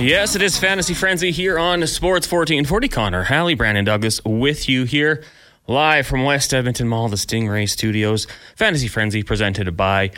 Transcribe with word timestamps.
Yes, 0.00 0.34
it 0.34 0.40
is 0.40 0.58
Fantasy 0.58 0.94
Frenzy 0.94 1.30
here 1.30 1.58
on 1.58 1.86
Sports 1.86 2.26
1440. 2.26 2.88
Connor, 2.88 3.24
Hallie, 3.24 3.54
Brandon 3.54 3.84
Douglas 3.84 4.18
with 4.24 4.66
you 4.66 4.84
here 4.84 5.22
live 5.66 6.06
from 6.06 6.24
West 6.24 6.54
Edmonton 6.54 6.88
Mall, 6.88 7.10
the 7.10 7.16
Stingray 7.16 7.68
Studios. 7.68 8.26
Fantasy 8.56 8.88
Frenzy 8.88 9.22
presented 9.22 9.76
by 9.76 10.10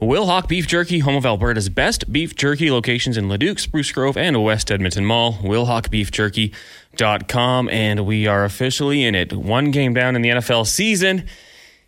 Will 0.00 0.26
Hawk 0.26 0.48
Beef 0.48 0.66
Jerky, 0.66 0.98
home 0.98 1.14
of 1.14 1.24
Alberta's 1.24 1.68
best 1.68 2.12
beef 2.12 2.34
jerky 2.34 2.72
locations 2.72 3.16
in 3.16 3.28
Leduc, 3.28 3.60
Spruce 3.60 3.92
Grove, 3.92 4.16
and 4.16 4.42
West 4.42 4.68
Edmonton 4.68 5.04
Mall. 5.04 5.34
WilhaukBeefJerky.com, 5.34 7.68
and 7.68 8.04
we 8.04 8.26
are 8.26 8.44
officially 8.44 9.04
in 9.04 9.14
it. 9.14 9.32
One 9.32 9.70
game 9.70 9.94
down 9.94 10.16
in 10.16 10.22
the 10.22 10.30
NFL 10.30 10.66
season. 10.66 11.24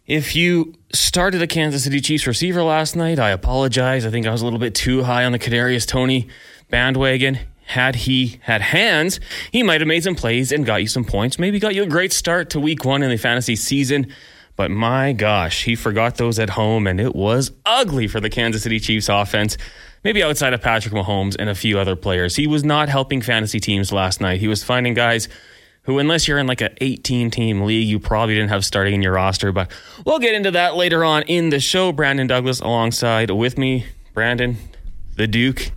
If 0.07 0.37
you 0.37 0.75
started 0.93 1.43
a 1.43 1.49
Kansas 1.49 1.83
City 1.83 2.01
Chiefs 2.01 2.29
receiver 2.29 2.63
last 2.63 2.95
night, 2.95 3.19
I 3.19 3.31
apologize. 3.31 4.07
I 4.07 4.11
think 4.11 4.29
I 4.29 4.31
was 4.31 4.43
a 4.43 4.45
little 4.45 4.61
bit 4.61 4.77
too 4.77 5.03
high 5.03 5.25
on 5.25 5.33
the 5.33 5.41
Kadarius 5.41 5.89
Toney 5.89 6.29
bandwagon. 6.73 7.39
Had 7.67 7.95
he 7.95 8.41
had 8.43 8.61
hands, 8.61 9.21
he 9.53 9.63
might 9.63 9.81
have 9.81 9.87
made 9.87 10.03
some 10.03 10.17
plays 10.17 10.51
and 10.51 10.67
got 10.67 10.83
you 10.83 10.89
some 10.89 11.05
points. 11.05 11.39
Maybe 11.39 11.61
got 11.61 11.77
you 11.77 11.85
a 11.85 11.87
great 11.87 12.13
start 12.13 12.51
to 12.51 12.61
week 12.61 12.85
one 12.85 13.05
in 13.05 13.11
the 13.11 13.17
fantasy 13.17 13.55
season. 13.55 14.09
But 14.57 14.71
my 14.73 15.13
gosh, 15.13 15.63
he 15.65 15.77
forgot 15.77 16.17
those 16.17 16.39
at 16.39 16.51
home, 16.51 16.87
and 16.87 17.01
it 17.01 17.15
was 17.15 17.53
ugly 17.65 18.09
for 18.09 18.21
the 18.21 18.29
Kansas 18.29 18.65
City 18.65 18.81
Chiefs 18.81 19.09
offense. 19.09 19.57
Maybe 20.03 20.23
outside 20.23 20.53
of 20.53 20.61
Patrick 20.61 20.93
Mahomes 20.93 21.37
and 21.39 21.49
a 21.49 21.55
few 21.55 21.79
other 21.79 21.95
players. 21.95 22.37
He 22.37 22.47
was 22.49 22.65
not 22.65 22.89
helping 22.89 23.23
fantasy 23.23 23.61
teams 23.61 23.93
last 23.93 24.21
night. 24.21 24.41
He 24.41 24.49
was 24.49 24.65
finding 24.65 24.95
guys 24.95 25.29
who, 25.83 25.99
unless 25.99 26.27
you're 26.27 26.39
in 26.39 26.47
like 26.47 26.61
an 26.61 26.75
18 26.81 27.31
team 27.31 27.63
league, 27.63 27.87
you 27.87 28.01
probably 28.01 28.35
didn't 28.35 28.51
have 28.51 28.65
starting 28.65 28.95
in 28.95 29.03
your 29.03 29.13
roster. 29.13 29.53
But 29.53 29.71
we'll 30.05 30.19
get 30.19 30.35
into 30.35 30.51
that 30.51 30.75
later 30.75 31.05
on 31.05 31.23
in 31.23 31.51
the 31.51 31.61
show. 31.61 31.93
Brandon 31.93 32.27
Douglas 32.27 32.61
alongside 32.61 33.31
with 33.31 33.57
me. 33.57 33.87
Brandon, 34.13 34.57
the 35.17 35.27
Duke, 35.27 35.71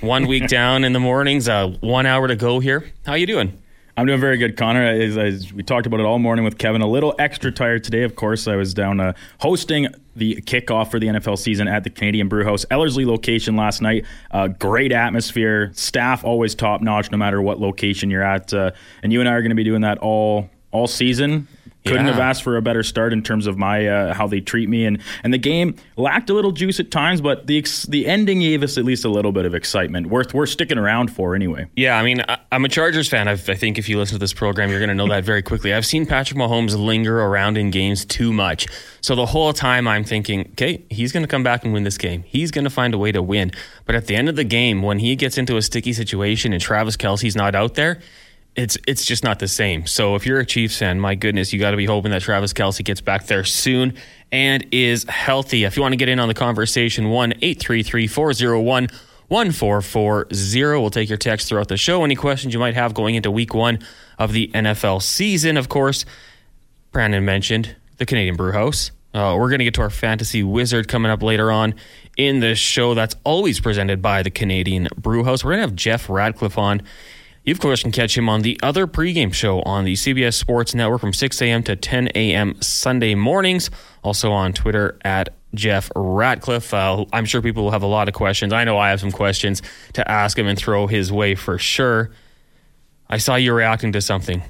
one 0.00 0.26
week 0.26 0.48
down 0.48 0.84
in 0.84 0.92
the 0.92 1.00
mornings, 1.00 1.48
uh, 1.48 1.68
one 1.80 2.06
hour 2.06 2.28
to 2.28 2.36
go 2.36 2.60
here. 2.60 2.90
How 3.06 3.14
you 3.14 3.26
doing? 3.26 3.60
I'm 3.96 4.06
doing 4.06 4.20
very 4.20 4.38
good, 4.38 4.56
Connor. 4.56 4.82
As, 4.82 5.16
as, 5.16 5.52
we 5.52 5.62
talked 5.62 5.86
about 5.86 6.00
it 6.00 6.06
all 6.06 6.18
morning 6.18 6.44
with 6.44 6.58
Kevin. 6.58 6.80
A 6.80 6.86
little 6.86 7.14
extra 7.18 7.52
tired 7.52 7.84
today, 7.84 8.02
of 8.02 8.16
course. 8.16 8.48
I 8.48 8.56
was 8.56 8.74
down 8.74 8.98
uh, 8.98 9.12
hosting 9.38 9.86
the 10.16 10.36
kickoff 10.42 10.90
for 10.90 10.98
the 10.98 11.06
NFL 11.06 11.38
season 11.38 11.68
at 11.68 11.84
the 11.84 11.90
Canadian 11.90 12.28
Brewhouse 12.28 12.66
Ellerslie 12.72 13.04
location 13.04 13.54
last 13.54 13.82
night. 13.82 14.04
Uh, 14.32 14.48
great 14.48 14.90
atmosphere, 14.90 15.70
staff 15.74 16.24
always 16.24 16.56
top 16.56 16.80
notch, 16.80 17.12
no 17.12 17.18
matter 17.18 17.40
what 17.40 17.60
location 17.60 18.10
you're 18.10 18.24
at. 18.24 18.52
Uh, 18.52 18.72
and 19.04 19.12
you 19.12 19.20
and 19.20 19.28
I 19.28 19.32
are 19.34 19.42
going 19.42 19.50
to 19.50 19.56
be 19.56 19.64
doing 19.64 19.82
that 19.82 19.98
all 19.98 20.50
all 20.72 20.88
season. 20.88 21.46
Couldn't 21.84 22.06
yeah. 22.06 22.12
have 22.12 22.20
asked 22.20 22.42
for 22.42 22.56
a 22.56 22.62
better 22.62 22.82
start 22.82 23.12
in 23.12 23.22
terms 23.22 23.46
of 23.46 23.58
my 23.58 23.86
uh, 23.86 24.14
how 24.14 24.26
they 24.26 24.40
treat 24.40 24.70
me 24.70 24.86
and 24.86 25.02
and 25.22 25.34
the 25.34 25.38
game 25.38 25.76
lacked 25.98 26.30
a 26.30 26.34
little 26.34 26.50
juice 26.50 26.80
at 26.80 26.90
times, 26.90 27.20
but 27.20 27.46
the 27.46 27.58
ex- 27.58 27.82
the 27.84 28.06
ending 28.06 28.40
gave 28.40 28.62
us 28.62 28.78
at 28.78 28.84
least 28.84 29.04
a 29.04 29.10
little 29.10 29.32
bit 29.32 29.44
of 29.44 29.54
excitement. 29.54 30.06
Worth 30.06 30.32
we're 30.32 30.46
sticking 30.46 30.78
around 30.78 31.12
for 31.12 31.34
anyway. 31.34 31.66
Yeah, 31.76 31.98
I 31.98 32.02
mean 32.02 32.24
I, 32.26 32.38
am 32.52 32.64
a 32.64 32.70
Chargers 32.70 33.06
fan. 33.06 33.28
I've, 33.28 33.50
i 33.50 33.54
think 33.54 33.76
if 33.76 33.90
you 33.90 33.98
listen 33.98 34.14
to 34.14 34.18
this 34.18 34.32
program, 34.32 34.70
you're 34.70 34.78
going 34.78 34.88
to 34.88 34.94
know 34.94 35.08
that 35.08 35.24
very 35.24 35.42
quickly. 35.42 35.74
I've 35.74 35.84
seen 35.84 36.06
Patrick 36.06 36.38
Mahomes 36.38 36.74
linger 36.74 37.20
around 37.20 37.58
in 37.58 37.70
games 37.70 38.06
too 38.06 38.32
much, 38.32 38.66
so 39.02 39.14
the 39.14 39.26
whole 39.26 39.52
time 39.52 39.86
I'm 39.86 40.04
thinking, 40.04 40.48
okay, 40.52 40.82
he's 40.88 41.12
going 41.12 41.22
to 41.22 41.28
come 41.28 41.42
back 41.42 41.64
and 41.64 41.74
win 41.74 41.84
this 41.84 41.98
game. 41.98 42.22
He's 42.22 42.50
going 42.50 42.64
to 42.64 42.70
find 42.70 42.94
a 42.94 42.98
way 42.98 43.12
to 43.12 43.20
win. 43.20 43.52
But 43.84 43.94
at 43.94 44.06
the 44.06 44.16
end 44.16 44.30
of 44.30 44.36
the 44.36 44.44
game, 44.44 44.80
when 44.80 45.00
he 45.00 45.16
gets 45.16 45.36
into 45.36 45.58
a 45.58 45.62
sticky 45.62 45.92
situation 45.92 46.54
and 46.54 46.62
Travis 46.62 46.96
Kelce's 46.96 47.36
not 47.36 47.54
out 47.54 47.74
there 47.74 48.00
it's 48.56 48.78
it's 48.86 49.04
just 49.04 49.24
not 49.24 49.38
the 49.38 49.48
same. 49.48 49.86
So 49.86 50.14
if 50.14 50.26
you're 50.26 50.38
a 50.38 50.46
Chiefs 50.46 50.78
fan, 50.78 51.00
my 51.00 51.14
goodness, 51.14 51.52
you 51.52 51.58
got 51.58 51.72
to 51.72 51.76
be 51.76 51.86
hoping 51.86 52.12
that 52.12 52.22
Travis 52.22 52.52
Kelce 52.52 52.84
gets 52.84 53.00
back 53.00 53.26
there 53.26 53.44
soon 53.44 53.94
and 54.30 54.66
is 54.70 55.04
healthy. 55.04 55.64
If 55.64 55.76
you 55.76 55.82
want 55.82 55.92
to 55.92 55.96
get 55.96 56.08
in 56.08 56.20
on 56.20 56.28
the 56.28 56.34
conversation, 56.34 57.10
one 57.10 57.34
eight 57.42 57.60
three 57.60 57.82
three 57.82 58.06
four 58.06 58.32
zero 58.32 58.60
one. 58.60 58.88
1440. 59.28 60.80
We'll 60.80 60.90
take 60.90 61.08
your 61.08 61.16
text 61.16 61.48
throughout 61.48 61.68
the 61.68 61.78
show. 61.78 62.04
Any 62.04 62.14
questions 62.14 62.52
you 62.52 62.60
might 62.60 62.74
have 62.74 62.92
going 62.92 63.14
into 63.14 63.30
week 63.30 63.54
one 63.54 63.78
of 64.18 64.32
the 64.32 64.48
NFL 64.48 65.00
season, 65.00 65.56
of 65.56 65.70
course. 65.70 66.04
Brandon 66.92 67.24
mentioned 67.24 67.74
the 67.96 68.04
Canadian 68.04 68.36
Brewhouse. 68.36 68.90
Uh, 69.14 69.36
we're 69.38 69.48
going 69.48 69.60
to 69.60 69.64
get 69.64 69.74
to 69.74 69.80
our 69.80 69.90
fantasy 69.90 70.42
wizard 70.42 70.88
coming 70.88 71.10
up 71.10 71.22
later 71.22 71.50
on 71.50 71.74
in 72.16 72.40
the 72.40 72.54
show. 72.54 72.94
That's 72.94 73.16
always 73.24 73.60
presented 73.60 74.02
by 74.02 74.22
the 74.22 74.30
Canadian 74.30 74.88
Brew 74.96 75.24
House. 75.24 75.42
We're 75.44 75.52
going 75.52 75.62
to 75.62 75.68
have 75.68 75.76
Jeff 75.76 76.10
Ratcliffe 76.10 76.58
on. 76.58 76.82
You, 77.44 77.52
of 77.52 77.60
course, 77.60 77.82
can 77.82 77.92
catch 77.92 78.16
him 78.16 78.28
on 78.30 78.40
the 78.40 78.58
other 78.62 78.86
pregame 78.86 79.32
show 79.32 79.60
on 79.62 79.84
the 79.84 79.92
CBS 79.92 80.32
Sports 80.32 80.74
Network 80.74 81.02
from 81.02 81.12
6 81.12 81.42
a.m. 81.42 81.62
to 81.64 81.76
10 81.76 82.08
a.m. 82.14 82.60
Sunday 82.62 83.14
mornings. 83.14 83.70
Also 84.02 84.32
on 84.32 84.54
Twitter 84.54 84.98
at 85.04 85.28
Jeff 85.54 85.90
Ratcliffe. 85.94 86.72
Uh, 86.72 87.04
I'm 87.12 87.26
sure 87.26 87.42
people 87.42 87.64
will 87.64 87.70
have 87.70 87.82
a 87.82 87.86
lot 87.86 88.08
of 88.08 88.14
questions. 88.14 88.54
I 88.54 88.64
know 88.64 88.78
I 88.78 88.88
have 88.88 89.00
some 89.00 89.12
questions 89.12 89.60
to 89.92 90.10
ask 90.10 90.38
him 90.38 90.46
and 90.46 90.58
throw 90.58 90.86
his 90.86 91.12
way 91.12 91.34
for 91.34 91.58
sure. 91.58 92.10
I 93.10 93.18
saw 93.18 93.36
you 93.36 93.52
reacting 93.52 93.92
to 93.92 94.00
something. 94.00 94.42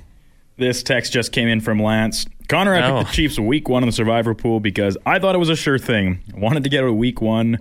This 0.56 0.84
text 0.84 1.12
just 1.12 1.32
came 1.32 1.48
in 1.48 1.60
from 1.60 1.82
Lance. 1.82 2.26
Connor, 2.48 2.74
I 2.74 2.88
oh. 2.88 2.98
picked 2.98 3.10
the 3.10 3.16
Chiefs 3.16 3.40
week 3.40 3.68
one 3.68 3.82
in 3.82 3.88
the 3.88 3.92
survivor 3.92 4.34
pool 4.34 4.60
because 4.60 4.96
I 5.04 5.18
thought 5.18 5.34
it 5.34 5.38
was 5.38 5.48
a 5.48 5.56
sure 5.56 5.78
thing. 5.78 6.20
I 6.32 6.38
wanted 6.38 6.62
to 6.62 6.70
get 6.70 6.84
a 6.84 6.92
week 6.92 7.20
one, 7.20 7.58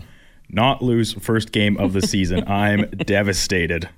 not 0.48 0.84
lose 0.84 1.14
first 1.14 1.52
game 1.52 1.76
of 1.78 1.94
the 1.94 2.02
season. 2.02 2.44
I'm 2.48 2.88
devastated. 2.92 3.90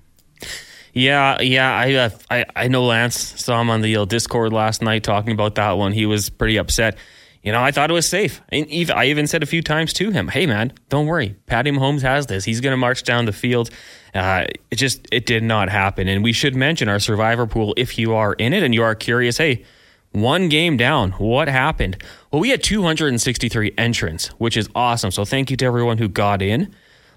Yeah, 0.96 1.42
yeah, 1.42 1.78
I, 1.78 1.94
uh, 1.94 2.10
I 2.32 2.46
I 2.56 2.68
know 2.70 2.86
Lance 2.86 3.18
saw 3.18 3.60
him 3.60 3.70
on 3.70 3.82
the 3.82 3.98
uh, 3.98 4.06
Discord 4.06 4.54
last 4.54 4.82
night 4.82 5.04
talking 5.04 5.34
about 5.34 5.56
that 5.56 5.74
one. 5.74 5.92
He 5.92 6.06
was 6.06 6.30
pretty 6.30 6.56
upset. 6.58 6.98
You 7.44 7.52
know, 7.52 7.62
I 7.62 7.72
thought 7.72 7.92
it 7.92 7.94
was 7.94 8.08
safe. 8.08 8.42
And 8.50 8.66
I 8.90 9.08
even 9.08 9.28
said 9.28 9.44
a 9.44 9.46
few 9.46 9.62
times 9.62 9.92
to 9.94 10.10
him, 10.10 10.30
"Hey, 10.30 10.46
man, 10.46 10.72
don't 10.88 11.06
worry. 11.06 11.36
Patty 11.48 11.70
Mahomes 11.70 12.02
has 12.02 12.28
this. 12.28 12.46
He's 12.46 12.62
going 12.62 12.72
to 12.72 12.78
march 12.78 13.04
down 13.04 13.26
the 13.26 13.34
field." 13.34 13.72
Uh, 14.14 14.46
it 14.72 14.78
just 14.78 15.06
it 15.12 15.26
did 15.26 15.44
not 15.44 15.70
happen. 15.70 16.08
And 16.08 16.24
we 16.24 16.32
should 16.32 16.56
mention 16.56 16.88
our 16.88 17.00
survivor 17.00 17.46
pool 17.46 17.74
if 17.76 17.98
you 18.00 18.16
are 18.16 18.32
in 18.34 18.54
it 18.54 18.64
and 18.64 18.74
you 18.74 18.82
are 18.82 18.96
curious. 18.96 19.38
Hey, 19.38 19.66
one 20.14 20.48
game 20.48 20.78
down. 20.78 21.12
What 21.12 21.50
happened? 21.50 22.02
Well, 22.32 22.42
we 22.42 22.52
had 22.52 22.64
263 22.64 23.74
entrants, 23.78 24.28
which 24.40 24.56
is 24.56 24.70
awesome. 24.74 25.12
So 25.12 25.26
thank 25.26 25.52
you 25.52 25.58
to 25.58 25.66
everyone 25.66 25.98
who 25.98 26.08
got 26.08 26.42
in. 26.42 26.74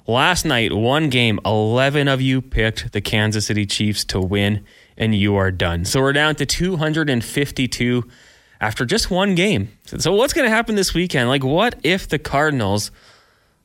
Last 0.08 0.46
night, 0.46 0.72
one 0.72 1.10
game, 1.10 1.38
11 1.44 2.08
of 2.08 2.22
you 2.22 2.40
picked 2.40 2.92
the 2.92 3.02
Kansas 3.02 3.44
City 3.44 3.66
Chiefs 3.66 4.06
to 4.06 4.18
win, 4.18 4.64
and 4.96 5.14
you 5.14 5.36
are 5.36 5.50
done. 5.50 5.84
So 5.84 6.00
we're 6.00 6.14
down 6.14 6.34
to 6.36 6.46
252 6.46 8.08
after 8.58 8.86
just 8.86 9.10
one 9.10 9.34
game. 9.34 9.70
So, 9.84 10.14
what's 10.14 10.32
going 10.32 10.46
to 10.46 10.50
happen 10.50 10.76
this 10.76 10.94
weekend? 10.94 11.28
Like, 11.28 11.44
what 11.44 11.78
if 11.82 12.08
the 12.08 12.18
Cardinals 12.18 12.90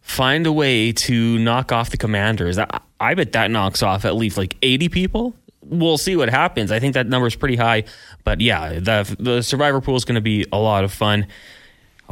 find 0.02 0.46
a 0.46 0.52
way 0.52 0.92
to 0.92 1.40
knock 1.40 1.72
off 1.72 1.92
the 1.92 1.98
Commanders? 1.98 2.58
I, 2.58 2.68
I 3.00 3.14
bet 3.14 3.31
that 3.31 3.50
knocks 3.50 3.81
off 3.81 4.04
at 4.04 4.18
least 4.18 4.38
like 4.38 4.58
80 4.62 4.90
people. 4.90 5.36
We'll 5.62 5.98
see 5.98 6.18
what 6.18 6.30
happens. 6.30 6.74
I 6.74 6.80
think 6.81 6.96
that 6.96 7.08
number 7.08 7.28
is 7.28 7.38
pretty 7.38 7.56
high. 7.56 7.86
But 8.25 8.42
yeah, 8.42 8.80
the, 8.80 9.16
the 9.18 9.42
survivor 9.44 9.80
pool 9.80 9.96
is 9.96 10.04
going 10.04 10.16
to 10.16 10.22
be 10.22 10.46
a 10.52 10.58
lot 10.58 10.84
of 10.84 10.92
fun. 10.92 11.28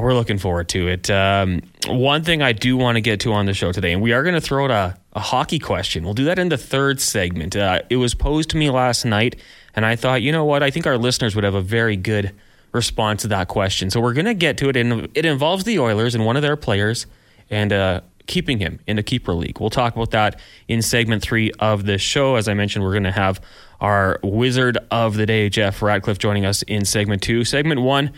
We're 0.02 0.16
looking 0.16 0.40
forward 0.40 0.68
to 0.70 0.88
it. 0.88 1.12
Um, 1.12 1.62
one 1.88 2.24
thing 2.24 2.42
I 2.42 2.54
do 2.54 2.76
want 2.76 2.96
to 2.96 3.02
get 3.02 3.20
to 3.20 3.34
on 3.34 3.46
the 3.46 3.54
show 3.54 3.72
today, 3.72 3.94
and 3.94 4.02
we 4.02 4.14
are 4.14 4.24
going 4.24 4.34
to 4.34 4.42
throw 4.42 4.66
out 4.66 4.72
a, 4.72 4.98
a, 5.14 5.20
hockey 5.20 5.60
question. 5.60 6.04
We'll 6.04 6.16
do 6.16 6.26
that 6.26 6.40
in 6.40 6.50
the 6.50 6.58
third 6.58 7.00
segment. 7.00 7.56
Uh, 7.56 7.82
it 7.88 7.98
was 7.98 8.16
posed 8.16 8.50
to 8.50 8.58
me 8.58 8.72
last 8.72 9.06
night, 9.06 9.40
and 9.76 9.86
I 9.86 9.96
thought, 9.96 10.24
you 10.24 10.32
know 10.32 10.44
what? 10.44 10.64
I 10.64 10.72
think 10.72 10.88
our 10.88 10.98
listeners 10.98 11.36
would 11.36 11.44
have 11.44 11.54
a 11.54 11.62
very 11.62 11.96
good 11.98 12.34
response 12.72 13.22
to 13.22 13.28
that 13.28 13.48
question. 13.48 13.92
So 13.92 14.02
we're 14.02 14.14
going 14.14 14.26
to 14.26 14.34
get 14.34 14.58
to 14.58 14.70
it, 14.70 14.76
and 14.76 15.08
it 15.14 15.24
involves 15.24 15.66
the 15.66 15.78
Oilers 15.78 16.16
and 16.16 16.26
one 16.26 16.36
of 16.36 16.42
their 16.42 16.56
players, 16.56 17.06
and 17.52 17.72
uh, 17.72 18.02
keeping 18.26 18.58
him 18.58 18.80
in 18.88 18.96
the 18.96 19.04
keeper 19.04 19.36
league. 19.36 19.60
We'll 19.60 19.70
talk 19.70 19.96
about 19.96 20.10
that 20.12 20.40
in 20.68 20.82
segment 20.82 21.22
three 21.22 21.52
of 21.60 21.86
the 21.86 22.00
show. 22.00 22.38
As 22.38 22.48
I 22.48 22.56
mentioned, 22.56 22.84
we're 22.84 22.94
going 22.94 23.04
to 23.04 23.12
have 23.12 23.40
our 23.80 24.20
wizard 24.24 24.80
of 24.90 25.16
the 25.16 25.28
day, 25.28 25.48
Jeff 25.50 25.84
Ratcliffe, 25.84 26.18
joining 26.18 26.44
us 26.44 26.64
in 26.64 26.86
segment 26.86 27.22
two. 27.22 27.46
Segment 27.46 27.82
one 27.82 28.12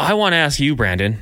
I 0.00 0.14
want 0.14 0.32
to 0.32 0.38
ask 0.38 0.58
you, 0.58 0.74
Brandon. 0.74 1.18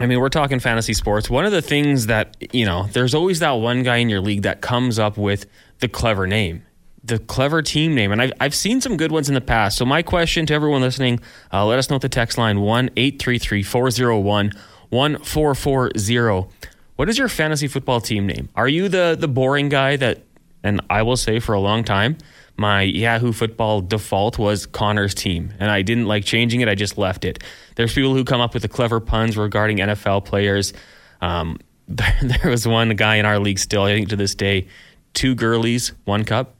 I 0.00 0.06
mean, 0.06 0.18
we're 0.18 0.30
talking 0.30 0.60
fantasy 0.60 0.94
sports. 0.94 1.28
One 1.28 1.44
of 1.44 1.52
the 1.52 1.60
things 1.60 2.06
that, 2.06 2.38
you 2.54 2.64
know, 2.64 2.88
there's 2.92 3.14
always 3.14 3.40
that 3.40 3.50
one 3.50 3.82
guy 3.82 3.98
in 3.98 4.08
your 4.08 4.22
league 4.22 4.42
that 4.42 4.62
comes 4.62 4.98
up 4.98 5.18
with 5.18 5.44
the 5.80 5.88
clever 5.88 6.26
name, 6.26 6.64
the 7.04 7.18
clever 7.18 7.60
team 7.60 7.94
name. 7.94 8.10
And 8.10 8.22
I've, 8.22 8.32
I've 8.40 8.54
seen 8.54 8.80
some 8.80 8.96
good 8.96 9.12
ones 9.12 9.28
in 9.28 9.34
the 9.34 9.42
past. 9.42 9.76
So, 9.76 9.84
my 9.84 10.00
question 10.00 10.46
to 10.46 10.54
everyone 10.54 10.80
listening 10.80 11.20
uh, 11.52 11.66
let 11.66 11.78
us 11.78 11.90
know 11.90 11.96
at 11.96 12.02
the 12.02 12.08
text 12.08 12.38
line 12.38 12.62
1 12.62 12.90
833 12.96 13.62
401 13.62 14.52
1440. 14.88 16.48
What 16.96 17.10
is 17.10 17.18
your 17.18 17.28
fantasy 17.28 17.68
football 17.68 18.00
team 18.00 18.26
name? 18.26 18.48
Are 18.56 18.68
you 18.68 18.88
the, 18.88 19.18
the 19.20 19.28
boring 19.28 19.68
guy 19.68 19.96
that, 19.96 20.22
and 20.62 20.80
I 20.90 21.02
will 21.02 21.16
say 21.16 21.40
for 21.40 21.54
a 21.54 21.60
long 21.60 21.84
time, 21.84 22.16
my 22.56 22.82
Yahoo 22.82 23.32
football 23.32 23.80
default 23.80 24.38
was 24.38 24.66
Connor's 24.66 25.14
team, 25.14 25.52
and 25.58 25.70
I 25.70 25.82
didn't 25.82 26.06
like 26.06 26.24
changing 26.24 26.60
it. 26.60 26.68
I 26.68 26.74
just 26.74 26.98
left 26.98 27.24
it. 27.24 27.42
There's 27.76 27.94
people 27.94 28.14
who 28.14 28.24
come 28.24 28.40
up 28.40 28.54
with 28.54 28.62
the 28.62 28.68
clever 28.68 29.00
puns 29.00 29.36
regarding 29.36 29.78
NFL 29.78 30.24
players. 30.24 30.72
Um, 31.20 31.58
there 31.88 32.50
was 32.50 32.66
one 32.66 32.90
guy 32.90 33.16
in 33.16 33.26
our 33.26 33.38
league 33.38 33.58
still, 33.58 33.84
I 33.84 33.94
think 33.94 34.10
to 34.10 34.16
this 34.16 34.34
day, 34.34 34.68
two 35.14 35.34
girlies, 35.34 35.92
one 36.04 36.24
cup. 36.24 36.54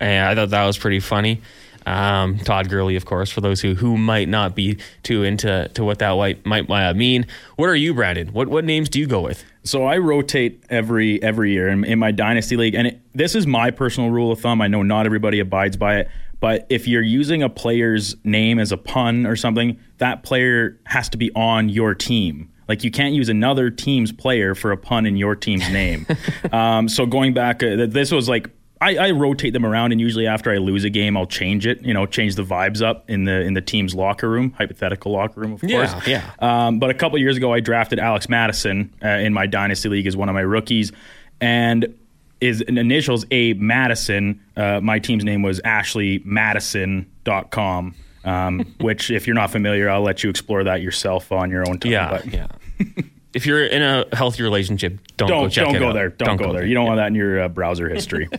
And 0.00 0.26
I 0.26 0.34
thought 0.34 0.50
that 0.50 0.64
was 0.64 0.78
pretty 0.78 1.00
funny. 1.00 1.40
Um, 1.88 2.38
Todd 2.38 2.68
Gurley, 2.68 2.96
of 2.96 3.06
course, 3.06 3.30
for 3.30 3.40
those 3.40 3.62
who 3.62 3.74
who 3.74 3.96
might 3.96 4.28
not 4.28 4.54
be 4.54 4.78
too 5.02 5.24
into 5.24 5.70
to 5.72 5.84
what 5.84 5.98
that 6.00 6.12
might 6.44 6.68
might 6.68 6.70
uh, 6.70 6.92
mean. 6.92 7.26
What 7.56 7.68
are 7.68 7.76
you, 7.76 7.94
Brandon? 7.94 8.28
What 8.28 8.48
what 8.48 8.64
names 8.64 8.88
do 8.90 8.98
you 9.00 9.06
go 9.06 9.20
with? 9.20 9.42
So 9.64 9.84
I 9.84 9.96
rotate 9.96 10.62
every 10.68 11.22
every 11.22 11.52
year 11.52 11.68
in, 11.68 11.84
in 11.84 11.98
my 11.98 12.10
dynasty 12.10 12.56
league, 12.56 12.74
and 12.74 12.88
it, 12.88 13.00
this 13.14 13.34
is 13.34 13.46
my 13.46 13.70
personal 13.70 14.10
rule 14.10 14.30
of 14.30 14.40
thumb. 14.40 14.60
I 14.60 14.66
know 14.66 14.82
not 14.82 15.06
everybody 15.06 15.40
abides 15.40 15.78
by 15.78 15.96
it, 15.96 16.08
but 16.40 16.66
if 16.68 16.86
you're 16.86 17.02
using 17.02 17.42
a 17.42 17.48
player's 17.48 18.16
name 18.22 18.58
as 18.58 18.70
a 18.70 18.76
pun 18.76 19.24
or 19.24 19.34
something, 19.34 19.78
that 19.96 20.22
player 20.22 20.78
has 20.84 21.08
to 21.10 21.16
be 21.16 21.30
on 21.34 21.70
your 21.70 21.94
team. 21.94 22.50
Like 22.68 22.84
you 22.84 22.90
can't 22.90 23.14
use 23.14 23.30
another 23.30 23.70
team's 23.70 24.12
player 24.12 24.54
for 24.54 24.72
a 24.72 24.76
pun 24.76 25.06
in 25.06 25.16
your 25.16 25.34
team's 25.34 25.68
name. 25.70 26.06
um, 26.52 26.86
so 26.88 27.06
going 27.06 27.32
back, 27.32 27.62
uh, 27.62 27.86
this 27.88 28.12
was 28.12 28.28
like 28.28 28.50
I, 28.80 28.96
I, 28.96 29.10
rotate 29.10 29.52
them 29.52 29.66
around, 29.66 29.92
and 29.92 30.00
usually 30.00 30.26
after 30.26 30.50
I 30.52 30.58
lose 30.58 30.84
a 30.84 30.90
game, 30.90 31.16
I'll 31.16 31.26
change 31.26 31.66
it. 31.66 31.82
You 31.82 31.92
know, 31.92 32.06
change 32.06 32.36
the 32.36 32.44
vibes 32.44 32.80
up 32.80 33.10
in 33.10 33.24
the 33.24 33.40
in 33.40 33.54
the 33.54 33.60
team's 33.60 33.92
locker 33.94 34.28
room, 34.28 34.52
hypothetical 34.52 35.10
locker 35.12 35.40
room, 35.40 35.54
of 35.54 35.60
course. 35.60 35.92
Yeah, 36.06 36.06
yeah. 36.06 36.66
Um, 36.66 36.78
but 36.78 36.90
a 36.90 36.94
couple 36.94 37.18
years 37.18 37.36
ago, 37.36 37.52
I 37.52 37.58
drafted 37.60 37.98
Alex 37.98 38.28
Madison 38.28 38.94
uh, 39.02 39.08
in 39.08 39.32
my 39.32 39.46
dynasty 39.46 39.88
league 39.88 40.06
as 40.06 40.16
one 40.16 40.28
of 40.28 40.34
my 40.34 40.42
rookies, 40.42 40.92
and 41.40 41.92
his 42.40 42.60
initials 42.62 43.26
A 43.30 43.52
Madison. 43.54 44.40
Uh, 44.56 44.80
my 44.80 44.98
team's 44.98 45.24
name 45.24 45.42
was 45.42 45.60
AshleyMadison.com. 45.62 47.94
Um, 48.24 48.74
which, 48.80 49.10
if 49.10 49.26
you're 49.26 49.34
not 49.34 49.50
familiar, 49.50 49.88
I'll 49.88 50.02
let 50.02 50.22
you 50.22 50.28
explore 50.30 50.62
that 50.64 50.82
yourself 50.82 51.32
on 51.32 51.50
your 51.50 51.66
own 51.68 51.78
time. 51.78 51.92
Yeah, 51.92 52.10
but. 52.10 52.26
yeah. 52.26 52.48
if 53.38 53.46
you're 53.46 53.64
in 53.64 53.82
a 53.82 54.04
healthy 54.12 54.42
relationship, 54.42 54.98
don't 55.16 55.28
don't 55.28 55.44
go 55.44 55.48
check 55.48 55.66
don't 55.66 55.76
it 55.76 55.78
go 55.78 55.88
out. 55.90 55.92
there. 55.92 56.08
Don't, 56.08 56.36
go, 56.36 56.52
there. 56.52 56.66
You 56.66 56.74
don't 56.74 56.86
want 56.86 56.96
that 56.96 57.06
in 57.06 57.14
your 57.14 57.42
uh, 57.42 57.48
browser 57.48 57.88
history. 57.88 58.28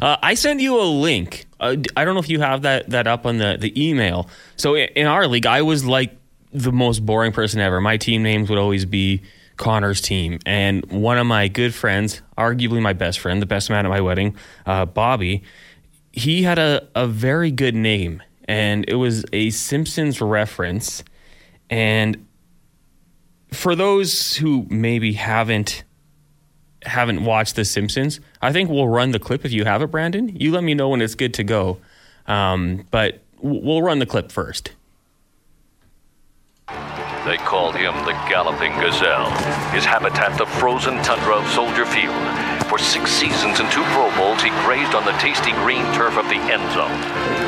Uh, 0.00 0.16
I 0.22 0.32
sent 0.32 0.60
you 0.60 0.80
a 0.80 0.84
link. 0.84 1.44
Uh, 1.60 1.76
I 1.94 2.06
don't 2.06 2.14
know 2.14 2.20
if 2.20 2.30
you 2.30 2.40
have 2.40 2.62
that 2.62 2.88
that 2.88 3.06
up 3.06 3.26
on 3.26 3.36
the 3.36 3.58
the 3.60 3.70
email. 3.78 4.30
So 4.56 4.78
in 4.78 5.06
our 5.06 5.26
league, 5.26 5.44
I 5.44 5.60
was 5.60 5.84
like 5.84 6.16
the 6.54 6.72
most 6.72 7.04
boring 7.04 7.32
person 7.32 7.60
ever. 7.60 7.78
My 7.78 7.98
team 7.98 8.22
names 8.22 8.48
would 8.48 8.58
always 8.58 8.86
be 8.86 9.20
Connor's 9.58 10.00
team, 10.00 10.38
and 10.46 10.86
one 10.86 11.18
of 11.18 11.26
my 11.26 11.48
good 11.48 11.74
friends, 11.74 12.22
arguably 12.38 12.80
my 12.80 12.94
best 12.94 13.18
friend, 13.18 13.42
the 13.42 13.46
best 13.46 13.68
man 13.68 13.84
at 13.84 13.90
my 13.90 14.00
wedding, 14.00 14.36
uh, 14.64 14.86
Bobby, 14.86 15.42
he 16.12 16.44
had 16.44 16.58
a 16.58 16.88
a 16.94 17.06
very 17.06 17.50
good 17.50 17.74
name, 17.74 18.22
and 18.46 18.86
it 18.88 18.94
was 18.94 19.26
a 19.34 19.50
Simpsons 19.50 20.22
reference, 20.22 21.04
and 21.68 22.26
for 23.50 23.74
those 23.74 24.36
who 24.36 24.66
maybe 24.68 25.14
haven't 25.14 25.84
haven't 26.84 27.24
watched 27.24 27.56
The 27.56 27.64
Simpsons, 27.64 28.20
I 28.40 28.52
think 28.52 28.70
we'll 28.70 28.88
run 28.88 29.10
the 29.10 29.18
clip 29.18 29.44
if 29.44 29.52
you 29.52 29.64
have 29.64 29.82
it, 29.82 29.88
Brandon. 29.88 30.28
You 30.28 30.52
let 30.52 30.62
me 30.62 30.74
know 30.74 30.88
when 30.88 31.02
it's 31.02 31.14
good 31.14 31.34
to 31.34 31.44
go. 31.44 31.78
Um, 32.26 32.86
but 32.90 33.20
we'll 33.40 33.82
run 33.82 33.98
the 33.98 34.06
clip 34.06 34.30
first. 34.30 34.72
They 36.68 37.36
called 37.38 37.74
him 37.74 37.94
the 38.04 38.12
Galloping 38.28 38.72
Gazelle. 38.72 39.30
His 39.70 39.84
habitat 39.84 40.38
the 40.38 40.46
frozen 40.46 41.02
tundra 41.02 41.36
of 41.36 41.48
Soldier 41.48 41.84
Field. 41.84 42.14
For 42.68 42.78
six 42.78 43.10
seasons 43.10 43.60
and 43.60 43.72
two 43.72 43.82
Pro 43.84 44.14
Bowls, 44.14 44.42
he 44.42 44.50
grazed 44.50 44.94
on 44.94 45.06
the 45.06 45.12
tasty 45.12 45.52
green 45.52 45.84
turf 45.94 46.18
of 46.18 46.28
the 46.28 46.34
end 46.34 46.70
zone. 46.74 46.92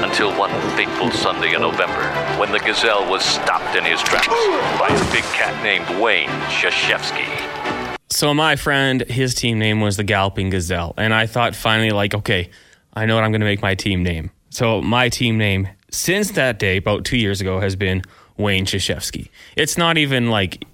Until 0.02 0.34
one 0.38 0.50
fateful 0.74 1.10
Sunday 1.10 1.54
in 1.54 1.60
November, 1.60 2.02
when 2.38 2.50
the 2.50 2.58
Gazelle 2.58 3.06
was 3.10 3.22
stopped 3.22 3.76
in 3.76 3.84
his 3.84 4.00
tracks 4.00 4.28
by 4.28 4.88
a 4.88 5.12
big 5.12 5.24
cat 5.24 5.62
named 5.62 6.00
Wayne 6.00 6.30
Shashevsky. 6.48 7.26
So 8.08 8.32
my 8.32 8.56
friend, 8.56 9.02
his 9.02 9.34
team 9.34 9.58
name 9.58 9.82
was 9.82 9.98
the 9.98 10.04
Galloping 10.04 10.48
Gazelle, 10.48 10.94
and 10.96 11.12
I 11.12 11.26
thought 11.26 11.54
finally, 11.54 11.90
like, 11.90 12.14
okay, 12.14 12.48
I 12.94 13.04
know 13.04 13.14
what 13.14 13.22
I'm 13.22 13.30
going 13.30 13.42
to 13.42 13.46
make 13.46 13.60
my 13.60 13.74
team 13.74 14.02
name. 14.02 14.30
So 14.48 14.80
my 14.80 15.10
team 15.10 15.36
name 15.36 15.68
since 15.90 16.30
that 16.30 16.58
day, 16.58 16.78
about 16.78 17.04
two 17.04 17.18
years 17.18 17.42
ago, 17.42 17.60
has 17.60 17.76
been 17.76 18.02
Wayne 18.38 18.64
Shashevsky. 18.64 19.28
It's 19.54 19.76
not 19.76 19.98
even 19.98 20.30
like 20.30 20.64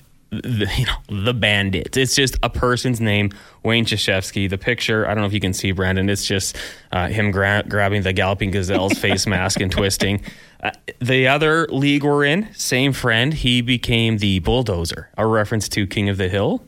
the, 0.43 0.71
you 0.79 0.87
know 0.87 1.25
the 1.25 1.35
bandit. 1.35 1.97
It's 1.97 2.15
just 2.15 2.37
a 2.43 2.51
person's 2.51 3.01
name, 3.01 3.31
Wayne 3.63 3.85
Shashevsky. 3.85 4.49
The 4.49 4.59
picture, 4.59 5.07
I 5.07 5.15
don't 5.15 5.23
know 5.23 5.27
if 5.27 5.33
you 5.33 5.41
can 5.41 5.53
see 5.53 5.73
Brandon. 5.73 6.09
It's 6.09 6.27
just 6.27 6.57
uh, 6.93 7.09
him 7.09 7.31
gra- 7.31 7.65
grabbing 7.69 8.03
the 8.03 8.13
Galloping 8.13 8.53
Gazelle's 8.53 8.99
face 8.99 9.27
mask 9.27 9.61
and 9.61 9.71
twisting. 9.71 10.23
Uh, 10.63 10.71
the 11.01 11.29
other 11.29 11.67
league 11.69 12.03
we're 12.03 12.25
in, 12.25 12.53
same 12.55 12.93
friend, 12.93 13.35
he 13.35 13.61
became 13.61 14.19
the 14.19 14.39
bulldozer, 14.41 15.11
a 15.17 15.27
reference 15.27 15.69
to 15.69 15.87
King 15.87 16.09
of 16.09 16.17
the 16.17 16.29
Hill 16.29 16.65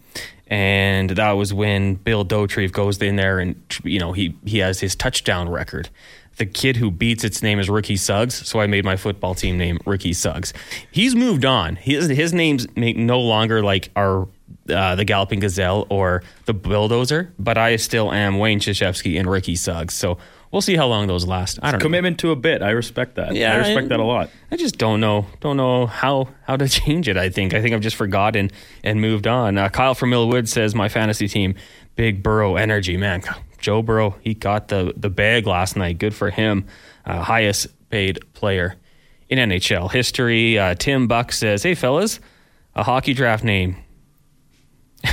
and 0.49 1.11
that 1.11 1.33
was 1.33 1.53
when 1.53 1.95
Bill 1.95 2.25
Dauterive 2.25 2.73
goes 2.73 3.01
in 3.03 3.17
there 3.17 3.39
and 3.39 3.55
you 3.85 3.99
know 3.99 4.13
he 4.13 4.35
he 4.45 4.59
has 4.59 4.81
his 4.81 4.97
touchdown 4.97 5.49
record. 5.49 5.91
The 6.39 6.47
kid 6.47 6.77
who 6.77 6.91
beats 6.91 7.25
its 7.25 7.43
name 7.43 7.59
is 7.59 7.69
Ricky 7.69 7.97
Suggs, 7.97 8.47
so 8.47 8.61
I 8.61 8.67
made 8.69 8.85
my 8.85 8.97
football 8.97 9.35
team 9.35 9.59
name 9.59 9.79
Ricky 9.85 10.13
Suggs. 10.13 10.53
He's 10.91 11.15
moved 11.17 11.45
on. 11.45 11.77
His 11.77 12.09
his 12.09 12.33
names 12.33 12.67
make 12.77 12.97
no 12.97 13.21
longer 13.21 13.63
like 13.63 13.91
our 13.97 14.29
uh, 14.71 14.95
the 14.95 15.05
Galloping 15.05 15.41
Gazelle 15.41 15.87
or 15.91 16.23
the 16.45 16.55
Bulldozer, 16.55 17.33
but 17.39 17.59
I 17.59 17.77
still 17.77 18.13
am 18.13 18.39
Wayne 18.39 18.61
Krzyzewski 18.61 19.19
and 19.19 19.29
Ricky 19.29 19.57
Suggs. 19.57 19.95
So 19.95 20.19
we'll 20.53 20.63
see 20.63 20.77
how 20.77 20.87
long 20.87 21.07
those 21.09 21.27
last. 21.27 21.59
I 21.63 21.73
don't 21.73 21.81
know. 21.81 21.83
Commitment 21.83 22.21
to 22.21 22.31
a 22.31 22.37
bit. 22.37 22.63
I 22.63 22.71
respect 22.71 23.17
that. 23.17 23.35
Yeah, 23.35 23.55
I 23.55 23.57
respect 23.57 23.79
and- 23.83 23.91
that 23.91 24.01
a 24.01 24.05
lot. 24.05 24.31
I 24.53 24.57
just 24.57 24.79
don't 24.79 25.01
know 25.01 25.27
don't 25.41 25.57
know 25.57 25.87
how 25.87 26.29
how 26.45 26.57
to 26.57 26.69
change 26.81 27.09
it. 27.09 27.17
I 27.17 27.31
think 27.31 27.53
I 27.53 27.61
think 27.61 27.75
I've 27.75 27.81
just 27.81 27.97
forgotten 27.97 28.51
and 28.85 29.01
moved 29.01 29.27
on. 29.27 29.59
Uh, 29.59 29.69
Kyle 29.71 29.95
from 29.95 30.11
Millwood 30.11 30.49
says 30.49 30.73
my 30.75 30.89
fantasy 30.89 31.27
team, 31.27 31.57
Big 31.97 32.23
Burrow 32.23 32.55
energy 32.57 32.97
man. 32.97 33.23
Joe 33.59 33.83
Burrow 33.83 34.17
he 34.21 34.35
got 34.35 34.69
the 34.69 34.95
the 34.97 35.11
bag 35.11 35.47
last 35.47 35.77
night. 35.77 35.99
Good 35.99 36.15
for 36.15 36.31
him. 36.31 36.67
Uh, 37.05 37.23
highest 37.23 37.69
paid 37.91 38.21
player 38.35 38.77
in 39.29 39.39
NHL 39.39 39.91
history. 39.91 40.59
Uh, 40.59 40.75
Tim 40.75 41.07
Buck 41.07 41.33
says, 41.33 41.63
"Hey 41.63 41.75
fellas, 41.75 42.21
a 42.75 42.83
hockey 42.83 43.15
draft 43.15 43.45
name. 43.45 43.77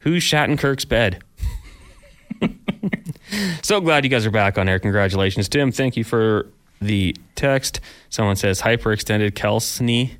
Who's 0.00 0.22
Shattenkirk's 0.22 0.84
bed?" 0.84 1.22
So 3.62 3.80
glad 3.80 4.04
you 4.04 4.10
guys 4.10 4.24
are 4.24 4.30
back 4.30 4.56
on 4.56 4.68
air. 4.68 4.78
Congratulations, 4.78 5.48
Tim. 5.48 5.70
Thank 5.70 5.96
you 5.96 6.04
for 6.04 6.46
the 6.80 7.14
text. 7.34 7.80
Someone 8.08 8.36
says 8.36 8.62
hyperextended 8.62 9.34
Kelsney. 9.34 10.12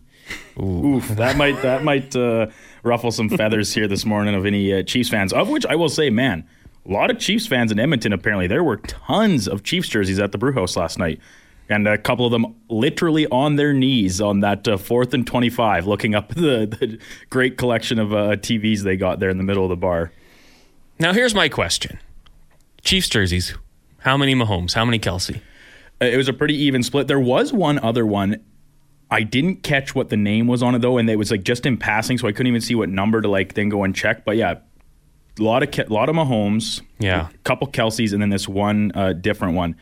Oof, 0.61 1.08
that 1.08 1.37
might 1.37 1.62
that 1.62 1.82
might 1.85 2.14
uh, 2.14 2.49
ruffle 2.82 3.11
some 3.11 3.29
feathers 3.38 3.73
here 3.73 3.88
this 3.88 4.05
morning 4.05 4.35
of 4.35 4.44
any 4.44 4.73
uh, 4.73 4.82
Chiefs 4.82 5.08
fans. 5.08 5.32
Of 5.32 5.49
which 5.49 5.64
I 5.67 5.76
will 5.76 5.88
say, 5.88 6.11
man, 6.11 6.46
a 6.88 6.93
lot 6.93 7.11
of 7.11 7.19
Chiefs 7.19 7.46
fans 7.46 7.70
in 7.70 7.79
Edmonton. 7.79 8.12
Apparently, 8.12 8.46
there 8.46 8.64
were 8.64 8.76
tons 8.79 9.46
of 9.46 9.62
Chiefs 9.62 9.88
jerseys 9.88 10.19
at 10.19 10.32
the 10.32 10.38
Brewhouse 10.38 10.76
last 10.76 10.99
night, 10.99 11.20
and 11.69 11.87
a 11.87 11.99
couple 11.99 12.25
of 12.25 12.32
them 12.32 12.55
literally 12.69 13.26
on 13.29 13.56
their 13.56 13.73
knees 13.73 14.20
on 14.20 14.40
that 14.40 14.67
uh, 14.67 14.76
fourth 14.76 15.12
and 15.14 15.26
twenty-five, 15.26 15.87
looking 15.87 16.14
up 16.14 16.29
the, 16.35 16.67
the 16.67 16.99
great 17.31 17.58
collection 17.58 17.99
of 17.99 18.12
uh, 18.12 18.37
TVs 18.37 18.81
they 18.82 18.96
got 18.96 19.20
there 19.20 19.31
in 19.31 19.37
the 19.38 19.44
middle 19.44 19.64
of 19.64 19.70
the 19.70 19.76
bar. 19.76 20.12
Now 20.99 21.12
here's 21.12 21.35
my 21.35 21.49
question: 21.49 21.99
Chiefs 22.82 23.08
jerseys. 23.08 23.55
How 23.99 24.17
many 24.17 24.35
Mahomes? 24.35 24.75
How 24.75 24.85
many 24.85 24.99
Kelce? 24.99 25.40
Uh, 26.00 26.04
It 26.07 26.16
was 26.16 26.28
a 26.28 26.33
pretty 26.33 26.54
even 26.54 26.83
split. 26.83 27.09
There 27.09 27.21
was 27.21 27.52
one 27.52 27.78
other 27.80 28.07
one. 28.07 28.42
I 29.11 29.23
didn't 29.23 29.62
catch 29.62 29.95
what 29.95 30.11
the 30.11 30.16
name 30.18 30.47
was 30.47 30.62
on 30.62 30.75
it 30.75 30.80
though, 30.80 30.99
and 30.99 31.09
it 31.09 31.16
was 31.16 31.30
like 31.30 31.42
just 31.42 31.66
in 31.66 31.76
passing, 31.78 32.18
so 32.18 32.28
I 32.28 32.33
couldn't 32.33 32.49
even 32.49 32.61
see 32.61 32.75
what 32.75 32.88
number 32.88 33.21
to 33.21 33.28
like 33.28 33.54
then 33.54 33.68
go 33.71 33.83
and 33.85 33.95
check. 33.95 34.25
But 34.25 34.37
yeah, 34.37 34.57
lot 35.38 35.62
of 35.62 35.71
Ke- 35.71 35.90
lot 35.90 36.09
of 36.09 36.16
Mahomes, 36.16 36.80
Yeah. 36.99 37.28
a 37.35 37.38
couple 37.38 37.68
Kelces, 37.68 38.12
and 38.12 38.21
then 38.23 38.30
this 38.30 38.49
one 38.49 38.92
uh, 38.95 39.12
different 39.12 39.54
one. 39.54 39.76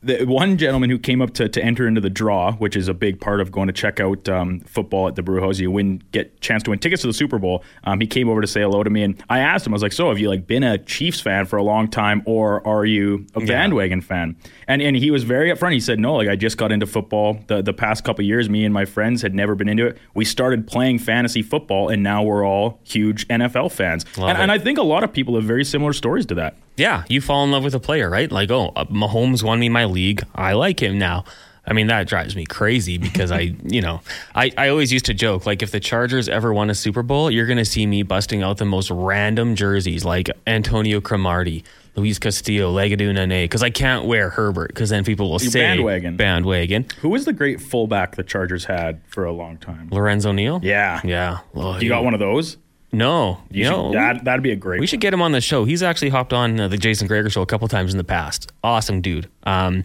The 0.00 0.24
one 0.24 0.58
gentleman 0.58 0.90
who 0.90 0.98
came 0.98 1.20
up 1.20 1.34
to, 1.34 1.48
to 1.48 1.60
enter 1.60 1.88
into 1.88 2.00
the 2.00 2.08
draw, 2.10 2.52
which 2.52 2.76
is 2.76 2.86
a 2.86 2.94
big 2.94 3.20
part 3.20 3.40
of 3.40 3.50
going 3.50 3.66
to 3.66 3.72
check 3.72 3.98
out 3.98 4.28
um, 4.28 4.60
football 4.60 5.08
at 5.08 5.16
the 5.16 5.24
Brewhouse, 5.24 5.58
you 5.58 5.72
win 5.72 6.00
get 6.12 6.40
chance 6.40 6.62
to 6.62 6.70
win 6.70 6.78
tickets 6.78 7.02
to 7.02 7.08
the 7.08 7.12
Super 7.12 7.38
Bowl. 7.40 7.64
Um, 7.82 7.98
he 8.00 8.06
came 8.06 8.28
over 8.28 8.40
to 8.40 8.46
say 8.46 8.60
hello 8.60 8.84
to 8.84 8.90
me, 8.90 9.02
and 9.02 9.20
I 9.28 9.40
asked 9.40 9.66
him, 9.66 9.72
I 9.72 9.74
was 9.74 9.82
like, 9.82 9.92
"So, 9.92 10.08
have 10.08 10.20
you 10.20 10.28
like 10.28 10.46
been 10.46 10.62
a 10.62 10.78
Chiefs 10.78 11.20
fan 11.20 11.46
for 11.46 11.56
a 11.56 11.64
long 11.64 11.88
time, 11.88 12.22
or 12.26 12.64
are 12.64 12.84
you 12.84 13.26
a 13.34 13.40
bandwagon 13.48 14.00
fan?" 14.00 14.36
And 14.68 14.80
and 14.80 14.94
he 14.94 15.10
was 15.10 15.24
very 15.24 15.50
upfront. 15.50 15.72
He 15.72 15.80
said, 15.80 15.98
"No, 15.98 16.14
like 16.14 16.28
I 16.28 16.36
just 16.36 16.58
got 16.58 16.70
into 16.70 16.86
football 16.86 17.40
the 17.48 17.60
the 17.60 17.72
past 17.72 18.04
couple 18.04 18.24
years. 18.24 18.48
Me 18.48 18.64
and 18.64 18.72
my 18.72 18.84
friends 18.84 19.22
had 19.22 19.34
never 19.34 19.56
been 19.56 19.68
into 19.68 19.84
it. 19.86 19.98
We 20.14 20.24
started 20.24 20.68
playing 20.68 21.00
fantasy 21.00 21.42
football, 21.42 21.88
and 21.88 22.04
now 22.04 22.22
we're 22.22 22.46
all 22.46 22.78
huge 22.84 23.26
NFL 23.26 23.72
fans. 23.72 24.04
And, 24.28 24.38
and 24.42 24.52
I 24.52 24.58
think 24.58 24.78
a 24.78 24.82
lot 24.82 25.02
of 25.02 25.12
people 25.12 25.34
have 25.34 25.44
very 25.44 25.64
similar 25.64 25.92
stories 25.92 26.24
to 26.26 26.36
that. 26.36 26.56
Yeah, 26.78 27.04
you 27.08 27.20
fall 27.20 27.44
in 27.44 27.50
love 27.50 27.64
with 27.64 27.74
a 27.74 27.80
player, 27.80 28.08
right? 28.08 28.30
Like, 28.30 28.50
oh, 28.50 28.72
uh, 28.76 28.84
Mahomes 28.86 29.42
won 29.42 29.58
me 29.58 29.68
my 29.68 29.84
league. 29.84 30.22
I 30.34 30.52
like 30.54 30.80
him 30.80 30.98
now. 30.98 31.24
I 31.66 31.74
mean, 31.74 31.88
that 31.88 32.06
drives 32.08 32.34
me 32.34 32.46
crazy 32.46 32.96
because 32.96 33.30
I, 33.30 33.40
you 33.64 33.82
know, 33.82 34.00
I, 34.34 34.50
I 34.56 34.68
always 34.70 34.90
used 34.90 35.04
to 35.06 35.14
joke 35.14 35.44
like 35.44 35.62
if 35.62 35.70
the 35.70 35.80
Chargers 35.80 36.28
ever 36.28 36.54
won 36.54 36.70
a 36.70 36.74
Super 36.74 37.02
Bowl, 37.02 37.30
you're 37.30 37.44
going 37.46 37.58
to 37.58 37.64
see 37.64 37.86
me 37.86 38.02
busting 38.02 38.42
out 38.42 38.56
the 38.56 38.64
most 38.64 38.90
random 38.90 39.54
jerseys 39.54 40.02
like 40.04 40.30
Antonio 40.46 41.00
Cromartie, 41.02 41.64
Luis 41.94 42.18
Castillo, 42.18 42.72
Legedu 42.72 43.12
Naanee, 43.12 43.44
because 43.44 43.62
I 43.62 43.68
can't 43.68 44.06
wear 44.06 44.30
Herbert 44.30 44.68
because 44.68 44.88
then 44.88 45.04
people 45.04 45.30
will 45.30 45.42
You 45.42 45.50
say 45.50 45.60
bandwagon. 45.60 46.16
bandwagon. 46.16 46.86
Who 47.00 47.10
was 47.10 47.26
the 47.26 47.34
great 47.34 47.60
fullback 47.60 48.16
the 48.16 48.22
Chargers 48.22 48.64
had 48.64 49.02
for 49.08 49.24
a 49.24 49.32
long 49.32 49.58
time? 49.58 49.88
Lorenzo 49.90 50.32
Neal. 50.32 50.60
Yeah. 50.62 51.00
yeah. 51.04 51.40
Oh, 51.54 51.76
You 51.78 51.88
got 51.90 52.02
one 52.04 52.14
of 52.14 52.20
those? 52.20 52.56
No, 52.90 53.38
you, 53.50 53.64
should- 53.64 53.70
know 53.70 53.92
that 53.92 54.24
that'd 54.24 54.42
be 54.42 54.50
a 54.52 54.56
great. 54.56 54.80
We 54.80 54.86
should 54.86 55.00
get 55.00 55.12
him 55.12 55.20
on 55.22 55.32
the 55.32 55.40
show. 55.40 55.64
He's 55.64 55.82
actually 55.82 56.08
hopped 56.08 56.32
on 56.32 56.58
uh, 56.58 56.68
the 56.68 56.78
Jason 56.78 57.06
Gregor 57.06 57.28
show 57.30 57.42
a 57.42 57.46
couple 57.46 57.68
times 57.68 57.92
in 57.92 57.98
the 57.98 58.04
past. 58.04 58.50
Awesome 58.64 59.00
dude. 59.02 59.28
Um, 59.44 59.84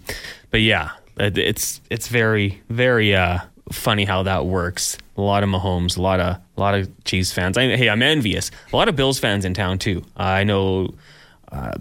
but 0.51 0.61
yeah, 0.61 0.91
It- 1.17 1.37
It's 1.37 1.81
it's 1.89 2.07
very 2.07 2.61
very 2.69 3.13
uh, 3.15 3.39
funny 3.71 4.05
how 4.05 4.23
that 4.23 4.45
works. 4.45 4.97
A 5.17 5.21
lot 5.21 5.43
of 5.43 5.49
Mahomes, 5.49 5.97
a 5.97 6.01
lot 6.01 6.19
of 6.19 6.37
a 6.37 6.59
lot 6.59 6.75
of 6.75 6.89
Chiefs 7.03 7.31
fans. 7.33 7.57
I, 7.57 7.75
hey, 7.75 7.89
I'm 7.89 8.01
envious. 8.01 8.51
A 8.71 8.75
lot 8.75 8.87
of 8.87 8.95
Bills 8.95 9.19
fans 9.19 9.43
in 9.45 9.53
town 9.53 9.79
too. 9.79 10.03
I 10.17 10.43
know 10.43 10.93
uh, 11.51 11.73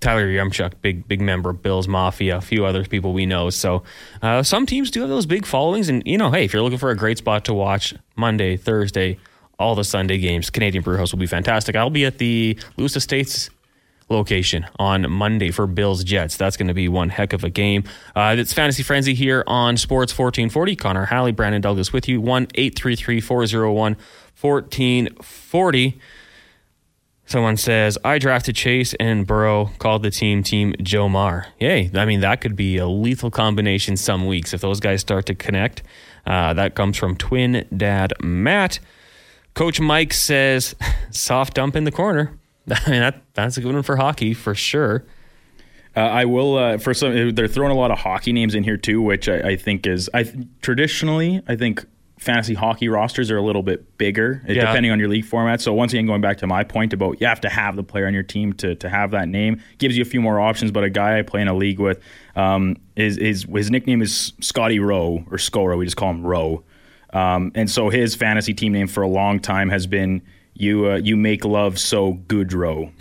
Tyler 0.00 0.26
Yaremchuk, 0.26 0.72
big 0.80 1.06
big 1.06 1.20
member 1.20 1.50
of 1.50 1.62
Bills 1.62 1.86
Mafia. 1.86 2.38
A 2.38 2.40
few 2.40 2.64
other 2.64 2.84
people 2.84 3.12
we 3.12 3.26
know. 3.26 3.50
So 3.50 3.82
uh, 4.22 4.42
some 4.42 4.64
teams 4.66 4.90
do 4.90 5.00
have 5.00 5.10
those 5.10 5.26
big 5.26 5.44
followings, 5.46 5.88
and 5.90 6.02
you 6.06 6.16
know, 6.16 6.30
hey, 6.30 6.44
if 6.46 6.52
you're 6.54 6.62
looking 6.62 6.78
for 6.78 6.90
a 6.90 6.96
great 6.96 7.18
spot 7.18 7.44
to 7.44 7.54
watch 7.54 7.94
Monday, 8.16 8.56
Thursday, 8.56 9.18
all 9.60 9.74
the 9.74 9.84
Sunday 9.84 10.18
games, 10.18 10.50
Canadian 10.50 10.82
Brew 10.82 10.96
House 10.96 11.12
will 11.12 11.20
be 11.20 11.26
fantastic. 11.26 11.76
I'll 11.76 11.90
be 11.90 12.06
at 12.06 12.18
the 12.18 12.58
Lewis 12.76 12.96
Estates 12.96 13.50
location 14.08 14.66
on 14.78 15.08
Monday 15.10 15.50
for 15.50 15.66
Bills 15.66 16.02
Jets. 16.02 16.36
That's 16.36 16.56
going 16.56 16.68
to 16.68 16.74
be 16.74 16.88
one 16.88 17.10
heck 17.10 17.32
of 17.32 17.44
a 17.44 17.50
game. 17.50 17.84
Uh, 18.16 18.34
it's 18.38 18.52
Fantasy 18.52 18.82
Frenzy 18.82 19.14
here 19.14 19.44
on 19.46 19.76
Sports 19.76 20.12
1440. 20.12 20.76
Connor 20.76 21.04
Halley, 21.04 21.32
Brandon 21.32 21.60
Douglas 21.60 21.92
with 21.92 22.08
you. 22.08 22.20
1 22.20 22.48
833 22.54 23.20
401 23.20 23.96
1440. 24.40 26.00
Someone 27.26 27.56
says, 27.56 27.96
I 28.04 28.18
drafted 28.18 28.56
Chase 28.56 28.92
and 28.94 29.24
Burrow, 29.24 29.66
called 29.78 30.02
the 30.02 30.10
team 30.10 30.42
Team 30.42 30.74
Joe 30.82 31.08
Mar. 31.08 31.46
Yay. 31.60 31.88
I 31.94 32.04
mean, 32.04 32.20
that 32.22 32.40
could 32.40 32.56
be 32.56 32.76
a 32.78 32.88
lethal 32.88 33.30
combination 33.30 33.96
some 33.96 34.26
weeks 34.26 34.52
if 34.52 34.60
those 34.60 34.80
guys 34.80 35.00
start 35.00 35.26
to 35.26 35.36
connect. 35.36 35.84
Uh, 36.26 36.54
that 36.54 36.74
comes 36.74 36.96
from 36.96 37.14
twin 37.14 37.68
dad 37.76 38.14
Matt. 38.20 38.80
Coach 39.54 39.80
Mike 39.80 40.12
says, 40.12 40.74
soft 41.10 41.54
dump 41.54 41.76
in 41.76 41.84
the 41.84 41.92
corner. 41.92 42.38
I 42.70 42.90
mean, 42.90 43.00
that, 43.00 43.22
that's 43.34 43.56
a 43.56 43.60
good 43.60 43.74
one 43.74 43.82
for 43.82 43.96
hockey 43.96 44.34
for 44.34 44.54
sure. 44.54 45.04
Uh, 45.96 46.00
I 46.00 46.24
will 46.24 46.56
uh, 46.56 46.78
for 46.78 46.94
some. 46.94 47.34
They're 47.34 47.48
throwing 47.48 47.72
a 47.72 47.76
lot 47.76 47.90
of 47.90 47.98
hockey 47.98 48.32
names 48.32 48.54
in 48.54 48.62
here 48.62 48.76
too, 48.76 49.02
which 49.02 49.28
I, 49.28 49.38
I 49.40 49.56
think 49.56 49.88
is. 49.88 50.08
I 50.14 50.24
traditionally 50.62 51.42
I 51.48 51.56
think 51.56 51.84
fantasy 52.16 52.54
hockey 52.54 52.88
rosters 52.88 53.28
are 53.30 53.36
a 53.36 53.42
little 53.42 53.62
bit 53.64 53.96
bigger 53.98 54.40
uh, 54.48 54.52
Yeah. 54.52 54.66
depending 54.66 54.92
on 54.92 55.00
your 55.00 55.08
league 55.08 55.24
format. 55.24 55.60
So 55.60 55.72
once 55.74 55.92
again, 55.92 56.06
going 56.06 56.20
back 56.20 56.38
to 56.38 56.46
my 56.46 56.62
point 56.62 56.92
about 56.92 57.20
you 57.20 57.26
have 57.26 57.40
to 57.40 57.48
have 57.48 57.74
the 57.74 57.82
player 57.82 58.06
on 58.06 58.14
your 58.14 58.22
team 58.22 58.52
to 58.54 58.76
to 58.76 58.88
have 58.88 59.10
that 59.10 59.26
name 59.28 59.60
gives 59.78 59.96
you 59.96 60.02
a 60.02 60.04
few 60.04 60.20
more 60.20 60.38
options. 60.38 60.70
But 60.70 60.84
a 60.84 60.90
guy 60.90 61.18
I 61.18 61.22
play 61.22 61.42
in 61.42 61.48
a 61.48 61.54
league 61.56 61.80
with, 61.80 61.98
um, 62.36 62.76
is 62.94 63.16
his 63.16 63.44
his 63.52 63.70
nickname 63.72 64.00
is 64.00 64.32
Scotty 64.40 64.78
Rowe 64.78 65.24
or 65.28 65.38
Scoro. 65.38 65.76
We 65.76 65.86
just 65.86 65.96
call 65.96 66.10
him 66.10 66.24
Rowe. 66.24 66.62
Um, 67.12 67.52
and 67.54 67.70
so 67.70 67.88
his 67.88 68.14
fantasy 68.14 68.54
team 68.54 68.72
name 68.72 68.86
for 68.86 69.02
a 69.02 69.08
long 69.08 69.40
time 69.40 69.68
has 69.70 69.86
been 69.86 70.22
you. 70.54 70.90
Uh, 70.90 70.96
you 70.96 71.16
make 71.16 71.44
love 71.44 71.78
so 71.78 72.14
Goodrow. 72.14 72.92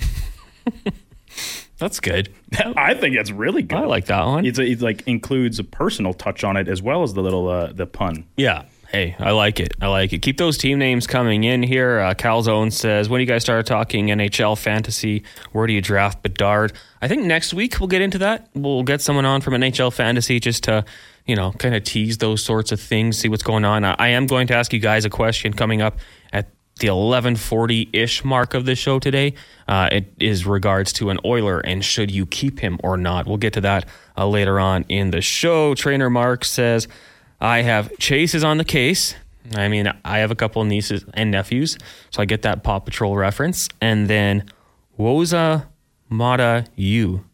That's 1.79 2.01
good. 2.01 2.29
I 2.75 2.93
think 2.93 3.15
that's 3.15 3.31
really 3.31 3.63
good. 3.63 3.77
I 3.77 3.85
like 3.85 4.05
that 4.07 4.25
one. 4.25 4.45
It's, 4.45 4.59
a, 4.59 4.63
it's 4.63 4.81
like 4.81 5.07
includes 5.07 5.59
a 5.59 5.63
personal 5.63 6.13
touch 6.13 6.43
on 6.43 6.57
it 6.57 6.67
as 6.67 6.81
well 6.81 7.03
as 7.03 7.13
the 7.13 7.21
little 7.21 7.47
uh, 7.47 7.71
the 7.71 7.87
pun. 7.87 8.25
Yeah. 8.35 8.65
Hey, 8.89 9.15
I 9.19 9.31
like 9.31 9.59
it. 9.59 9.75
I 9.79 9.87
like 9.87 10.13
it. 10.13 10.23
Keep 10.23 10.37
those 10.37 10.57
team 10.57 10.79
names 10.79 11.05
coming 11.05 11.43
in 11.43 11.61
here. 11.61 11.99
Uh, 11.99 12.15
Calzone 12.15 12.73
says, 12.73 13.07
when 13.07 13.19
do 13.19 13.21
you 13.21 13.27
guys 13.27 13.43
start 13.43 13.67
talking 13.67 14.07
NHL 14.07 14.57
fantasy? 14.57 15.23
Where 15.51 15.67
do 15.67 15.73
you 15.73 15.81
draft 15.81 16.23
Bedard? 16.23 16.73
I 16.99 17.07
think 17.07 17.23
next 17.23 17.53
week 17.53 17.79
we'll 17.79 17.87
get 17.87 18.01
into 18.01 18.17
that. 18.17 18.49
We'll 18.55 18.81
get 18.81 19.01
someone 19.01 19.25
on 19.25 19.41
from 19.41 19.53
NHL 19.53 19.93
fantasy 19.93 20.39
just 20.39 20.63
to, 20.63 20.83
you 21.25 21.35
know, 21.35 21.51
kind 21.53 21.75
of 21.75 21.83
tease 21.83 22.17
those 22.17 22.43
sorts 22.43 22.71
of 22.71 22.79
things, 22.79 23.17
see 23.17 23.29
what's 23.29 23.43
going 23.43 23.65
on. 23.65 23.83
I, 23.85 24.09
am 24.09 24.27
going 24.27 24.47
to 24.47 24.55
ask 24.55 24.73
you 24.73 24.79
guys 24.79 25.05
a 25.05 25.09
question 25.09 25.53
coming 25.53 25.81
up 25.81 25.99
at 26.33 26.47
the 26.79 26.87
1140-ish 26.87 28.23
mark 28.23 28.53
of 28.53 28.65
the 28.65 28.75
show 28.75 28.99
today. 28.99 29.33
Uh, 29.67 29.89
it 29.91 30.13
is 30.19 30.45
regards 30.45 30.93
to 30.93 31.09
an 31.09 31.19
Oiler 31.25 31.59
and 31.59 31.83
should 31.83 32.09
you 32.09 32.25
keep 32.25 32.59
him 32.59 32.79
or 32.83 32.97
not. 32.97 33.27
We'll 33.27 33.37
get 33.37 33.53
to 33.53 33.61
that 33.61 33.85
uh, 34.17 34.27
later 34.27 34.59
on 34.59 34.85
in 34.89 35.11
the 35.11 35.21
show. 35.21 35.75
Trainer 35.75 36.09
Mark 36.09 36.45
says, 36.45 36.87
I 37.41 37.61
have 37.61 37.97
Chase 37.99 38.33
is 38.33 38.43
on 38.43 38.57
the 38.57 38.65
case. 38.65 39.15
I 39.55 39.67
mean, 39.67 39.91
I 40.05 40.19
have 40.19 40.31
a 40.31 40.35
couple 40.35 40.63
nieces 40.63 41.05
and 41.13 41.31
nephews, 41.31 41.77
so 42.11 42.21
I 42.21 42.25
get 42.25 42.43
that 42.43 42.63
Paw 42.63 42.79
Patrol 42.79 43.15
reference. 43.15 43.69
And 43.81 44.07
then 44.07 44.45
Woza 44.97 45.65
Mata 46.09 46.65
You. 46.75 47.25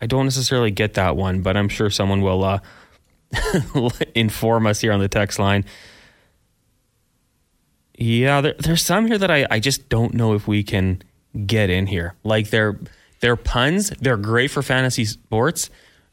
I 0.00 0.06
don't 0.06 0.24
necessarily 0.24 0.70
get 0.70 0.94
that 0.94 1.16
one, 1.16 1.40
but 1.42 1.56
I'm 1.56 1.68
sure 1.68 1.90
someone 1.90 2.22
will 2.22 2.44
uh, 2.44 2.60
inform 4.14 4.66
us 4.66 4.80
here 4.80 4.92
on 4.92 5.00
the 5.00 5.08
text 5.08 5.38
line. 5.38 5.64
Yeah, 7.96 8.40
there, 8.40 8.54
there's 8.58 8.82
some 8.84 9.06
here 9.06 9.18
that 9.18 9.30
I, 9.30 9.46
I 9.50 9.58
just 9.58 9.88
don't 9.88 10.14
know 10.14 10.34
if 10.34 10.46
we 10.46 10.62
can 10.62 11.02
get 11.46 11.68
in 11.68 11.86
here. 11.86 12.14
Like 12.22 12.50
they're 12.50 12.78
they're 13.20 13.36
puns. 13.36 13.90
They're 14.00 14.16
great 14.16 14.50
for 14.50 14.62
fantasy 14.62 15.04
sports. 15.04 15.70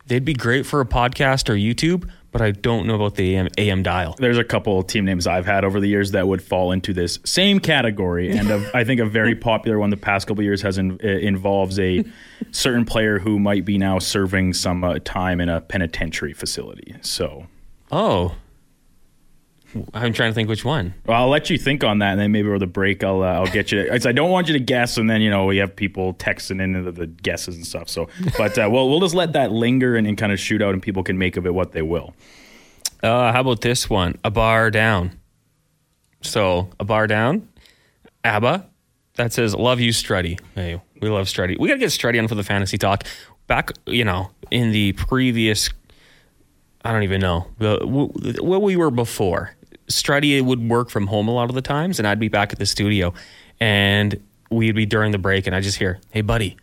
They'd 0.08 0.26
be 0.26 0.34
great 0.34 0.66
for 0.66 0.82
a 0.82 0.86
podcast 0.86 1.50
or 1.50 1.56
YouTube, 1.56 2.10
but 2.36 2.42
I 2.42 2.52
don't 2.52 2.86
know 2.86 2.96
about 2.96 3.16
the 3.16 3.38
AM, 3.38 3.48
AM 3.58 3.82
dial. 3.82 4.14
There's 4.20 4.38
a 4.38 4.44
couple 4.44 4.78
of 4.78 4.88
team 4.88 5.06
names 5.06 5.26
I've 5.26 5.46
had 5.46 5.64
over 5.64 5.80
the 5.80 5.88
years 5.88 6.12
that 6.12 6.28
would 6.28 6.44
fall 6.44 6.74
into 6.74 6.92
this 6.92 7.18
same 7.24 7.62
category, 7.62 8.30
and 8.30 8.52
a, 8.52 8.72
I 8.74 8.84
think 8.84 9.00
a 9.00 9.06
very 9.06 9.36
popular 9.36 9.80
one 9.80 9.90
the 9.90 9.96
past 9.96 10.28
couple 10.28 10.42
of 10.42 10.44
years 10.44 10.62
has 10.62 10.78
in, 10.78 11.00
uh, 11.02 11.08
involves 11.08 11.80
a 11.80 12.04
certain 12.52 12.84
player 12.84 13.20
who 13.20 13.40
might 13.40 13.64
be 13.64 13.78
now 13.78 14.00
serving 14.00 14.52
some 14.52 14.84
uh, 14.84 15.00
time 15.06 15.40
in 15.40 15.48
a 15.48 15.62
penitentiary 15.62 16.34
facility. 16.34 16.94
So. 17.04 17.48
Oh, 17.90 18.36
I'm 19.94 20.14
trying 20.14 20.32
to 20.32 20.34
think 20.34 20.48
which 20.50 20.64
one. 20.64 20.94
Well, 21.06 21.22
I'll 21.22 21.30
let 21.30 21.50
you 21.50 21.58
think 21.58 21.84
on 21.84 22.00
that, 22.00 22.12
and 22.12 22.20
then 22.20 22.32
maybe 22.32 22.48
over 22.48 22.60
the 22.60 22.68
break, 22.68 23.04
I'll 23.04 23.24
uh, 23.24 23.34
I'll 23.34 23.48
get 23.48 23.72
you. 23.72 23.90
I 23.92 23.98
don't 23.98 24.32
want 24.32 24.48
you 24.48 24.54
to 24.54 24.60
guess, 24.60 24.98
and 24.98 25.10
then 25.10 25.22
you 25.22 25.30
know 25.30 25.46
we 25.46 25.58
have 25.58 25.76
people 25.76 26.14
texting 26.16 26.62
in 26.62 26.84
the, 26.84 26.92
the 26.92 27.08
guesses 27.08 27.56
and 27.56 27.66
stuff. 27.66 27.90
So, 27.90 28.08
but 28.38 28.58
uh, 28.58 28.70
well, 28.72 28.90
we'll 28.90 29.02
just 29.02 29.16
let 29.16 29.34
that 29.34 29.52
linger 29.52 29.96
and, 29.96 30.08
and 30.08 30.18
kind 30.18 30.32
of 30.32 30.40
shoot 30.40 30.62
out, 30.62 30.74
and 30.74 30.82
people 30.82 31.04
can 31.04 31.18
make 31.18 31.38
of 31.38 31.46
it 31.46 31.54
what 31.54 31.72
they 31.74 31.82
will. 31.82 32.14
Uh, 33.04 33.32
how 33.32 33.42
about 33.42 33.62
this 33.62 33.90
one? 33.90 34.18
A 34.24 34.32
bar 34.32 34.72
down. 34.72 35.12
So 36.22 36.70
a 36.80 36.84
bar 36.86 37.08
down. 37.08 37.48
ABBA. 38.24 38.66
That 39.16 39.32
says 39.34 39.54
"Love 39.56 39.80
you, 39.80 39.92
Strutty." 39.92 40.40
Hey, 40.56 40.82
we 41.02 41.10
love 41.10 41.28
Strutty. 41.28 41.60
We 41.60 41.68
gotta 41.68 41.80
get 41.80 41.90
Strutty 41.90 42.20
on 42.20 42.28
for 42.28 42.36
the 42.36 42.44
fantasy 42.44 42.78
talk. 42.78 43.04
Back, 43.48 43.72
you 43.86 44.04
know, 44.04 44.32
in 44.50 44.72
the 44.72 44.94
previous, 44.94 45.70
I 46.84 46.92
don't 46.92 47.04
even 47.04 47.22
know 47.22 47.46
the 47.60 47.78
w- 47.80 48.12
where 48.42 48.60
we 48.60 48.76
were 48.76 48.90
before. 48.90 49.52
Strutty 49.88 50.42
would 50.42 50.70
work 50.70 50.90
from 50.90 51.08
home 51.08 51.28
a 51.28 51.32
lot 51.32 51.50
of 51.50 51.56
the 51.56 51.62
times, 51.62 52.00
and 52.00 52.08
I'd 52.08 52.20
be 52.20 52.28
back 52.28 52.52
at 52.52 52.60
the 52.60 52.66
studio, 52.66 53.14
and 53.60 54.20
we'd 54.50 54.76
be 54.76 54.86
during 54.86 55.12
the 55.12 55.18
break, 55.18 55.48
and 55.48 55.56
I 55.56 55.62
just 55.62 55.78
hear, 55.78 56.00
"Hey, 56.12 56.22
buddy." 56.22 56.58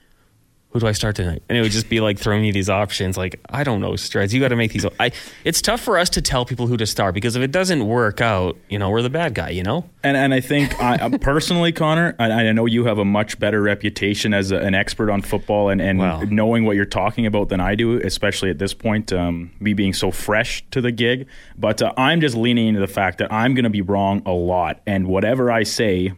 Who 0.73 0.81
do 0.81 0.87
I 0.87 0.93
start 0.93 1.17
tonight? 1.17 1.43
And 1.49 1.59
it 1.59 1.61
would 1.61 1.71
just 1.71 1.89
be 1.91 2.01
like 2.01 2.19
throwing 2.19 2.45
you 2.45 2.53
these 2.53 2.71
options. 2.71 3.17
Like, 3.19 3.41
I 3.51 3.63
don't 3.63 3.81
know, 3.81 3.91
Streds. 3.93 4.33
You 4.33 4.41
got 4.41 4.49
to 4.49 4.57
make 4.57 4.73
these. 4.73 4.87
I. 4.99 5.13
It's 5.45 5.61
tough 5.61 5.81
for 5.81 5.99
us 5.99 6.09
to 6.11 6.23
tell 6.23 6.45
people 6.47 6.67
who 6.67 6.77
to 6.79 6.87
start 6.87 7.15
because 7.15 7.37
if 7.37 7.43
it 7.43 7.53
doesn't 7.53 7.87
work 7.87 8.21
out, 8.21 8.57
you 8.71 8.79
know, 8.79 8.89
we're 8.91 9.03
the 9.03 9.11
bad 9.11 9.35
guy. 9.35 9.51
You 9.51 9.63
know. 9.63 9.89
And 10.03 10.17
and 10.17 10.33
I 10.33 10.41
think 10.41 10.81
I 10.83 10.97
uh, 10.97 11.19
personally, 11.19 11.73
Connor, 11.73 12.17
I, 12.19 12.31
I 12.49 12.53
know 12.53 12.67
you 12.67 12.87
have 12.87 12.99
a 12.99 13.05
much 13.05 13.39
better 13.39 13.61
reputation 13.61 14.33
as 14.35 14.51
a, 14.51 14.57
an 14.57 14.75
expert 14.75 15.11
on 15.11 15.21
football 15.23 15.69
and, 15.69 15.81
and 15.81 15.99
Wow. 15.99 16.23
knowing 16.23 16.65
what 16.65 16.75
you're 16.75 16.85
talking 16.87 17.27
about 17.27 17.51
than 17.51 17.61
I 17.61 17.75
do, 17.75 17.99
especially 18.01 18.49
at 18.51 18.59
this 18.59 18.73
point, 18.75 19.13
um, 19.13 19.51
me 19.61 19.75
being 19.75 19.93
so 19.93 20.11
fresh 20.11 20.65
to 20.71 20.81
the 20.81 20.91
gig. 20.91 21.27
But 21.57 21.83
uh, 21.83 21.93
I'm 21.97 22.21
just 22.21 22.35
leaning 22.35 22.69
into 22.69 22.81
the 22.81 22.87
fact 22.89 23.19
that 23.19 23.31
I'm 23.33 23.55
going 23.55 23.65
to 23.65 23.71
be 23.71 23.83
wrong 23.83 24.23
a 24.27 24.33
lot, 24.33 24.81
and 24.87 25.07
whatever 25.07 25.53
I 25.53 25.65
say. 25.65 26.15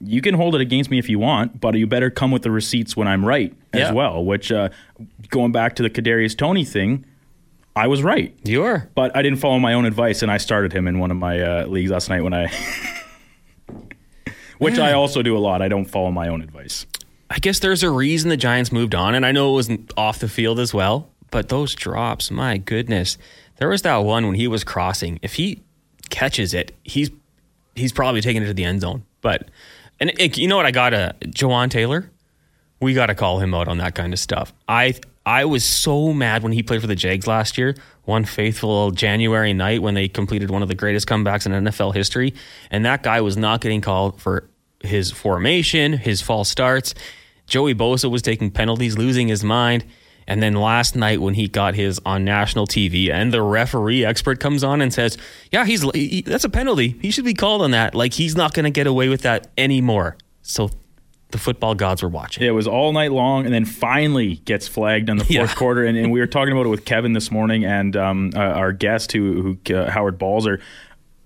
You 0.00 0.20
can 0.20 0.34
hold 0.34 0.54
it 0.54 0.60
against 0.60 0.90
me 0.90 0.98
if 0.98 1.08
you 1.08 1.18
want, 1.18 1.60
but 1.60 1.74
you 1.74 1.86
better 1.86 2.10
come 2.10 2.30
with 2.30 2.42
the 2.42 2.50
receipts 2.50 2.96
when 2.96 3.08
I'm 3.08 3.24
right 3.24 3.52
as 3.72 3.80
Yeah. 3.80 3.92
well. 3.92 4.24
Which, 4.24 4.52
uh, 4.52 4.68
going 5.30 5.52
back 5.52 5.74
to 5.76 5.82
the 5.82 5.90
Kadarius 5.90 6.36
Toney 6.36 6.64
thing, 6.64 7.04
I 7.74 7.86
was 7.88 8.02
right. 8.02 8.34
You 8.44 8.62
are. 8.64 8.88
But 8.94 9.16
I 9.16 9.22
didn't 9.22 9.38
follow 9.38 9.58
my 9.58 9.72
own 9.74 9.84
advice, 9.86 10.22
and 10.22 10.30
I 10.30 10.36
started 10.38 10.72
him 10.72 10.86
in 10.88 10.98
one 10.98 11.10
of 11.10 11.16
my 11.16 11.40
uh, 11.40 11.66
leagues 11.66 11.90
last 11.90 12.08
night 12.08 12.22
when 12.22 12.32
I, 12.32 12.46
which 14.58 14.78
I 14.78 14.92
also 14.92 15.22
do 15.22 15.36
a 15.36 15.40
lot. 15.40 15.62
I 15.62 15.68
don't 15.68 15.84
follow 15.84 16.10
my 16.10 16.28
own 16.28 16.42
advice. 16.42 16.86
I 17.30 17.38
guess 17.38 17.58
there's 17.58 17.82
a 17.82 17.90
reason 17.90 18.30
the 18.30 18.36
Giants 18.36 18.72
moved 18.72 18.94
on, 18.94 19.14
and 19.14 19.26
I 19.26 19.32
know 19.32 19.50
it 19.50 19.54
wasn't 19.54 19.92
off 19.96 20.18
the 20.18 20.28
field 20.28 20.58
as 20.58 20.72
well. 20.72 21.10
But 21.30 21.50
those 21.50 21.74
drops, 21.74 22.30
my 22.30 22.56
goodness, 22.56 23.18
there 23.58 23.68
was 23.68 23.82
that 23.82 23.98
one 23.98 24.26
when 24.26 24.34
he 24.34 24.48
was 24.48 24.64
crossing. 24.64 25.18
If 25.22 25.34
he 25.34 25.62
catches 26.08 26.54
it, 26.54 26.74
he's 26.84 27.10
he's 27.74 27.92
probably 27.92 28.22
taking 28.22 28.42
it 28.42 28.46
to 28.46 28.54
the 28.54 28.64
end 28.64 28.80
zone. 28.80 29.04
But 29.20 29.50
and 30.00 30.12
it, 30.18 30.38
you 30.38 30.48
know 30.48 30.56
what? 30.56 30.66
I 30.66 30.70
got 30.70 30.94
uh, 30.94 31.12
a 31.20 31.24
Jawaan 31.26 31.70
Taylor. 31.70 32.10
We 32.80 32.94
got 32.94 33.06
to 33.06 33.14
call 33.14 33.40
him 33.40 33.54
out 33.54 33.68
on 33.68 33.78
that 33.78 33.94
kind 33.94 34.12
of 34.12 34.18
stuff. 34.18 34.52
I 34.68 34.94
I 35.26 35.44
was 35.44 35.64
so 35.64 36.12
mad 36.12 36.42
when 36.42 36.52
he 36.52 36.62
played 36.62 36.80
for 36.80 36.86
the 36.86 36.94
Jags 36.94 37.26
last 37.26 37.58
year. 37.58 37.76
One 38.04 38.24
faithful 38.24 38.92
January 38.92 39.52
night 39.52 39.82
when 39.82 39.94
they 39.94 40.08
completed 40.08 40.50
one 40.50 40.62
of 40.62 40.68
the 40.68 40.74
greatest 40.74 41.06
comebacks 41.06 41.44
in 41.44 41.52
NFL 41.64 41.94
history, 41.94 42.34
and 42.70 42.84
that 42.84 43.02
guy 43.02 43.20
was 43.20 43.36
not 43.36 43.60
getting 43.60 43.80
called 43.80 44.20
for 44.20 44.48
his 44.80 45.10
formation, 45.10 45.92
his 45.92 46.22
false 46.22 46.48
starts. 46.48 46.94
Joey 47.46 47.74
Bosa 47.74 48.10
was 48.10 48.22
taking 48.22 48.50
penalties, 48.50 48.96
losing 48.96 49.28
his 49.28 49.42
mind. 49.42 49.84
And 50.28 50.40
then 50.42 50.54
last 50.54 50.94
night 50.94 51.20
when 51.20 51.34
he 51.34 51.48
got 51.48 51.74
his 51.74 52.00
on 52.06 52.24
national 52.24 52.66
TV 52.68 53.10
and 53.10 53.32
the 53.32 53.42
referee 53.42 54.04
expert 54.04 54.38
comes 54.38 54.62
on 54.62 54.80
and 54.82 54.92
says, 54.94 55.16
"Yeah, 55.50 55.64
he's 55.64 55.82
he, 55.92 56.22
that's 56.22 56.44
a 56.44 56.48
penalty. 56.50 56.96
He 57.02 57.10
should 57.10 57.24
be 57.24 57.34
called 57.34 57.62
on 57.62 57.70
that. 57.72 57.94
Like 57.96 58.12
he's 58.12 58.36
not 58.36 58.52
going 58.54 58.64
to 58.64 58.70
get 58.70 58.86
away 58.86 59.08
with 59.08 59.22
that 59.22 59.48
anymore." 59.58 60.16
So 60.42 60.70
the 61.30 61.38
football 61.38 61.74
gods 61.74 62.02
were 62.02 62.08
watching. 62.08 62.42
It 62.46 62.50
was 62.50 62.66
all 62.66 62.92
night 62.92 63.10
long, 63.12 63.46
and 63.46 63.52
then 63.54 63.64
finally 63.64 64.36
gets 64.44 64.68
flagged 64.68 65.10
on 65.10 65.16
the 65.16 65.24
fourth 65.26 65.34
Yeah. 65.34 65.54
quarter. 65.54 65.84
And, 65.84 65.96
and 65.98 66.12
we 66.12 66.20
were 66.20 66.26
talking 66.26 66.52
about 66.52 66.66
it 66.66 66.70
with 66.70 66.84
Kevin 66.84 67.14
this 67.14 67.30
morning, 67.30 67.64
and 67.64 67.96
um, 67.96 68.30
uh, 68.36 68.38
our 68.40 68.72
guest, 68.72 69.12
who, 69.12 69.56
who 69.66 69.74
uh, 69.74 69.90
Howard 69.90 70.18
Balzer. 70.18 70.60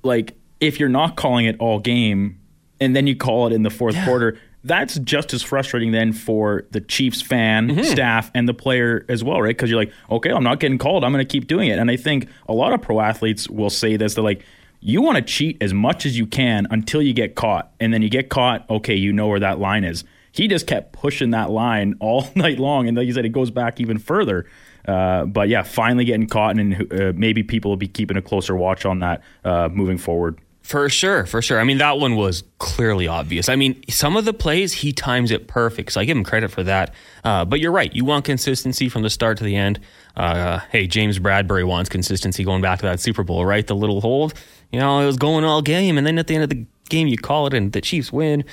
Like, 0.02 0.35
if 0.61 0.80
you're 0.80 0.88
not 0.88 1.16
calling 1.16 1.47
it 1.47 1.56
all 1.61 1.78
game, 1.78 2.38
and 2.82 2.94
then 2.96 3.06
you 3.06 3.16
call 3.16 3.46
it 3.46 3.52
in 3.52 3.62
the 3.62 3.70
fourth 3.70 3.96
quarter, 4.04 4.38
that's 4.64 4.96
just 4.98 5.32
as 5.34 5.42
frustrating 5.42 5.90
then 5.92 6.12
for 6.12 6.64
the 6.70 6.80
Chiefs 6.80 7.20
fan, 7.22 7.68
Mm-hmm. 7.68 7.82
staff, 7.84 8.30
and 8.34 8.48
the 8.48 8.54
player 8.54 9.04
as 9.08 9.24
well, 9.24 9.40
right? 9.42 9.56
Because 9.56 9.70
you're 9.70 9.78
like, 9.80 9.92
okay, 10.10 10.30
I'm 10.30 10.44
not 10.44 10.60
getting 10.60 10.78
called. 10.78 11.02
I'm 11.04 11.12
going 11.12 11.24
to 11.26 11.30
keep 11.30 11.46
doing 11.48 11.68
it. 11.68 11.78
And 11.78 11.90
I 11.90 11.96
think 11.96 12.28
a 12.48 12.52
lot 12.52 12.72
of 12.72 12.80
pro 12.82 13.00
athletes 13.00 13.48
will 13.48 13.70
say 13.70 13.96
this. 13.96 14.14
They're 14.14 14.22
like, 14.24 14.44
you 14.80 15.00
want 15.02 15.16
to 15.16 15.22
cheat 15.22 15.56
as 15.60 15.72
much 15.72 16.04
as 16.06 16.18
you 16.18 16.26
can 16.26 16.66
until 16.70 17.00
you 17.02 17.12
get 17.12 17.34
caught. 17.34 17.72
And 17.80 17.92
then 17.94 18.02
you 18.02 18.08
get 18.10 18.28
caught, 18.28 18.68
okay, 18.70 18.94
you 18.94 19.12
know 19.12 19.28
where 19.28 19.40
that 19.40 19.58
line 19.58 19.84
is. 19.84 20.04
He 20.32 20.48
just 20.48 20.66
kept 20.66 20.92
pushing 20.92 21.30
that 21.30 21.50
line 21.50 21.94
all 22.00 22.26
night 22.34 22.58
long. 22.58 22.88
And 22.88 22.96
like 22.96 23.06
you 23.06 23.12
said, 23.12 23.24
it 23.24 23.30
goes 23.32 23.50
back 23.50 23.80
even 23.80 23.98
further. 23.98 24.46
Uh, 24.86 25.24
but 25.26 25.48
yeah, 25.48 25.62
finally 25.62 26.04
getting 26.04 26.26
caught, 26.26 26.58
and 26.58 26.92
uh, 26.92 27.12
maybe 27.14 27.44
people 27.44 27.70
will 27.70 27.76
be 27.76 27.86
keeping 27.86 28.16
a 28.16 28.22
closer 28.22 28.56
watch 28.56 28.84
on 28.84 28.98
that 28.98 29.22
uh, 29.44 29.68
moving 29.70 29.98
forward. 29.98 30.40
For 30.62 30.88
sure, 30.88 31.26
for 31.26 31.42
sure. 31.42 31.61
I 31.61 31.64
mean, 31.64 31.78
that 31.78 31.99
one 31.99 32.14
was 32.14 32.45
clearly 32.59 33.09
obvious. 33.09 33.49
I 33.49 33.57
mean, 33.57 33.83
some 33.88 34.16
of 34.16 34.25
the 34.25 34.33
plays, 34.33 34.73
he 34.73 34.92
times 34.92 35.33
it 35.33 35.49
perfect. 35.49 35.92
So 35.92 36.00
I 36.00 36.04
give 36.04 36.16
him 36.16 36.23
credit 36.23 36.52
for 36.52 36.62
that. 36.62 36.95
Uh, 37.25 37.45
but 37.45 37.59
you're 37.59 37.73
right. 37.73 37.92
You 37.92 38.04
want 38.04 38.25
consistency 38.25 38.88
from 38.88 39.02
the 39.02 39.11
start 39.11 39.38
to 39.38 39.45
the 39.45 39.57
end. 39.57 39.81
Uh, 40.16 40.61
hey, 40.71 40.87
James 40.87 41.19
Bradberry 41.19 41.66
wants 41.66 41.90
consistency 41.90 42.45
going 42.45 42.62
back 42.62 42.78
to 42.78 42.87
that 42.87 43.00
Super 43.00 43.25
Bowl, 43.25 43.45
right? 43.45 43.66
The 43.66 43.75
little 43.75 44.00
hold. 44.00 44.35
You 44.71 44.78
know, 44.78 45.00
it 45.00 45.07
was 45.07 45.16
going 45.16 45.45
all 45.45 45.62
game. 45.62 45.99
And 45.99 46.07
then 46.07 46.16
at 46.16 46.28
the 46.28 46.35
end 46.37 46.45
of 46.45 46.50
the 46.50 46.64
game, 46.88 47.09
you 47.09 47.19
call 47.19 47.49
it 47.49 47.54
and 47.54 47.73
the 47.73 47.81
Chiefs 47.81 48.12
win. 48.12 48.45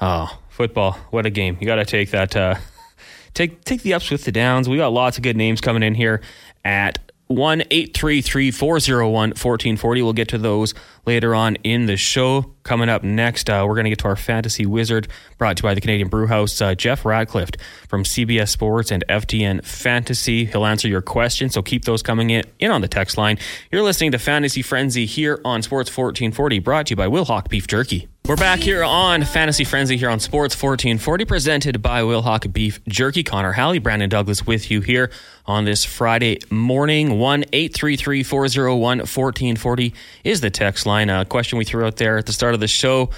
Oh, 0.00 0.38
football. 0.48 0.92
What 1.10 1.26
a 1.26 1.30
game. 1.30 1.58
You 1.60 1.66
got 1.66 1.76
to 1.76 1.84
take 1.84 2.12
that. 2.12 2.34
Uh, 2.34 2.54
take 3.34 3.62
take 3.64 3.82
the 3.82 3.92
ups 3.92 4.10
with 4.10 4.24
the 4.24 4.32
downs. 4.32 4.70
We 4.70 4.78
got 4.78 4.92
lots 4.92 5.18
of 5.18 5.22
good 5.22 5.36
names 5.36 5.60
coming 5.60 5.82
in 5.82 5.94
here 5.94 6.22
at 6.64 7.07
one 7.28 7.62
eight 7.70 7.94
three 7.94 8.20
three 8.20 8.50
four 8.50 8.80
zero 8.80 9.08
one 9.08 9.34
fourteen 9.34 9.76
forty. 9.76 10.02
We'll 10.02 10.12
get 10.12 10.28
to 10.28 10.38
those 10.38 10.74
later 11.06 11.34
on 11.34 11.56
in 11.56 11.86
the 11.86 11.96
show. 11.96 12.54
Coming 12.62 12.88
up 12.88 13.02
next, 13.02 13.48
uh, 13.48 13.64
we're 13.66 13.74
going 13.74 13.84
to 13.84 13.90
get 13.90 14.00
to 14.00 14.08
our 14.08 14.16
fantasy 14.16 14.66
wizard, 14.66 15.08
brought 15.38 15.56
to 15.56 15.62
you 15.62 15.68
by 15.68 15.74
the 15.74 15.80
Canadian 15.80 16.08
Brewhouse, 16.08 16.60
uh, 16.60 16.74
Jeff 16.74 17.04
Ratcliffe 17.04 17.50
from 17.88 18.02
CBS 18.02 18.48
Sports 18.48 18.90
and 18.90 19.04
FTN 19.08 19.64
Fantasy. 19.64 20.44
He'll 20.44 20.66
answer 20.66 20.88
your 20.88 21.00
questions, 21.00 21.54
so 21.54 21.62
keep 21.62 21.84
those 21.84 22.02
coming 22.02 22.30
in, 22.30 22.44
in 22.58 22.70
on 22.70 22.80
the 22.80 22.88
text 22.88 23.16
line. 23.16 23.38
You're 23.70 23.82
listening 23.82 24.12
to 24.12 24.18
Fantasy 24.18 24.60
Frenzy 24.60 25.06
here 25.06 25.40
on 25.44 25.62
Sports 25.62 25.88
1440, 25.88 26.58
brought 26.58 26.86
to 26.86 26.90
you 26.92 26.96
by 26.96 27.06
Wilhawk 27.06 27.48
Beef 27.48 27.66
Jerky. 27.66 28.08
We're 28.28 28.36
back 28.36 28.60
here 28.60 28.84
on 28.84 29.24
Fantasy 29.24 29.64
Frenzy 29.64 29.96
here 29.96 30.10
on 30.10 30.20
Sports 30.20 30.54
1440, 30.54 31.24
presented 31.24 31.80
by 31.80 32.02
Wilhawk 32.02 32.52
Beef 32.52 32.78
Jerky. 32.86 33.22
Connor 33.22 33.52
Halley, 33.52 33.78
Brandon 33.78 34.10
Douglas 34.10 34.46
with 34.46 34.70
you 34.70 34.82
here 34.82 35.10
on 35.46 35.64
this 35.64 35.86
Friday 35.86 36.40
morning. 36.50 37.18
1 37.18 37.44
833 37.54 38.22
401 38.22 38.98
1440 38.98 39.94
is 40.24 40.42
the 40.42 40.50
text 40.50 40.84
line. 40.84 41.08
A 41.08 41.24
question 41.24 41.56
we 41.56 41.64
threw 41.64 41.86
out 41.86 41.96
there 41.96 42.18
at 42.18 42.26
the 42.26 42.34
start 42.34 42.52
of 42.52 42.60
the 42.60 42.68
show 42.68 43.08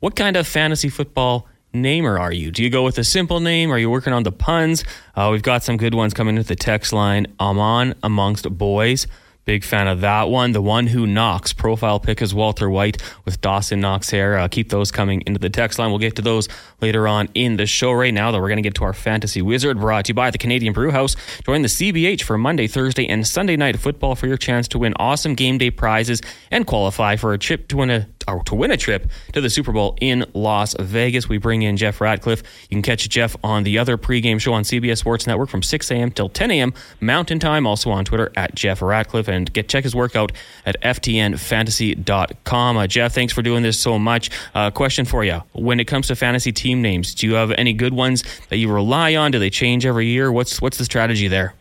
What 0.00 0.16
kind 0.16 0.36
of 0.36 0.48
fantasy 0.48 0.88
football 0.88 1.46
namer 1.72 2.18
are 2.18 2.32
you? 2.32 2.50
Do 2.50 2.64
you 2.64 2.70
go 2.70 2.82
with 2.82 2.98
a 2.98 3.04
simple 3.04 3.38
name? 3.38 3.70
Are 3.72 3.78
you 3.78 3.88
working 3.88 4.12
on 4.12 4.24
the 4.24 4.32
puns? 4.32 4.82
Uh, 5.14 5.28
we've 5.30 5.44
got 5.44 5.62
some 5.62 5.76
good 5.76 5.94
ones 5.94 6.12
coming 6.12 6.36
into 6.36 6.48
the 6.48 6.56
text 6.56 6.92
line. 6.92 7.28
Amon 7.38 7.94
amongst 8.02 8.50
boys. 8.58 9.06
Big 9.50 9.64
fan 9.64 9.88
of 9.88 10.02
that 10.02 10.28
one. 10.28 10.52
The 10.52 10.62
one 10.62 10.86
who 10.86 11.08
knocks. 11.08 11.52
Profile 11.52 11.98
pick 11.98 12.22
is 12.22 12.32
Walter 12.32 12.70
White 12.70 13.02
with 13.24 13.40
Dawson 13.40 13.80
Knox 13.80 14.08
hair. 14.08 14.38
Uh, 14.38 14.46
keep 14.46 14.68
those 14.68 14.92
coming 14.92 15.24
into 15.26 15.40
the 15.40 15.50
text 15.50 15.76
line. 15.76 15.90
We'll 15.90 15.98
get 15.98 16.14
to 16.14 16.22
those 16.22 16.48
later 16.80 17.08
on 17.08 17.28
in 17.34 17.56
the 17.56 17.66
show. 17.66 17.90
Right 17.90 18.14
now, 18.14 18.30
though, 18.30 18.38
we're 18.38 18.46
going 18.46 18.58
to 18.58 18.62
get 18.62 18.76
to 18.76 18.84
our 18.84 18.92
fantasy 18.92 19.42
wizard 19.42 19.80
brought 19.80 20.04
to 20.04 20.10
you 20.10 20.14
by 20.14 20.30
the 20.30 20.38
Canadian 20.38 20.72
Brew 20.72 20.92
House. 20.92 21.16
Join 21.44 21.62
the 21.62 21.68
CBH 21.68 22.22
for 22.22 22.38
Monday, 22.38 22.68
Thursday, 22.68 23.08
and 23.08 23.26
Sunday 23.26 23.56
night 23.56 23.76
football 23.80 24.14
for 24.14 24.28
your 24.28 24.36
chance 24.36 24.68
to 24.68 24.78
win 24.78 24.94
awesome 25.00 25.34
game 25.34 25.58
day 25.58 25.72
prizes 25.72 26.22
and 26.52 26.64
qualify 26.64 27.16
for 27.16 27.32
a 27.32 27.38
trip 27.38 27.66
to 27.70 27.78
win 27.78 27.90
a 27.90 28.06
to 28.26 28.54
win 28.54 28.70
a 28.70 28.76
trip 28.76 29.10
to 29.32 29.40
the 29.40 29.50
Super 29.50 29.72
Bowl 29.72 29.96
in 30.00 30.24
Las 30.34 30.74
Vegas. 30.78 31.28
We 31.28 31.38
bring 31.38 31.62
in 31.62 31.76
Jeff 31.76 32.00
Ratcliffe. 32.00 32.42
You 32.62 32.76
can 32.76 32.82
catch 32.82 33.08
Jeff 33.08 33.36
on 33.42 33.64
the 33.64 33.78
other 33.78 33.96
pregame 33.96 34.40
show 34.40 34.52
on 34.52 34.62
CBS 34.62 34.98
Sports 34.98 35.26
Network 35.26 35.48
from 35.48 35.62
6 35.62 35.90
a.m. 35.90 36.10
till 36.10 36.28
10 36.28 36.50
a.m. 36.52 36.74
Mountain 37.00 37.38
Time. 37.40 37.66
Also 37.66 37.90
on 37.90 38.04
Twitter 38.04 38.32
at 38.36 38.54
Jeff 38.54 38.82
Ratcliffe 38.82 39.28
and 39.28 39.52
get 39.52 39.68
check 39.68 39.84
his 39.84 39.94
workout 39.94 40.32
at 40.64 40.80
ftnfantasy.com. 40.82 42.76
Uh, 42.76 42.86
Jeff, 42.86 43.12
thanks 43.14 43.32
for 43.32 43.42
doing 43.42 43.62
this 43.62 43.78
so 43.78 43.98
much. 43.98 44.30
Uh, 44.54 44.70
question 44.70 45.04
for 45.04 45.24
you: 45.24 45.42
When 45.52 45.80
it 45.80 45.86
comes 45.86 46.06
to 46.08 46.16
fantasy 46.16 46.52
team 46.52 46.82
names, 46.82 47.14
do 47.14 47.26
you 47.26 47.34
have 47.34 47.50
any 47.52 47.72
good 47.72 47.94
ones 47.94 48.22
that 48.48 48.58
you 48.58 48.72
rely 48.72 49.16
on? 49.16 49.30
Do 49.30 49.38
they 49.38 49.50
change 49.50 49.86
every 49.86 50.06
year? 50.06 50.30
What's 50.30 50.60
what's 50.60 50.78
the 50.78 50.84
strategy 50.84 51.28
there? 51.28 51.54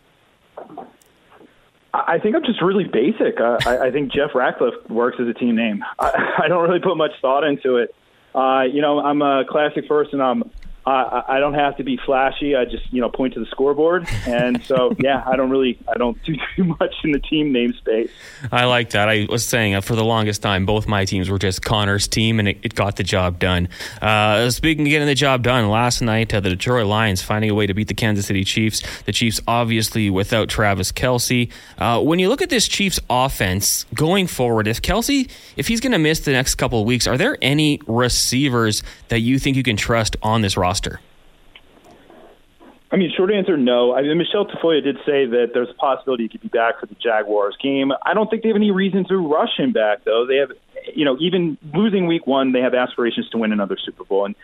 I 1.94 2.20
think 2.20 2.36
I'm 2.36 2.44
just 2.44 2.62
really 2.62 2.84
basic. 2.84 3.40
Uh, 3.40 3.58
I, 3.66 3.88
I 3.88 3.92
think 3.92 4.12
Jeff 4.12 4.36
Ratcliffe 4.36 4.90
works 4.90 5.18
as 5.20 5.28
a 5.28 5.34
team 5.34 5.56
name. 5.56 5.84
I, 5.98 6.36
I 6.44 6.48
don't 6.48 6.68
really 6.68 6.80
put 6.80 6.96
much 6.98 7.12
thought 7.22 7.44
into 7.44 7.78
it. 7.78 7.96
Uh, 8.36 8.62
you 8.72 8.82
know, 8.82 9.00
I'm 9.00 9.22
a 9.22 9.44
classic 9.50 9.88
person. 9.88 10.22
I'm 10.22 10.52
I, 10.90 11.36
I 11.36 11.40
don't 11.40 11.54
have 11.54 11.78
to 11.78 11.84
be 11.84 11.98
flashy. 12.06 12.56
I 12.56 12.66
just 12.66 12.92
you 12.92 13.02
know 13.02 13.10
point 13.10 13.34
to 13.36 13.40
the 13.40 13.46
scoreboard, 13.48 14.08
and 14.26 14.64
so 14.64 14.96
yeah, 15.00 15.24
I 15.26 15.36
don't 15.36 15.50
really 15.50 15.78
I 15.88 15.98
don't 15.98 16.22
do 16.24 16.36
too 16.56 16.64
much 16.64 16.96
in 17.04 17.12
the 17.12 17.20
team 17.20 17.52
name 17.52 17.74
space. 17.74 18.10
I 18.52 18.66
like 18.66 18.92
that. 18.92 19.10
I 19.10 19.28
was 19.30 19.46
saying 19.46 19.76
uh, 19.76 19.82
for 19.82 19.96
the 19.96 20.04
longest 20.04 20.42
time, 20.42 20.66
both 20.66 20.88
my 20.88 21.06
teams 21.06 21.30
were 21.30 21.40
just 21.40 21.62
Connor's 21.62 22.08
team, 22.08 22.40
and 22.40 22.48
it, 22.48 22.60
it 22.64 22.76
got 22.76 22.96
the 22.96 23.04
job 23.04 23.40
done. 23.40 23.70
Uh, 24.02 24.50
speaking 24.50 24.86
of 24.86 24.90
getting 24.90 25.08
the 25.08 25.16
job 25.16 25.44
done, 25.44 25.70
last 25.70 26.02
night 26.02 26.34
uh, 26.34 26.40
the 26.40 26.50
Detroit 26.50 26.88
Lions 26.88 27.22
finding 27.22 27.50
a 27.50 27.54
way 27.54 27.68
to 27.68 27.74
beat 27.74 27.88
the 27.88 27.94
Kansas 27.94 28.26
City 28.26 28.44
Chiefs. 28.44 28.82
The 29.04 29.12
Chiefs 29.12 29.40
obviously 29.48 30.10
without 30.10 30.50
Travis 30.50 30.92
Kelce. 30.92 31.52
Uh, 31.78 32.02
when 32.02 32.20
you 32.20 32.30
look 32.30 32.42
at 32.42 32.50
this 32.50 32.68
Chiefs 32.68 33.00
offense 33.10 33.86
going 33.94 34.28
forward, 34.28 34.68
if 34.68 34.82
Kelce 34.82 35.30
if 35.56 35.68
he's 35.68 35.82
going 35.82 35.92
to 35.92 36.00
miss 36.00 36.22
the 36.22 36.32
next 36.32 36.56
couple 36.56 36.80
of 36.80 36.88
weeks, 36.88 37.06
are 37.06 37.18
there 37.18 37.38
any 37.42 37.80
receivers 37.86 38.82
that 39.10 39.20
you 39.20 39.40
think 39.40 39.58
you 39.58 39.64
can 39.64 39.78
trust 39.78 40.16
on 40.24 40.42
this 40.42 40.58
roster? 40.58 40.79
I 42.92 42.96
mean, 42.96 43.12
short 43.16 43.32
answer, 43.32 43.56
no. 43.56 43.94
I 43.94 44.02
mean, 44.02 44.18
Michelle 44.18 44.46
Tafoya 44.46 44.84
did 44.84 44.98
say 45.06 45.26
that 45.26 45.52
there's 45.54 45.70
a 45.70 45.76
possibility 45.76 46.24
he 46.24 46.30
could 46.30 46.42
be 46.42 46.48
back 46.48 46.80
for 46.80 46.88
the 46.88 46.96
Jaguars 46.96 47.56
game. 47.62 47.92
I 48.04 48.16
don't 48.16 48.30
think 48.30 48.42
they 48.42 48.50
have 48.50 48.56
any 48.56 48.72
reason 48.72 49.06
to 49.10 49.18
rush 49.18 49.58
him 49.58 49.74
back, 49.74 50.06
though. 50.06 50.26
They 50.26 50.38
have, 50.38 50.52
you 50.96 51.06
know, 51.06 51.16
even 51.20 51.58
losing 51.74 52.08
week 52.08 52.26
one, 52.26 52.52
they 52.52 52.62
have 52.62 52.74
aspirations 52.74 53.30
to 53.30 53.38
win 53.38 53.52
another 53.52 53.78
Super 53.78 54.04
Bowl. 54.06 54.26
And 54.26 54.36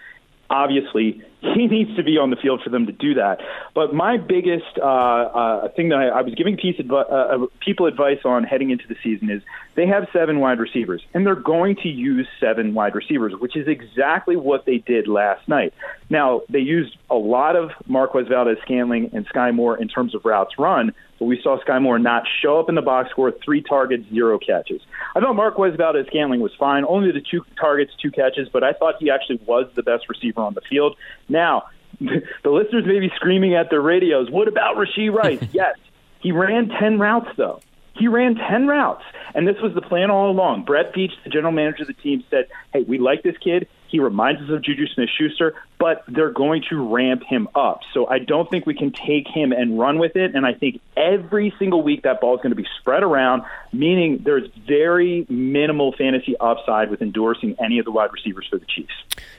obviously, 0.47 1.23
he 1.41 1.65
needs 1.65 1.95
to 1.95 2.03
be 2.03 2.19
on 2.19 2.29
the 2.29 2.35
field 2.35 2.61
for 2.63 2.69
them 2.69 2.85
to 2.85 2.91
do 2.91 3.15
that. 3.15 3.39
But 3.73 3.95
my 3.95 4.17
biggest 4.17 4.77
uh, 4.77 4.83
uh, 4.83 5.69
thing 5.69 5.89
that 5.89 5.95
I, 5.95 6.07
I 6.09 6.21
was 6.21 6.35
giving 6.35 6.55
piece 6.55 6.77
advi- 6.77 7.11
uh, 7.11 7.47
people 7.61 7.87
advice 7.87 8.19
on 8.25 8.43
heading 8.43 8.69
into 8.69 8.87
the 8.87 8.95
season 9.03 9.31
is 9.31 9.41
they 9.75 9.87
have 9.87 10.07
seven 10.13 10.39
wide 10.39 10.59
receivers, 10.59 11.03
and 11.13 11.25
they're 11.25 11.35
going 11.35 11.75
to 11.77 11.89
use 11.89 12.27
seven 12.39 12.73
wide 12.73 12.95
receivers, 12.95 13.33
which 13.37 13.55
is 13.55 13.67
exactly 13.67 14.35
what 14.35 14.65
they 14.65 14.77
did 14.77 15.07
last 15.07 15.47
night. 15.47 15.73
Now, 16.09 16.41
they 16.49 16.59
used 16.59 16.97
a 17.09 17.15
lot 17.15 17.55
of 17.55 17.71
Marquez 17.85 18.27
Valdes 18.27 18.59
Scantling 18.61 19.09
and 19.13 19.25
Sky 19.27 19.51
Moore 19.51 19.77
in 19.77 19.87
terms 19.89 20.15
of 20.15 20.23
routes 20.23 20.57
run, 20.57 20.93
but 21.19 21.25
we 21.25 21.41
saw 21.41 21.59
Sky 21.61 21.79
Moore 21.79 21.99
not 21.99 22.23
show 22.41 22.59
up 22.59 22.69
in 22.69 22.75
the 22.75 22.81
box 22.81 23.09
score, 23.11 23.33
three 23.43 23.61
targets, 23.61 24.05
zero 24.09 24.39
catches. 24.39 24.81
I 25.13 25.19
thought 25.19 25.35
Marquez 25.35 25.75
Valdes 25.75 26.07
Scantling 26.07 26.39
was 26.39 26.53
fine, 26.57 26.85
only 26.85 27.11
the 27.11 27.21
two 27.21 27.45
targets, 27.59 27.91
two 28.01 28.11
catches, 28.11 28.47
but 28.49 28.63
I 28.63 28.71
thought 28.71 28.95
he 28.99 29.09
actually 29.09 29.41
was 29.45 29.67
the 29.75 29.83
best 29.83 30.07
receiver 30.07 30.41
on 30.41 30.53
the 30.53 30.61
field. 30.61 30.95
Now, 31.27 31.65
the 31.99 32.49
listeners 32.49 32.85
may 32.85 32.99
be 32.99 33.11
screaming 33.15 33.55
at 33.55 33.69
their 33.69 33.81
radios, 33.81 34.29
what 34.29 34.47
about 34.47 34.77
Rashee 34.77 35.11
Rice? 35.11 35.43
yes, 35.51 35.75
he 36.21 36.31
ran 36.31 36.69
10 36.69 36.97
routes, 36.97 37.29
though. 37.35 37.59
He 37.97 38.07
ran 38.07 38.35
10 38.35 38.67
routes, 38.67 39.03
and 39.33 39.47
this 39.47 39.55
was 39.61 39.73
the 39.73 39.81
plan 39.81 40.11
all 40.11 40.29
along. 40.29 40.65
Brett 40.65 40.93
Veach, 40.93 41.11
the 41.23 41.29
general 41.29 41.53
manager 41.53 41.83
of 41.83 41.87
the 41.87 41.93
team, 41.93 42.23
said, 42.29 42.45
hey, 42.73 42.83
we 42.87 42.99
like 42.99 43.23
this 43.23 43.37
kid. 43.37 43.67
He 43.87 43.99
reminds 43.99 44.41
us 44.41 44.49
of 44.49 44.61
Juju 44.63 44.87
Smith 44.87 45.09
Schuster, 45.17 45.53
but 45.79 46.03
they're 46.07 46.31
going 46.31 46.63
to 46.69 46.93
ramp 46.93 47.23
him 47.23 47.47
up. 47.55 47.81
So 47.93 48.07
I 48.07 48.19
don't 48.19 48.49
think 48.49 48.65
we 48.65 48.73
can 48.73 48.91
take 48.91 49.27
him 49.27 49.51
and 49.51 49.79
run 49.79 49.99
with 49.99 50.15
it. 50.15 50.35
And 50.35 50.45
I 50.45 50.53
think 50.53 50.81
every 50.97 51.53
single 51.59 51.81
week 51.81 52.03
that 52.03 52.21
ball 52.21 52.35
is 52.35 52.41
going 52.41 52.51
to 52.51 52.55
be 52.55 52.67
spread 52.79 53.03
around, 53.03 53.43
meaning 53.71 54.21
there's 54.23 54.49
very 54.67 55.25
minimal 55.29 55.93
fantasy 55.93 56.35
upside 56.39 56.89
with 56.89 57.01
endorsing 57.01 57.55
any 57.63 57.79
of 57.79 57.85
the 57.85 57.91
wide 57.91 58.11
receivers 58.11 58.47
for 58.49 58.57
the 58.57 58.65
Chiefs. 58.65 58.93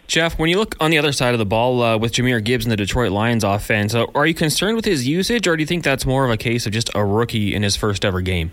Jeff, 0.06 0.38
when 0.38 0.48
you 0.48 0.58
look 0.58 0.76
on 0.80 0.90
the 0.90 0.98
other 0.98 1.12
side 1.12 1.34
of 1.34 1.38
the 1.38 1.46
ball 1.46 1.82
uh, 1.82 1.98
with 1.98 2.12
Jahmyr 2.12 2.42
Gibbs 2.42 2.64
and 2.64 2.72
the 2.72 2.76
Detroit 2.76 3.10
Lions 3.10 3.42
offense, 3.42 3.94
uh, 3.94 4.06
are 4.14 4.26
you 4.26 4.34
concerned 4.34 4.76
with 4.76 4.84
his 4.84 5.06
usage, 5.06 5.48
or 5.48 5.56
do 5.56 5.62
you 5.62 5.66
think 5.66 5.82
that's 5.82 6.06
more 6.06 6.24
of 6.24 6.30
a 6.30 6.36
case 6.36 6.66
of 6.66 6.72
just 6.72 6.90
a 6.94 7.04
rookie 7.04 7.54
in 7.54 7.62
his 7.62 7.76
first 7.76 8.04
ever 8.04 8.20
game? 8.20 8.52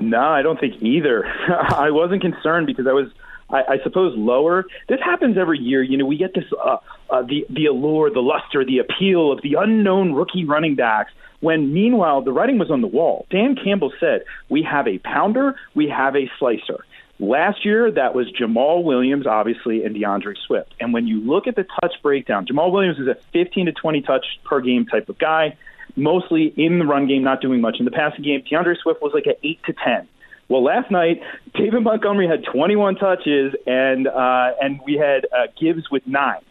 No, 0.00 0.20
I 0.20 0.42
don't 0.42 0.58
think 0.58 0.82
either. 0.82 1.24
I 1.48 1.90
wasn't 1.90 2.22
concerned 2.22 2.66
because 2.66 2.86
I 2.86 2.92
was, 2.92 3.08
I, 3.54 3.74
I 3.74 3.78
suppose, 3.84 4.14
lower. 4.16 4.64
This 4.88 5.00
happens 5.00 5.38
every 5.38 5.60
year. 5.60 5.82
You 5.82 5.96
know, 5.96 6.06
we 6.06 6.16
get 6.16 6.34
this 6.34 6.44
uh, 6.62 6.78
uh, 7.08 7.22
the 7.22 7.46
the 7.48 7.66
allure, 7.66 8.10
the 8.10 8.20
luster, 8.20 8.64
the 8.64 8.78
appeal 8.78 9.30
of 9.30 9.42
the 9.42 9.54
unknown 9.58 10.12
rookie 10.12 10.44
running 10.44 10.74
backs. 10.74 11.12
When 11.40 11.72
meanwhile 11.72 12.22
the 12.22 12.32
writing 12.32 12.58
was 12.58 12.70
on 12.70 12.80
the 12.80 12.86
wall. 12.86 13.26
Dan 13.30 13.54
Campbell 13.54 13.92
said, 14.00 14.24
"We 14.48 14.62
have 14.62 14.88
a 14.88 14.98
pounder, 14.98 15.54
we 15.74 15.88
have 15.88 16.16
a 16.16 16.30
slicer." 16.38 16.84
Last 17.20 17.64
year, 17.64 17.92
that 17.92 18.12
was 18.12 18.26
Jamaal 18.32 18.82
Williams, 18.82 19.24
obviously, 19.24 19.84
and 19.84 19.94
D'Andre 19.94 20.34
Swift. 20.46 20.74
And 20.80 20.92
when 20.92 21.06
you 21.06 21.20
look 21.20 21.46
at 21.46 21.54
the 21.54 21.64
touch 21.80 21.94
breakdown, 22.02 22.44
Jamaal 22.44 22.72
Williams 22.72 22.98
is 22.98 23.06
a 23.06 23.14
15 23.32 23.66
to 23.66 23.72
20 23.72 24.02
touch 24.02 24.26
per 24.44 24.60
game 24.60 24.84
type 24.84 25.08
of 25.08 25.16
guy, 25.16 25.56
mostly 25.94 26.52
in 26.56 26.80
the 26.80 26.84
run 26.84 27.06
game, 27.06 27.22
not 27.22 27.40
doing 27.40 27.60
much 27.60 27.76
in 27.78 27.84
the 27.84 27.92
passing 27.92 28.24
game. 28.24 28.42
D'Andre 28.50 28.74
Swift 28.82 29.00
was 29.00 29.12
like 29.14 29.26
an 29.26 29.36
8 29.44 29.60
to 29.66 29.72
10. 29.72 30.08
Well, 30.48 30.62
last 30.62 30.90
night 30.90 31.20
David 31.54 31.82
Montgomery 31.82 32.28
had 32.28 32.44
21 32.44 32.96
touches, 32.96 33.54
and 33.66 34.06
uh, 34.06 34.50
and 34.60 34.80
we 34.84 34.94
had 34.94 35.26
uh, 35.26 35.46
Gibbs 35.60 35.90
with 35.90 36.06
nine. 36.06 36.42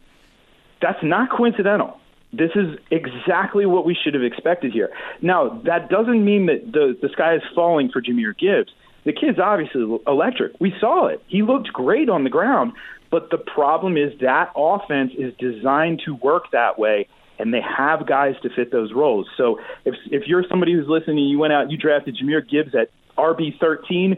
That's 0.82 1.00
not 1.04 1.30
coincidental. 1.30 2.00
This 2.32 2.52
is 2.56 2.80
exactly 2.90 3.66
what 3.66 3.86
we 3.86 3.96
should 3.96 4.16
have 4.16 4.24
expected 4.24 4.74
here. 4.74 4.90
Now, 5.22 5.62
that 5.66 5.90
doesn't 5.90 6.26
mean 6.26 6.48
that 6.48 6.72
the 6.72 6.98
the 7.02 7.10
sky 7.10 7.36
is 7.36 7.44
falling 7.54 7.90
for 7.90 8.02
Jahmyr 8.02 8.38
Gibbs. 8.38 8.72
The 9.06 9.14
kid's 9.14 9.38
obviously 9.38 10.00
electric. 10.08 10.54
We 10.60 10.74
saw 10.80 11.08
it. 11.08 11.22
He 11.28 11.42
looked 11.44 11.72
great 11.74 12.10
on 12.10 12.24
the 12.24 12.30
ground, 12.30 12.72
but 13.12 13.30
the 13.30 13.38
problem 13.38 13.98
is 13.98 14.18
that 14.22 14.52
offense 14.56 15.12
is 15.18 15.34
designed 15.38 16.02
to 16.06 16.16
work 16.16 16.46
that 16.52 16.80
way 16.80 17.08
and 17.40 17.54
they 17.54 17.62
have 17.62 18.08
guys 18.08 18.36
to 18.44 18.50
fit 18.50 18.72
those 18.72 18.94
roles. 18.94 19.28
So 19.38 19.60
if 19.86 19.96
if 20.12 20.24
you're 20.28 20.44
somebody 20.50 20.74
who's 20.74 20.88
listening, 20.88 21.26
you 21.26 21.38
went 21.38 21.54
out, 21.54 21.70
you 21.72 21.78
drafted 21.78 22.18
Jahmyr 22.18 22.48
Gibbs 22.50 22.74
at 22.74 22.90
RB 23.18 23.60
thirteen. 23.60 24.18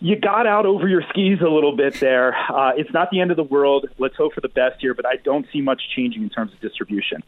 You 0.00 0.16
got 0.16 0.46
out 0.46 0.64
over 0.64 0.86
your 0.86 1.02
skis 1.10 1.40
a 1.40 1.48
little 1.48 1.74
bit 1.74 1.98
there. 1.98 2.36
Uh, 2.36 2.72
it's 2.76 2.92
not 2.92 3.10
the 3.10 3.20
end 3.20 3.32
of 3.32 3.36
the 3.36 3.42
world. 3.42 3.88
Let's 3.98 4.14
hope 4.14 4.32
for 4.32 4.40
the 4.40 4.48
best 4.48 4.80
here, 4.80 4.94
but 4.94 5.04
I 5.04 5.16
don't 5.16 5.44
see 5.52 5.60
much 5.60 5.82
changing 5.96 6.22
in 6.22 6.30
terms 6.30 6.52
of 6.52 6.60
distribution. 6.60 7.22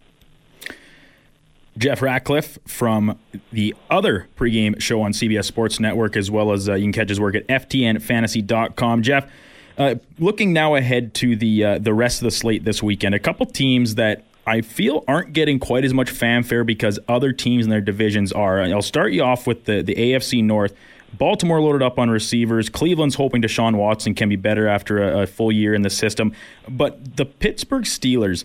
Jeff 1.77 2.03
Ratcliffe 2.03 2.59
from 2.67 3.19
the 3.53 3.75
other 3.91 4.29
pregame 4.37 4.81
show 4.81 5.03
on 5.03 5.13
CBS 5.13 5.47
Sports 5.47 5.81
Network, 5.81 6.17
as 6.17 6.31
well 6.31 6.53
as 6.53 6.69
uh, 6.69 6.75
you 6.75 6.85
can 6.85 6.93
catch 6.93 7.09
his 7.09 7.19
work 7.19 7.35
at 7.35 7.47
FTNFantasy.com. 7.49 9.03
Jeff, 9.03 9.31
uh, 9.79 9.95
looking 10.19 10.53
now 10.53 10.75
ahead 10.75 11.15
to 11.15 11.37
the 11.37 11.65
uh, 11.65 11.79
the 11.79 11.95
rest 11.95 12.21
of 12.21 12.25
the 12.25 12.31
slate 12.31 12.65
this 12.65 12.83
weekend, 12.83 13.15
a 13.15 13.19
couple 13.19 13.47
teams 13.47 13.95
that 13.95 14.25
I 14.47 14.63
feel 14.63 15.05
aren't 15.07 15.33
getting 15.33 15.59
quite 15.59 15.85
as 15.85 15.95
much 15.95 16.11
fanfare 16.11 16.65
because 16.65 16.99
other 17.09 17.33
teams 17.33 17.65
in 17.65 17.71
their 17.71 17.81
divisions 17.81 18.33
are. 18.33 18.61
I'll 18.61 18.83
start 18.83 19.13
you 19.13 19.23
off 19.23 19.47
with 19.47 19.65
the, 19.65 19.83
the 19.83 19.95
AFC 19.95 20.43
North. 20.43 20.75
Baltimore 21.19 21.61
loaded 21.61 21.83
up 21.83 21.99
on 21.99 22.11
receivers. 22.11 22.69
Cleveland's 22.69 23.17
hoping 23.17 23.43
Deshaun 23.43 23.77
Watson 23.77 24.15
can 24.15 24.29
be 24.29 24.37
better 24.37 24.69
after 24.69 25.03
a, 25.03 25.23
a 25.23 25.27
full 25.27 25.51
year 25.51 25.75
in 25.75 25.83
the 25.83 25.91
system. 25.91 26.33
But 26.69 27.17
the 27.17 27.27
Pittsburgh 27.27 27.85
Steelers, 27.85 28.45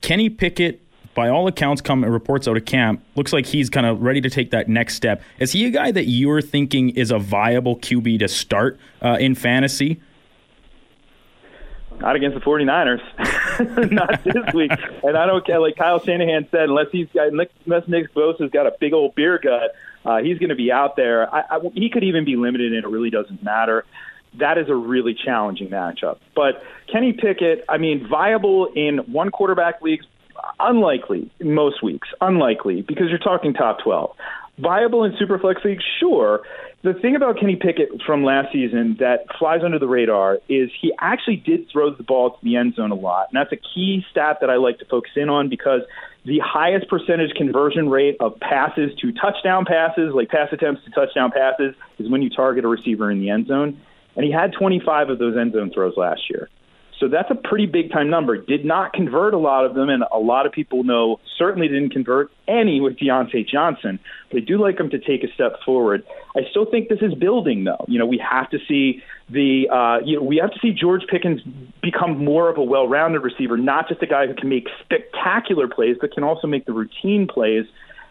Kenny 0.00 0.28
Pickett, 0.28 0.80
by 1.14 1.30
all 1.30 1.48
accounts, 1.48 1.80
come 1.80 2.04
reports 2.04 2.46
out 2.46 2.56
of 2.56 2.64
camp, 2.66 3.02
looks 3.16 3.32
like 3.32 3.46
he's 3.46 3.70
kind 3.70 3.86
of 3.86 4.02
ready 4.02 4.20
to 4.20 4.30
take 4.30 4.50
that 4.50 4.68
next 4.68 4.94
step. 4.94 5.22
Is 5.38 5.52
he 5.52 5.64
a 5.66 5.70
guy 5.70 5.90
that 5.90 6.04
you're 6.04 6.42
thinking 6.42 6.90
is 6.90 7.10
a 7.10 7.18
viable 7.18 7.76
QB 7.76 8.18
to 8.20 8.28
start 8.28 8.78
uh, 9.02 9.16
in 9.18 9.34
fantasy? 9.34 10.00
Not 12.00 12.16
against 12.16 12.34
the 12.34 12.44
49ers. 12.44 13.90
Not 13.92 14.22
this 14.24 14.54
week. 14.54 14.70
And 15.02 15.16
I 15.16 15.26
don't 15.26 15.44
care, 15.46 15.60
like 15.60 15.76
Kyle 15.76 15.98
Shanahan 15.98 16.46
said, 16.50 16.64
unless 16.68 16.86
he's 16.92 17.08
got, 17.14 17.28
unless 17.28 17.88
Nick 17.88 18.12
Bosa's 18.14 18.50
got 18.50 18.66
a 18.66 18.72
big 18.78 18.92
old 18.92 19.14
beer 19.14 19.38
gut, 19.42 19.74
uh, 20.04 20.18
he's 20.18 20.38
going 20.38 20.50
to 20.50 20.54
be 20.56 20.70
out 20.70 20.96
there. 20.96 21.32
I, 21.34 21.40
I, 21.50 21.58
he 21.74 21.90
could 21.90 22.04
even 22.04 22.24
be 22.24 22.36
limited, 22.36 22.72
and 22.72 22.84
it 22.84 22.88
really 22.88 23.10
doesn't 23.10 23.42
matter. 23.42 23.84
That 24.34 24.58
is 24.58 24.68
a 24.68 24.74
really 24.74 25.14
challenging 25.14 25.68
matchup. 25.68 26.18
But 26.34 26.62
Kenny 26.92 27.12
Pickett, 27.12 27.64
I 27.68 27.78
mean, 27.78 28.06
viable 28.08 28.66
in 28.66 28.98
one 29.10 29.30
quarterback 29.30 29.80
leagues, 29.80 30.06
unlikely 30.60 31.30
most 31.40 31.82
weeks, 31.82 32.08
unlikely 32.20 32.82
because 32.82 33.08
you're 33.08 33.18
talking 33.18 33.54
top 33.54 33.78
12. 33.82 34.14
Viable 34.58 35.04
in 35.04 35.12
Superflex 35.12 35.62
leagues, 35.64 35.84
sure, 36.00 36.40
the 36.82 36.94
thing 36.94 37.16
about 37.16 37.38
Kenny 37.38 37.56
Pickett 37.56 38.02
from 38.06 38.24
last 38.24 38.52
season 38.52 38.96
that 39.00 39.26
flies 39.38 39.60
under 39.64 39.78
the 39.78 39.88
radar 39.88 40.38
is 40.48 40.70
he 40.80 40.92
actually 41.00 41.36
did 41.36 41.68
throw 41.70 41.92
the 41.92 42.02
ball 42.02 42.30
to 42.30 42.36
the 42.42 42.56
end 42.56 42.74
zone 42.74 42.90
a 42.90 42.94
lot. 42.94 43.28
And 43.30 43.40
that's 43.40 43.52
a 43.52 43.56
key 43.74 44.04
stat 44.10 44.38
that 44.40 44.50
I 44.50 44.56
like 44.56 44.78
to 44.78 44.84
focus 44.86 45.10
in 45.16 45.28
on 45.28 45.48
because 45.48 45.82
the 46.24 46.38
highest 46.44 46.88
percentage 46.88 47.34
conversion 47.36 47.88
rate 47.88 48.16
of 48.20 48.38
passes 48.40 48.92
to 49.00 49.12
touchdown 49.12 49.64
passes, 49.64 50.12
like 50.14 50.28
pass 50.28 50.48
attempts 50.52 50.84
to 50.84 50.90
touchdown 50.90 51.32
passes, 51.32 51.74
is 51.98 52.08
when 52.08 52.22
you 52.22 52.30
target 52.30 52.64
a 52.64 52.68
receiver 52.68 53.10
in 53.10 53.20
the 53.20 53.30
end 53.30 53.48
zone. 53.48 53.80
And 54.16 54.24
he 54.24 54.32
had 54.32 54.52
25 54.52 55.10
of 55.10 55.18
those 55.18 55.36
end 55.36 55.52
zone 55.52 55.70
throws 55.74 55.94
last 55.96 56.22
year. 56.30 56.48
So 56.98 57.08
that's 57.08 57.30
a 57.30 57.34
pretty 57.34 57.66
big 57.66 57.92
time 57.92 58.08
number. 58.08 58.38
Did 58.38 58.64
not 58.64 58.94
convert 58.94 59.34
a 59.34 59.38
lot 59.38 59.66
of 59.66 59.74
them, 59.74 59.90
and 59.90 60.02
a 60.10 60.18
lot 60.18 60.46
of 60.46 60.52
people 60.52 60.82
know 60.82 61.20
certainly 61.38 61.68
didn't 61.68 61.90
convert 61.90 62.30
any 62.48 62.80
with 62.80 62.96
Diontae 62.96 63.46
Johnson. 63.46 63.98
But 64.30 64.38
I 64.38 64.44
do 64.44 64.58
like 64.58 64.80
him 64.80 64.88
to 64.90 64.98
take 64.98 65.22
a 65.22 65.32
step 65.34 65.60
forward. 65.64 66.04
I 66.34 66.40
still 66.50 66.64
think 66.64 66.88
this 66.88 67.00
is 67.02 67.12
building, 67.14 67.64
though. 67.64 67.84
You 67.86 67.98
know, 67.98 68.06
we 68.06 68.18
have 68.18 68.48
to 68.50 68.58
see 68.66 69.02
the 69.28 69.68
uh, 69.70 70.04
you 70.06 70.16
know 70.16 70.22
we 70.22 70.38
have 70.38 70.52
to 70.52 70.58
see 70.60 70.72
George 70.72 71.02
Pickens 71.10 71.42
become 71.82 72.24
more 72.24 72.48
of 72.48 72.56
a 72.56 72.62
well-rounded 72.62 73.20
receiver, 73.20 73.58
not 73.58 73.88
just 73.88 74.02
a 74.02 74.06
guy 74.06 74.26
who 74.26 74.34
can 74.34 74.48
make 74.48 74.66
spectacular 74.82 75.68
plays, 75.68 75.96
but 76.00 76.12
can 76.12 76.24
also 76.24 76.46
make 76.46 76.64
the 76.64 76.72
routine 76.72 77.26
plays. 77.26 77.66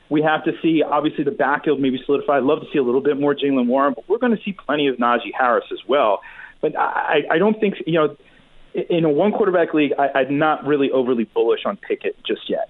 We 0.09 0.21
have 0.21 0.43
to 0.43 0.51
see, 0.61 0.83
obviously, 0.83 1.23
the 1.23 1.31
backfield 1.31 1.79
maybe 1.81 1.99
solidify. 2.05 2.37
I'd 2.37 2.43
love 2.43 2.59
to 2.59 2.67
see 2.71 2.77
a 2.77 2.83
little 2.83 3.01
bit 3.01 3.19
more 3.19 3.33
Jaylen 3.33 3.65
Warren, 3.65 3.93
but 3.95 4.07
we're 4.07 4.19
going 4.19 4.37
to 4.37 4.43
see 4.43 4.53
plenty 4.53 4.87
of 4.87 4.97
Najee 4.97 5.33
Harris 5.35 5.65
as 5.71 5.79
well. 5.87 6.21
But 6.61 6.77
I, 6.77 7.21
I 7.31 7.37
don't 7.39 7.59
think, 7.59 7.75
you 7.87 7.93
know, 7.93 8.15
in 8.75 9.05
a 9.05 9.09
one 9.09 9.31
quarterback 9.31 9.73
league, 9.73 9.93
I, 9.97 10.19
I'm 10.19 10.37
not 10.37 10.65
really 10.65 10.91
overly 10.91 11.23
bullish 11.23 11.65
on 11.65 11.77
Pickett 11.77 12.15
just 12.25 12.49
yet. 12.49 12.69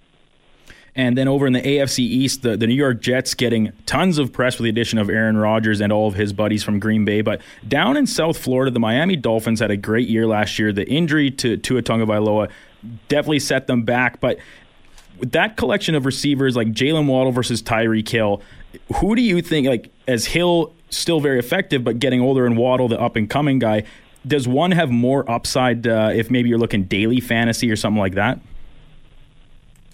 And 0.98 1.18
then 1.18 1.28
over 1.28 1.46
in 1.46 1.52
the 1.52 1.62
AFC 1.62 2.00
East, 2.00 2.42
the, 2.42 2.56
the 2.56 2.68
New 2.68 2.74
York 2.74 3.02
Jets 3.02 3.34
getting 3.34 3.74
tons 3.86 4.18
of 4.18 4.32
press 4.32 4.58
with 4.58 4.64
the 4.64 4.70
addition 4.70 4.98
of 4.98 5.10
Aaron 5.10 5.36
Rodgers 5.36 5.82
and 5.82 5.92
all 5.92 6.08
of 6.08 6.14
his 6.14 6.32
buddies 6.32 6.64
from 6.64 6.80
Green 6.80 7.04
Bay. 7.04 7.20
But 7.20 7.42
down 7.68 7.98
in 7.98 8.08
South 8.08 8.38
Florida, 8.38 8.72
the 8.72 8.80
Miami 8.80 9.18
Dolphins 9.18 9.60
had 9.60 9.72
a 9.72 9.78
great 9.78 10.08
year 10.08 10.26
last 10.26 10.58
year. 10.58 10.72
The 10.72 10.88
injury 10.88 11.32
to 11.32 11.58
Tua 11.58 11.82
Tagovailoa 11.82 12.50
definitely 13.10 13.40
set 13.40 13.68
them 13.68 13.84
back. 13.84 14.22
But 14.22 14.38
with 15.20 15.34
that 15.34 15.58
collection 15.58 15.96
of 15.96 16.06
receivers 16.06 16.56
like 16.56 16.70
Jaylen 16.70 17.08
Waddle 17.08 17.34
versus 17.34 17.62
Tyreek 17.62 18.08
Hill, 18.08 18.42
who 19.02 19.18
do 19.18 19.22
you 19.22 19.42
think, 19.42 19.68
like, 19.68 19.92
as 20.08 20.28
Hill 20.28 20.74
still 20.90 21.20
very 21.20 21.40
effective, 21.40 21.84
but 21.84 22.00
getting 22.00 22.22
older 22.22 22.46
and 22.46 22.56
Waddle, 22.56 22.88
the 22.88 23.00
up 23.00 23.18
and 23.18 23.30
coming 23.30 23.60
guy, 23.60 23.84
does 24.28 24.48
one 24.48 24.72
have 24.72 24.90
more 24.90 25.30
upside 25.30 25.88
uh, 25.88 26.12
if 26.14 26.32
maybe 26.32 26.50
you're 26.50 26.58
looking 26.58 26.84
daily 26.84 27.20
fantasy 27.20 27.70
or 27.70 27.76
something 27.76 28.00
like 28.00 28.16
that? 28.16 28.40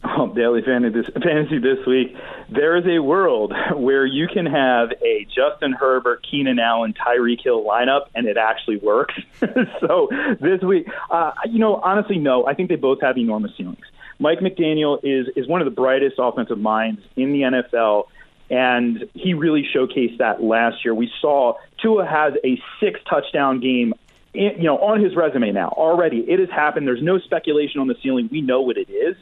Oh, 0.03 0.33
daily 0.33 0.61
fantasy 0.63 1.59
this 1.59 1.85
week. 1.85 2.15
There 2.49 2.75
is 2.75 2.85
a 2.87 2.99
world 2.99 3.53
where 3.75 4.05
you 4.05 4.27
can 4.27 4.47
have 4.47 4.91
a 5.03 5.25
Justin 5.25 5.73
Herbert, 5.73 6.25
Keenan 6.29 6.57
Allen, 6.59 6.93
Tyreek 6.93 7.41
Hill 7.43 7.63
lineup, 7.63 8.07
and 8.15 8.27
it 8.27 8.35
actually 8.37 8.77
works. 8.77 9.13
so 9.39 10.09
this 10.39 10.61
week, 10.61 10.87
uh, 11.11 11.33
you 11.45 11.59
know, 11.59 11.75
honestly, 11.75 12.17
no. 12.17 12.47
I 12.47 12.55
think 12.55 12.69
they 12.69 12.77
both 12.77 13.01
have 13.01 13.17
enormous 13.17 13.51
ceilings. 13.55 13.85
Mike 14.17 14.39
McDaniel 14.39 14.99
is 15.03 15.27
is 15.35 15.47
one 15.47 15.61
of 15.61 15.65
the 15.65 15.71
brightest 15.71 16.15
offensive 16.19 16.59
minds 16.59 17.01
in 17.15 17.31
the 17.31 17.41
NFL 17.41 18.05
and 18.51 19.05
he 19.13 19.33
really 19.33 19.65
showcased 19.73 20.17
that 20.17 20.43
last 20.43 20.83
year. 20.83 20.93
We 20.93 21.09
saw 21.21 21.53
Tua 21.81 22.05
has 22.05 22.33
a 22.43 22.61
six 22.81 22.99
touchdown 23.09 23.61
game 23.61 23.93
you 24.33 24.63
know, 24.63 24.77
on 24.77 25.03
his 25.03 25.15
resume 25.15 25.51
now 25.51 25.69
already. 25.69 26.19
It 26.19 26.39
has 26.39 26.49
happened. 26.49 26.87
There's 26.87 27.03
no 27.03 27.19
speculation 27.19 27.81
on 27.81 27.87
the 27.87 27.95
ceiling. 28.01 28.29
We 28.31 28.41
know 28.41 28.61
what 28.61 28.77
it 28.77 28.89
is. 28.89 29.15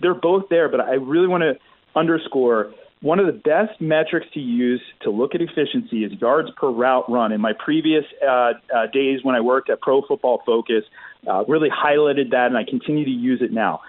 They're 0.00 0.14
both 0.14 0.44
there, 0.50 0.68
but 0.68 0.80
I 0.80 0.94
really 0.94 1.28
want 1.28 1.42
to 1.42 1.54
underscore 1.98 2.72
one 3.00 3.20
of 3.20 3.26
the 3.26 3.32
best 3.32 3.80
metrics 3.80 4.26
to 4.34 4.40
use 4.40 4.82
to 5.02 5.10
look 5.10 5.34
at 5.34 5.40
efficiency 5.40 6.04
is 6.04 6.12
yards 6.20 6.50
per 6.56 6.68
route 6.68 7.08
run. 7.08 7.32
In 7.32 7.40
my 7.40 7.52
previous 7.52 8.04
uh, 8.26 8.52
uh, 8.74 8.86
days 8.92 9.20
when 9.22 9.36
I 9.36 9.40
worked 9.40 9.70
at 9.70 9.80
Pro 9.80 10.02
Football 10.02 10.42
Focus, 10.44 10.82
uh, 11.28 11.44
really 11.46 11.68
highlighted 11.70 12.30
that, 12.30 12.46
and 12.46 12.56
I 12.56 12.64
continue 12.68 13.04
to 13.04 13.10
use 13.10 13.40
it 13.40 13.52
now. 13.52 13.80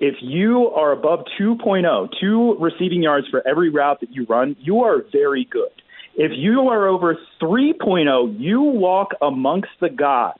If 0.00 0.16
you 0.20 0.68
are 0.70 0.92
above 0.92 1.20
2.0, 1.40 2.08
two 2.20 2.56
receiving 2.58 3.02
yards 3.02 3.28
for 3.28 3.46
every 3.46 3.70
route 3.70 4.00
that 4.00 4.12
you 4.12 4.26
run, 4.28 4.56
you 4.60 4.80
are 4.80 5.04
very 5.12 5.46
good. 5.50 5.70
If 6.16 6.32
you 6.34 6.68
are 6.68 6.86
over 6.86 7.18
3.0, 7.42 8.38
you 8.38 8.60
walk 8.60 9.10
amongst 9.20 9.70
the 9.80 9.90
gods. 9.90 10.38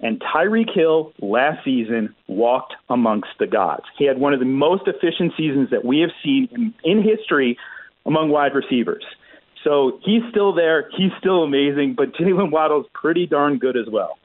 And 0.00 0.20
Tyreek 0.20 0.74
Hill 0.74 1.12
last 1.20 1.64
season 1.64 2.14
walked 2.26 2.74
amongst 2.90 3.30
the 3.38 3.46
gods. 3.46 3.84
He 3.96 4.04
had 4.04 4.18
one 4.18 4.34
of 4.34 4.40
the 4.40 4.46
most 4.46 4.82
efficient 4.86 5.32
seasons 5.36 5.70
that 5.70 5.84
we 5.84 6.00
have 6.00 6.10
seen 6.22 6.48
in, 6.52 6.74
in 6.84 7.02
history 7.02 7.56
among 8.04 8.28
wide 8.28 8.54
receivers. 8.54 9.04
So 9.62 9.98
he's 10.04 10.20
still 10.30 10.52
there. 10.52 10.90
He's 10.94 11.12
still 11.18 11.42
amazing, 11.42 11.94
but 11.96 12.12
Jaylen 12.14 12.50
Waddle's 12.50 12.86
pretty 12.92 13.26
darn 13.26 13.58
good 13.58 13.78
as 13.78 13.86
well. 13.90 14.18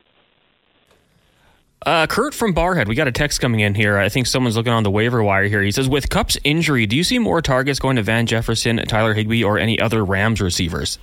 Uh, 1.86 2.08
Kurt 2.08 2.34
from 2.34 2.54
Barrhead, 2.54 2.88
we 2.88 2.96
got 2.96 3.08
a 3.08 3.12
text 3.12 3.39
coming 3.39 3.62
in 3.62 3.74
here. 3.74 3.98
I 3.98 4.10
think 4.10 4.28
someone's 4.28 4.58
looking 4.58 4.74
on 4.74 4.84
the 4.84 4.92
waiver 4.92 5.24
wire 5.24 5.46
here. 5.46 5.62
He 5.62 5.72
says, 5.72 5.88
with 5.88 6.10
Kupp's 6.10 6.38
injury, 6.44 6.86
do 6.86 6.98
you 6.98 7.04
see 7.04 7.20
more 7.20 7.42
targets 7.42 7.80
going 7.80 7.96
to 7.96 8.04
Van 8.04 8.26
Jefferson, 8.26 8.78
Tyler 8.88 9.13
Higbee, 9.13 9.44
or 9.44 9.58
any 9.58 9.80
other 9.80 10.04
Rams 10.04 10.42
receivers? 10.42 11.00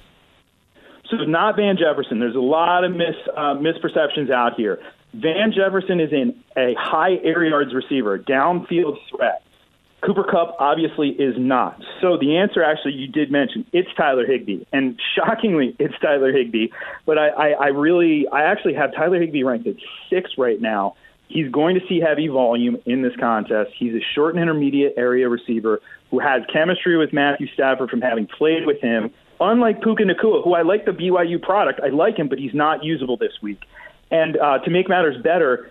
So 1.08 1.16
not 1.16 1.56
Van 1.56 1.76
Jefferson. 1.78 2.18
There's 2.18 2.34
a 2.34 2.40
lot 2.40 2.84
of 2.84 2.92
mis, 2.92 3.14
uh, 3.34 3.54
misperceptions 3.54 4.30
out 4.30 4.54
here. 4.54 4.80
Van 5.14 5.52
Jefferson 5.52 5.98
is 5.98 6.12
in 6.12 6.36
a 6.56 6.74
high 6.78 7.16
air 7.22 7.44
yards 7.44 7.72
receiver, 7.72 8.18
downfield 8.18 8.98
threat. 9.08 9.42
Cooper 10.04 10.24
Kupp 10.24 10.56
obviously 10.60 11.08
is 11.08 11.34
not. 11.38 11.80
So 12.00 12.16
the 12.16 12.36
answer, 12.36 12.62
actually, 12.62 12.92
you 12.92 13.08
did 13.08 13.30
mention 13.30 13.66
it's 13.72 13.88
Tyler 13.96 14.26
Higbee, 14.26 14.64
and 14.72 15.00
shockingly, 15.14 15.74
it's 15.78 15.94
Tyler 16.00 16.32
Higbee. 16.32 16.68
But 17.06 17.18
I, 17.18 17.28
I, 17.28 17.48
I 17.48 17.66
really, 17.68 18.26
I 18.28 18.42
actually 18.42 18.74
have 18.74 18.94
Tyler 18.94 19.20
Higbee 19.20 19.42
ranked 19.42 19.66
at 19.66 19.76
six 20.10 20.32
right 20.38 20.60
now. 20.60 20.96
He's 21.28 21.50
going 21.50 21.74
to 21.74 21.80
see 21.88 22.00
heavy 22.00 22.28
volume 22.28 22.76
in 22.84 23.02
this 23.02 23.14
contest. 23.18 23.72
He's 23.76 23.94
a 23.94 24.04
short 24.14 24.34
and 24.34 24.42
intermediate 24.42 24.94
area 24.96 25.28
receiver 25.28 25.80
who 26.10 26.20
has 26.20 26.42
chemistry 26.52 26.96
with 26.96 27.12
Matthew 27.12 27.48
Stafford 27.52 27.90
from 27.90 28.00
having 28.00 28.26
played 28.26 28.64
with 28.64 28.80
him. 28.80 29.10
Unlike 29.40 29.82
Puka 29.82 30.04
Nacua, 30.04 30.44
who 30.44 30.54
I 30.54 30.62
like 30.62 30.84
the 30.84 30.92
BYU 30.92 31.42
product, 31.42 31.80
I 31.82 31.88
like 31.88 32.16
him, 32.16 32.28
but 32.28 32.38
he's 32.38 32.54
not 32.54 32.84
usable 32.84 33.16
this 33.16 33.32
week. 33.42 33.62
And 34.10 34.36
uh, 34.36 34.58
to 34.58 34.70
make 34.70 34.88
matters 34.88 35.20
better, 35.20 35.70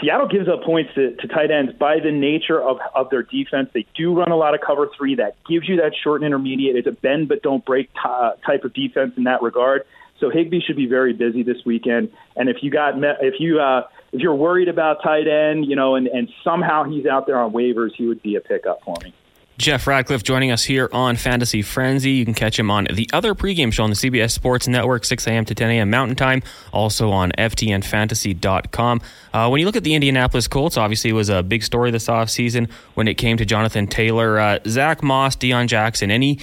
Seattle 0.00 0.28
gives 0.28 0.48
up 0.48 0.62
points 0.62 0.90
to, 0.94 1.14
to 1.16 1.28
tight 1.28 1.50
ends 1.50 1.72
by 1.78 1.98
the 2.00 2.10
nature 2.10 2.60
of, 2.60 2.78
of 2.94 3.10
their 3.10 3.22
defense. 3.22 3.68
They 3.74 3.86
do 3.96 4.14
run 4.14 4.30
a 4.30 4.36
lot 4.36 4.54
of 4.54 4.60
cover 4.60 4.88
three 4.96 5.14
that 5.16 5.36
gives 5.48 5.68
you 5.68 5.76
that 5.76 5.92
short 6.02 6.22
and 6.22 6.26
intermediate. 6.26 6.76
It's 6.76 6.86
a 6.86 6.92
bend 6.92 7.28
but 7.28 7.42
don't 7.42 7.64
break 7.64 7.92
t- 7.92 8.00
uh, 8.04 8.32
type 8.46 8.64
of 8.64 8.72
defense 8.72 9.12
in 9.16 9.24
that 9.24 9.42
regard. 9.42 9.82
So 10.20 10.30
Higbee 10.30 10.60
should 10.60 10.76
be 10.76 10.86
very 10.86 11.12
busy 11.12 11.42
this 11.42 11.58
weekend. 11.66 12.10
And 12.36 12.48
if 12.48 12.58
you 12.62 12.70
got 12.70 12.94
if 13.20 13.34
you 13.38 13.60
uh, 13.60 13.82
if 14.12 14.20
you're 14.20 14.34
worried 14.34 14.68
about 14.68 15.02
tight 15.02 15.26
end, 15.28 15.66
you 15.66 15.76
know, 15.76 15.96
and, 15.96 16.06
and 16.06 16.28
somehow 16.42 16.84
he's 16.84 17.04
out 17.04 17.26
there 17.26 17.38
on 17.38 17.52
waivers, 17.52 17.90
he 17.96 18.06
would 18.06 18.22
be 18.22 18.36
a 18.36 18.40
pickup 18.40 18.80
for 18.84 18.96
me. 19.02 19.12
Jeff 19.56 19.86
Ratcliffe 19.86 20.24
joining 20.24 20.50
us 20.50 20.64
here 20.64 20.88
on 20.92 21.14
Fantasy 21.14 21.62
Frenzy. 21.62 22.10
You 22.10 22.24
can 22.24 22.34
catch 22.34 22.58
him 22.58 22.72
on 22.72 22.88
the 22.92 23.08
other 23.12 23.36
pregame 23.36 23.72
show 23.72 23.84
on 23.84 23.90
the 23.90 23.96
CBS 23.96 24.32
Sports 24.32 24.66
Network, 24.66 25.04
6 25.04 25.28
a.m. 25.28 25.44
to 25.44 25.54
10 25.54 25.70
a.m. 25.70 25.90
Mountain 25.90 26.16
Time, 26.16 26.42
also 26.72 27.10
on 27.10 27.30
FTNFantasy.com. 27.38 29.00
Uh, 29.32 29.48
when 29.48 29.60
you 29.60 29.66
look 29.66 29.76
at 29.76 29.84
the 29.84 29.94
Indianapolis 29.94 30.48
Colts, 30.48 30.76
obviously 30.76 31.10
it 31.10 31.14
was 31.14 31.28
a 31.28 31.44
big 31.44 31.62
story 31.62 31.92
this 31.92 32.08
offseason 32.08 32.68
when 32.94 33.06
it 33.06 33.14
came 33.14 33.36
to 33.36 33.44
Jonathan 33.44 33.86
Taylor. 33.86 34.40
Uh, 34.40 34.58
Zack 34.66 35.04
Moss, 35.04 35.36
Deon 35.36 35.68
Jackson, 35.68 36.10
any 36.10 36.40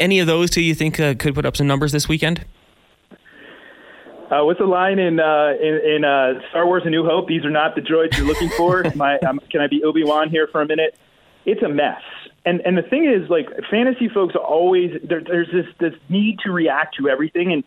any 0.00 0.18
of 0.18 0.26
those 0.26 0.50
two 0.50 0.60
you 0.60 0.74
think 0.74 0.98
uh, 0.98 1.14
could 1.14 1.36
put 1.36 1.46
up 1.46 1.56
some 1.56 1.68
numbers 1.68 1.92
this 1.92 2.08
weekend? 2.08 2.44
Uh, 4.30 4.44
what's 4.44 4.58
the 4.58 4.66
line 4.66 4.98
in 4.98 5.20
uh, 5.20 5.52
in, 5.60 5.80
in 5.96 6.04
uh, 6.04 6.40
Star 6.50 6.66
Wars: 6.66 6.82
A 6.84 6.90
New 6.90 7.04
Hope? 7.04 7.28
These 7.28 7.44
are 7.44 7.50
not 7.50 7.76
the 7.76 7.80
droids 7.80 8.16
you're 8.16 8.26
looking 8.26 8.50
for. 8.50 8.84
My, 8.96 9.16
um, 9.20 9.40
can 9.48 9.60
I 9.60 9.68
be 9.68 9.82
Obi 9.84 10.02
Wan 10.02 10.28
here 10.28 10.48
for 10.50 10.60
a 10.60 10.66
minute? 10.66 10.98
It's 11.46 11.62
a 11.62 11.68
mess 11.68 12.02
and 12.48 12.60
and 12.64 12.78
the 12.78 12.82
thing 12.82 13.04
is, 13.04 13.28
like 13.28 13.46
fantasy 13.70 14.08
folks 14.08 14.34
always 14.34 14.92
there, 15.06 15.20
there's 15.20 15.48
this 15.52 15.66
this 15.78 15.92
need 16.08 16.38
to 16.44 16.50
react 16.50 16.96
to 16.96 17.08
everything, 17.08 17.52
and 17.52 17.64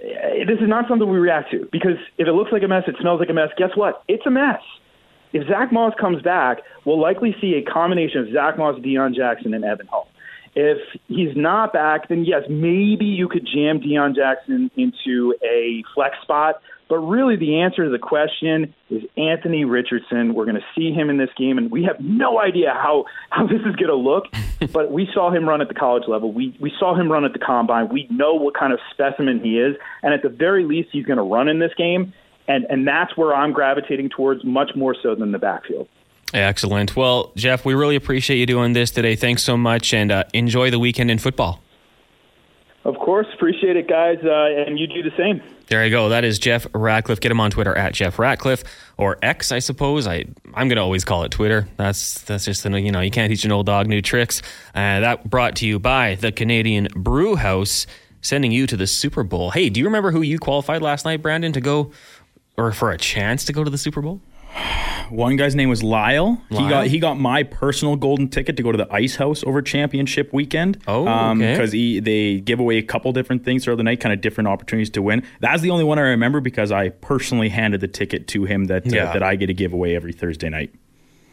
uh, 0.00 0.44
this 0.46 0.60
is 0.60 0.68
not 0.68 0.86
something 0.88 1.08
we 1.08 1.18
react 1.18 1.50
to 1.50 1.68
because 1.72 1.98
if 2.18 2.28
it 2.28 2.32
looks 2.32 2.52
like 2.52 2.62
a 2.62 2.68
mess, 2.68 2.84
it 2.86 2.94
smells 3.00 3.20
like 3.20 3.30
a 3.30 3.34
mess. 3.34 3.48
Guess 3.56 3.70
what? 3.74 4.04
It's 4.06 4.24
a 4.26 4.30
mess. 4.30 4.60
If 5.32 5.48
Zack 5.48 5.72
Moss 5.72 5.94
comes 5.98 6.22
back, 6.22 6.58
we'll 6.84 7.00
likely 7.00 7.34
see 7.40 7.54
a 7.54 7.62
combination 7.62 8.20
of 8.20 8.32
Zack 8.32 8.58
Moss, 8.58 8.78
Deon 8.80 9.14
Jackson, 9.14 9.54
and 9.54 9.64
Evan 9.64 9.86
Hull 9.86 10.06
If 10.54 10.78
he's 11.08 11.34
not 11.34 11.72
back, 11.72 12.08
then 12.08 12.24
yes, 12.24 12.42
maybe 12.48 13.06
you 13.06 13.28
could 13.28 13.46
jam 13.46 13.80
Deon 13.80 14.14
Jackson 14.14 14.70
into 14.76 15.34
a 15.42 15.82
flex 15.94 16.16
spot 16.22 16.60
but 16.92 16.98
really, 16.98 17.36
the 17.36 17.60
answer 17.60 17.84
to 17.84 17.90
the 17.90 17.98
question 17.98 18.74
is 18.90 19.02
Anthony 19.16 19.64
Richardson. 19.64 20.34
We're 20.34 20.44
going 20.44 20.58
to 20.58 20.66
see 20.76 20.92
him 20.92 21.08
in 21.08 21.16
this 21.16 21.30
game, 21.38 21.56
and 21.56 21.70
we 21.70 21.84
have 21.84 21.98
no 22.00 22.38
idea 22.38 22.74
how, 22.74 23.06
how 23.30 23.46
this 23.46 23.60
is 23.60 23.74
going 23.76 23.88
to 23.88 23.94
look. 23.94 24.26
but 24.74 24.92
we 24.92 25.08
saw 25.14 25.30
him 25.30 25.48
run 25.48 25.62
at 25.62 25.68
the 25.68 25.74
college 25.74 26.02
level. 26.06 26.34
We, 26.34 26.54
we 26.60 26.70
saw 26.78 26.94
him 26.94 27.10
run 27.10 27.24
at 27.24 27.32
the 27.32 27.38
combine. 27.38 27.88
We 27.88 28.08
know 28.10 28.34
what 28.34 28.54
kind 28.54 28.74
of 28.74 28.78
specimen 28.90 29.40
he 29.42 29.58
is. 29.58 29.74
And 30.02 30.12
at 30.12 30.20
the 30.20 30.28
very 30.28 30.66
least, 30.66 30.90
he's 30.92 31.06
going 31.06 31.16
to 31.16 31.22
run 31.22 31.48
in 31.48 31.60
this 31.60 31.72
game. 31.78 32.12
And, 32.46 32.66
and 32.68 32.86
that's 32.86 33.16
where 33.16 33.34
I'm 33.34 33.54
gravitating 33.54 34.10
towards 34.10 34.44
much 34.44 34.72
more 34.76 34.94
so 35.02 35.14
than 35.14 35.32
the 35.32 35.38
backfield. 35.38 35.88
Excellent. 36.34 36.94
Well, 36.94 37.32
Jeff, 37.36 37.64
we 37.64 37.72
really 37.72 37.96
appreciate 37.96 38.36
you 38.36 38.44
doing 38.44 38.74
this 38.74 38.90
today. 38.90 39.16
Thanks 39.16 39.42
so 39.42 39.56
much, 39.56 39.94
and 39.94 40.12
uh, 40.12 40.24
enjoy 40.34 40.70
the 40.70 40.78
weekend 40.78 41.10
in 41.10 41.16
football. 41.16 41.62
Of 42.84 42.98
course, 42.98 43.28
appreciate 43.32 43.76
it, 43.76 43.86
guys, 43.88 44.18
uh, 44.24 44.64
and 44.66 44.78
you 44.78 44.88
do 44.88 45.02
the 45.02 45.16
same. 45.16 45.40
There 45.68 45.84
you 45.84 45.90
go. 45.90 46.08
That 46.08 46.24
is 46.24 46.38
Jeff 46.38 46.66
Ratcliffe. 46.74 47.20
Get 47.20 47.30
him 47.30 47.40
on 47.40 47.52
Twitter 47.52 47.74
at 47.76 47.94
Jeff 47.94 48.18
Ratcliffe 48.18 48.64
or 48.98 49.18
X, 49.22 49.52
I 49.52 49.60
suppose. 49.60 50.06
I 50.06 50.24
I'm 50.54 50.68
gonna 50.68 50.82
always 50.82 51.04
call 51.04 51.22
it 51.22 51.30
Twitter. 51.30 51.68
That's 51.76 52.20
that's 52.22 52.44
just 52.44 52.64
you 52.64 52.90
know 52.90 53.00
you 53.00 53.10
can't 53.10 53.30
teach 53.30 53.44
an 53.44 53.52
old 53.52 53.66
dog 53.66 53.86
new 53.86 54.02
tricks. 54.02 54.42
Uh, 54.74 55.00
that 55.00 55.30
brought 55.30 55.56
to 55.56 55.66
you 55.66 55.78
by 55.78 56.16
the 56.16 56.32
Canadian 56.32 56.88
Brew 56.94 57.36
House, 57.36 57.86
sending 58.20 58.50
you 58.50 58.66
to 58.66 58.76
the 58.76 58.88
Super 58.88 59.22
Bowl. 59.22 59.52
Hey, 59.52 59.70
do 59.70 59.78
you 59.78 59.86
remember 59.86 60.10
who 60.10 60.22
you 60.22 60.38
qualified 60.38 60.82
last 60.82 61.04
night, 61.04 61.22
Brandon, 61.22 61.52
to 61.52 61.60
go 61.60 61.92
or 62.56 62.72
for 62.72 62.90
a 62.90 62.98
chance 62.98 63.44
to 63.44 63.52
go 63.52 63.62
to 63.62 63.70
the 63.70 63.78
Super 63.78 64.02
Bowl? 64.02 64.20
One 65.10 65.36
guy's 65.36 65.54
name 65.54 65.68
was 65.68 65.82
Lyle. 65.82 66.40
Lyle. 66.48 66.62
He 66.62 66.68
got 66.70 66.86
he 66.86 66.98
got 66.98 67.18
my 67.18 67.42
personal 67.42 67.96
golden 67.96 68.28
ticket 68.28 68.56
to 68.56 68.62
go 68.62 68.72
to 68.72 68.78
the 68.78 68.90
Ice 68.92 69.16
House 69.16 69.44
over 69.44 69.60
championship 69.60 70.32
weekend. 70.32 70.82
Oh, 70.88 71.06
um, 71.06 71.40
okay. 71.40 71.52
Because 71.52 71.72
they 71.72 72.40
give 72.40 72.60
away 72.60 72.78
a 72.78 72.82
couple 72.82 73.12
different 73.12 73.44
things 73.44 73.64
throughout 73.64 73.76
the 73.76 73.82
night, 73.82 74.00
kind 74.00 74.12
of 74.12 74.22
different 74.22 74.48
opportunities 74.48 74.90
to 74.90 75.02
win. 75.02 75.22
That's 75.40 75.60
the 75.60 75.70
only 75.70 75.84
one 75.84 75.98
I 75.98 76.02
remember 76.02 76.40
because 76.40 76.72
I 76.72 76.88
personally 76.88 77.50
handed 77.50 77.82
the 77.82 77.88
ticket 77.88 78.26
to 78.28 78.44
him 78.44 78.64
that 78.66 78.86
uh, 78.86 78.90
yeah. 78.90 79.10
uh, 79.10 79.12
that 79.12 79.22
I 79.22 79.36
get 79.36 79.48
to 79.48 79.54
give 79.54 79.74
away 79.74 79.94
every 79.94 80.12
Thursday 80.12 80.48
night. 80.48 80.74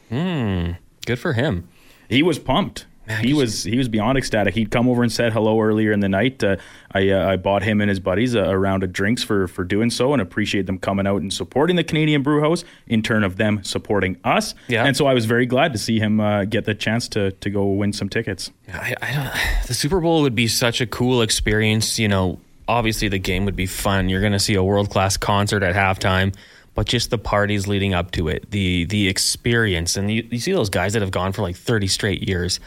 Hmm. 0.10 0.72
Good 1.06 1.20
for 1.20 1.34
him. 1.34 1.70
He 2.10 2.22
was 2.22 2.38
pumped 2.38 2.86
he 3.18 3.34
was 3.34 3.64
he 3.64 3.78
was 3.78 3.90
beyond 3.90 4.18
ecstatic. 4.18 4.54
He'd 4.54 4.72
come 4.72 4.88
over 4.88 5.02
and 5.02 5.12
said 5.12 5.34
hello 5.34 5.60
earlier 5.60 5.92
in 5.92 6.00
the 6.00 6.10
night. 6.10 6.44
Uh, 6.44 6.58
I 6.92 7.10
uh, 7.10 7.32
I 7.32 7.38
bought 7.38 7.64
him 7.64 7.82
and 7.82 7.90
his 7.90 8.00
buddies 8.00 8.36
a, 8.36 8.44
a, 8.44 8.58
round 8.58 8.84
of 8.84 8.94
drinks 8.94 9.24
for 9.24 9.48
for 9.48 9.64
doing 9.64 9.90
so, 9.90 10.14
and 10.14 10.22
appreciate 10.22 10.66
them 10.66 10.78
coming 10.78 11.08
out 11.08 11.22
and 11.22 11.34
supporting 11.34 11.76
the 11.76 11.84
Canadian 11.84 12.22
Brew 12.22 12.42
House 12.42 12.64
in 12.88 13.02
turn 13.02 13.24
of 13.24 13.38
them 13.38 13.64
supporting 13.64 14.18
us. 14.24 14.54
Yeah. 14.68 14.86
And 14.86 14.96
so 14.96 15.08
I 15.08 15.14
was 15.14 15.26
very 15.26 15.46
glad 15.46 15.74
to 15.74 15.80
see 15.80 16.00
him 16.00 16.20
uh, 16.20 16.46
get 16.46 16.66
the 16.66 16.76
chance 16.76 17.08
to 17.10 17.32
to 17.32 17.50
go 17.50 17.66
win 17.66 17.94
some 17.94 18.10
tickets. 18.10 18.52
I, 18.72 18.96
I 19.02 19.62
the 19.68 19.74
Super 19.74 20.00
Bowl 20.00 20.22
would 20.22 20.36
be 20.36 20.48
such 20.48 20.82
a 20.82 20.86
cool 20.86 21.22
experience. 21.22 21.98
You 21.98 22.08
know, 22.08 22.40
obviously 22.68 23.08
the 23.08 23.20
game 23.20 23.46
would 23.46 23.56
be 23.56 23.66
fun. 23.66 24.10
You're 24.10 24.22
going 24.22 24.34
to 24.34 24.40
see 24.40 24.56
a 24.56 24.64
world 24.64 24.90
class 24.90 25.18
concert 25.18 25.64
at 25.64 25.76
halftime 25.76 26.36
but 26.76 26.86
just 26.86 27.10
the 27.10 27.18
parties 27.18 27.68
leading 27.68 27.94
up 27.94 28.12
to 28.12 28.30
it, 28.30 28.50
the 28.52 28.86
the 28.86 29.10
experience, 29.10 29.98
and 29.98 30.10
you, 30.10 30.26
you 30.32 30.40
see 30.40 30.54
those 30.54 30.70
guys 30.70 30.94
that 30.94 31.02
have 31.02 31.12
gone 31.12 31.34
for 31.34 31.42
like 31.42 31.58
30 31.58 31.88
straight 31.88 32.26
years. 32.26 32.62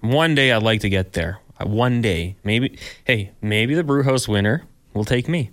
One 0.00 0.34
day 0.34 0.52
I'd 0.52 0.62
like 0.62 0.80
to 0.80 0.88
get 0.88 1.12
there. 1.12 1.40
One 1.62 2.02
day, 2.02 2.36
maybe. 2.44 2.78
Hey, 3.04 3.32
maybe 3.40 3.74
the 3.74 3.84
Brewhouse 3.84 4.28
winner 4.28 4.64
will 4.92 5.04
take 5.04 5.28
me. 5.28 5.50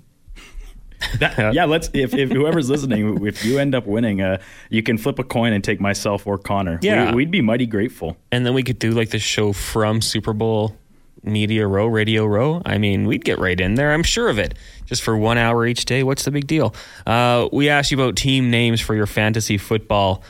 That, 1.20 1.54
yeah, 1.54 1.66
let's. 1.66 1.90
If, 1.94 2.14
if 2.14 2.30
whoever's 2.30 2.70
listening, 2.70 3.26
if 3.26 3.46
you 3.46 3.58
end 3.58 3.74
up 3.74 3.86
winning, 3.86 4.22
uh, 4.22 4.40
you 4.70 4.84
can 4.84 4.98
flip 4.98 5.20
a 5.20 5.24
coin 5.24 5.54
and 5.54 5.64
take 5.64 5.80
myself 5.80 6.28
or 6.28 6.38
Connor. 6.38 6.80
Yeah, 6.82 7.14
we, 7.14 7.24
would 7.24 7.32
be 7.32 7.42
mighty 7.42 7.66
grateful. 7.66 8.18
And 8.32 8.46
then 8.46 8.54
we 8.54 8.64
could 8.64 8.80
do 8.80 8.92
like 8.92 9.12
the 9.12 9.20
show 9.20 9.54
from 9.54 10.02
Super 10.02 10.34
Bowl 10.34 10.76
Media 11.24 11.66
Row, 11.66 11.88
Radio 11.88 12.26
Row. 12.26 12.62
I 12.66 12.78
mean, 12.78 13.08
we'd 13.08 13.24
get 13.24 13.40
right 13.40 13.60
in 13.60 13.76
there. 13.76 13.94
I'm 13.94 14.04
sure 14.04 14.30
of 14.30 14.40
it. 14.40 14.58
Just 14.86 15.04
for 15.04 15.18
one 15.18 15.38
hour 15.38 15.66
each 15.66 15.86
day. 15.86 16.04
What's 16.04 16.26
the 16.26 16.32
big 16.32 16.48
deal? 16.48 16.76
Uh, 17.08 17.48
we 17.54 17.70
asked 17.70 17.92
you 17.92 17.98
about 17.98 18.18
team 18.18 18.52
names 18.52 18.82
for 18.82 18.94
your 18.94 19.08
fantasy 19.08 19.58
football 19.58 20.22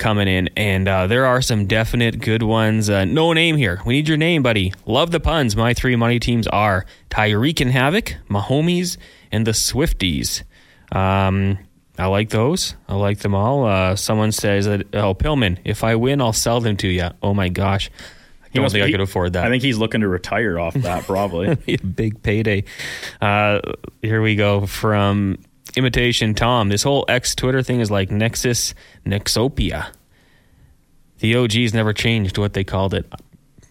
coming 0.00 0.26
in, 0.26 0.48
and 0.56 0.88
uh, 0.88 1.06
there 1.06 1.26
are 1.26 1.40
some 1.40 1.66
definite 1.66 2.20
good 2.20 2.42
ones. 2.42 2.90
Uh, 2.90 3.04
no 3.04 3.32
name 3.32 3.56
here. 3.56 3.80
We 3.86 3.94
need 3.94 4.08
your 4.08 4.16
name, 4.16 4.42
buddy. 4.42 4.72
Love 4.86 5.12
the 5.12 5.20
puns. 5.20 5.54
My 5.54 5.74
three 5.74 5.94
money 5.94 6.18
teams 6.18 6.48
are 6.48 6.84
Tyreek 7.10 7.60
and 7.60 7.70
Havoc, 7.70 8.16
Mahomes, 8.28 8.96
and 9.30 9.46
the 9.46 9.52
Swifties. 9.52 10.42
Um, 10.90 11.58
I 11.98 12.06
like 12.06 12.30
those. 12.30 12.74
I 12.88 12.96
like 12.96 13.18
them 13.20 13.34
all. 13.34 13.66
Uh, 13.66 13.94
someone 13.94 14.32
says 14.32 14.64
that, 14.64 14.92
oh, 14.94 15.14
Pillman, 15.14 15.58
if 15.64 15.84
I 15.84 15.94
win, 15.94 16.20
I'll 16.20 16.32
sell 16.32 16.60
them 16.60 16.76
to 16.78 16.88
you. 16.88 17.10
Oh 17.22 17.34
my 17.34 17.48
gosh. 17.48 17.90
I 18.42 18.58
don't 18.58 18.70
think 18.70 18.84
be, 18.84 18.88
I 18.88 18.90
could 18.90 19.00
afford 19.00 19.34
that. 19.34 19.44
I 19.44 19.48
think 19.48 19.62
he's 19.62 19.78
looking 19.78 20.00
to 20.00 20.08
retire 20.08 20.58
off 20.58 20.74
that, 20.74 21.04
probably. 21.04 21.54
Big 21.94 22.20
payday. 22.22 22.64
Uh, 23.20 23.60
here 24.02 24.20
we 24.20 24.34
go 24.34 24.66
from 24.66 25.38
imitation 25.76 26.34
Tom. 26.34 26.68
This 26.68 26.82
whole 26.82 27.04
X 27.08 27.34
Twitter 27.34 27.62
thing 27.62 27.80
is 27.80 27.90
like 27.90 28.10
Nexus 28.10 28.74
Nexopia. 29.06 29.92
The 31.18 31.36
OGs 31.36 31.74
never 31.74 31.92
changed 31.92 32.38
what 32.38 32.54
they 32.54 32.64
called 32.64 32.94
it. 32.94 33.12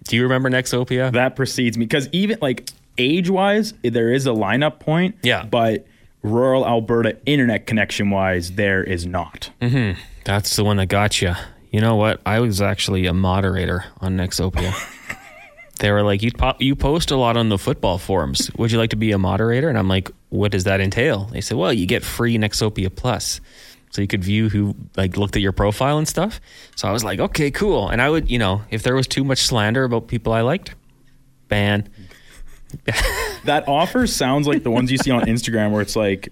Do 0.04 0.16
you 0.16 0.24
remember 0.24 0.50
Nexopia? 0.50 1.12
That 1.12 1.36
precedes 1.36 1.78
me 1.78 1.86
because 1.86 2.08
even 2.12 2.38
like 2.42 2.70
age 2.98 3.30
wise, 3.30 3.74
there 3.82 4.12
is 4.12 4.28
a 4.28 4.32
lineup 4.32 4.80
point. 4.80 5.16
Yeah. 5.24 5.46
But 5.46 5.88
rural 6.22 6.66
Alberta 6.66 7.18
internet 7.26 7.66
connection 7.66 8.10
wise, 8.10 8.52
there 8.54 8.84
is 8.84 9.06
not. 9.06 9.52
Mm-hmm. 9.62 10.00
That's 10.26 10.56
the 10.56 10.64
one 10.64 10.78
that 10.78 10.88
got 10.88 11.22
you. 11.22 11.34
You 11.72 11.82
know 11.82 11.96
what? 11.96 12.22
I 12.26 12.40
was 12.40 12.62
actually 12.62 13.06
a 13.06 13.14
moderator 13.14 13.86
on 14.02 14.18
Nexopia. 14.18 14.74
they 15.80 15.92
were 15.92 16.04
like, 16.04 16.22
you 16.22 16.32
pop, 16.32 16.62
you 16.62 16.76
post 16.76 17.12
a 17.12 17.16
lot 17.16 17.38
on 17.38 17.50
the 17.50 17.58
football 17.58 17.98
forums. 17.98 18.52
Would 18.58 18.72
you 18.72 18.78
like 18.78 18.90
to 18.92 18.96
be 18.96 19.12
a 19.12 19.18
moderator? 19.18 19.70
And 19.70 19.78
I'm 19.78 19.88
like, 19.88 20.12
what 20.30 20.52
does 20.52 20.63
that 20.63 20.80
entail? 20.80 21.26
They 21.26 21.42
said, 21.42 21.58
well, 21.58 21.74
you 21.74 21.86
get 21.86 22.04
free 22.04 22.38
Nexopia 22.38 22.96
Plus. 22.96 23.42
So 23.92 24.02
you 24.02 24.08
could 24.08 24.24
view 24.24 24.50
who 24.50 24.76
like 24.96 25.18
looked 25.18 25.36
at 25.36 25.42
your 25.42 25.52
profile 25.52 25.98
and 25.98 26.08
stuff. 26.08 26.39
So 26.76 26.88
I 26.88 26.92
was 26.92 27.04
like, 27.04 27.20
okay, 27.20 27.50
cool. 27.50 27.89
And 27.89 28.02
I 28.02 28.10
would, 28.10 28.30
you 28.30 28.38
know, 28.38 28.62
if 28.70 28.84
there 28.84 28.96
was 28.96 29.08
too 29.08 29.24
much 29.24 29.39
slander 29.39 29.84
about 29.84 30.08
people 30.08 30.32
I 30.32 30.42
liked, 30.42 30.76
ban. 31.48 31.89
that 33.46 33.68
offer 33.68 34.06
sounds 34.06 34.48
like 34.48 34.62
the 34.62 34.70
ones 34.70 34.92
you 34.92 34.98
see 34.98 35.10
on 35.10 35.24
Instagram 35.24 35.72
where 35.72 35.82
it's 35.82 35.96
like 35.96 36.32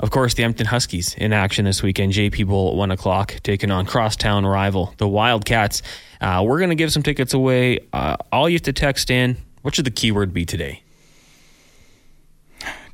of 0.00 0.10
course, 0.10 0.32
the 0.34 0.42
Edmonton 0.42 0.66
Huskies 0.66 1.14
in 1.14 1.32
action 1.32 1.66
this 1.66 1.82
weekend. 1.82 2.14
JP 2.14 2.48
Bowl 2.48 2.70
at 2.70 2.76
1 2.76 2.90
o'clock, 2.90 3.36
taking 3.42 3.70
on 3.70 3.84
crosstown 3.84 4.46
rival, 4.46 4.94
the 4.96 5.06
Wildcats. 5.06 5.82
Uh, 6.20 6.42
we're 6.44 6.58
going 6.58 6.70
to 6.70 6.76
give 6.76 6.90
some 6.90 7.02
tickets 7.02 7.34
away. 7.34 7.80
Uh, 7.92 8.16
all 8.32 8.48
you 8.48 8.54
have 8.54 8.62
to 8.62 8.72
text 8.72 9.10
in, 9.10 9.36
what 9.60 9.74
should 9.74 9.84
the 9.84 9.90
keyword 9.90 10.32
be 10.32 10.46
today? 10.46 10.82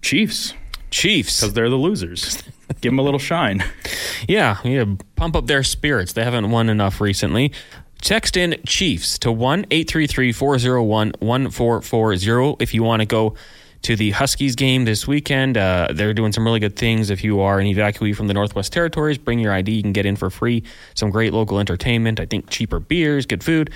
Chiefs, 0.02 0.54
Chiefs. 0.90 1.40
because 1.40 1.54
they're 1.54 1.70
the 1.70 1.76
losers. 1.76 2.42
Give 2.80 2.90
them 2.90 2.98
a 2.98 3.02
little 3.02 3.20
shine. 3.20 3.64
Yeah, 4.28 4.58
yeah, 4.64 4.84
pump 5.14 5.36
up 5.36 5.46
their 5.46 5.62
spirits. 5.62 6.12
They 6.12 6.24
haven't 6.24 6.50
won 6.50 6.68
enough 6.68 7.00
recently. 7.00 7.52
Text 8.02 8.36
in 8.36 8.60
Chiefs 8.66 9.18
to 9.20 9.32
1 9.32 9.66
833 9.70 10.32
401 10.32 11.12
1440 11.18 12.56
if 12.62 12.74
you 12.74 12.82
want 12.82 13.00
to 13.00 13.06
go 13.06 13.34
to 13.82 13.96
the 13.96 14.10
Huskies 14.10 14.56
game 14.56 14.84
this 14.84 15.06
weekend. 15.06 15.56
Uh, 15.56 15.88
they're 15.92 16.14
doing 16.14 16.32
some 16.32 16.44
really 16.44 16.60
good 16.60 16.76
things. 16.76 17.10
If 17.10 17.22
you 17.22 17.40
are 17.40 17.60
an 17.60 17.66
evacuee 17.66 18.14
from 18.14 18.26
the 18.26 18.34
Northwest 18.34 18.72
Territories, 18.72 19.18
bring 19.18 19.38
your 19.38 19.52
ID. 19.52 19.72
You 19.72 19.82
can 19.82 19.92
get 19.92 20.06
in 20.06 20.16
for 20.16 20.30
free. 20.30 20.62
Some 20.94 21.10
great 21.10 21.32
local 21.32 21.58
entertainment. 21.58 22.20
I 22.20 22.26
think 22.26 22.50
cheaper 22.50 22.80
beers, 22.80 23.26
good 23.26 23.44
food. 23.44 23.70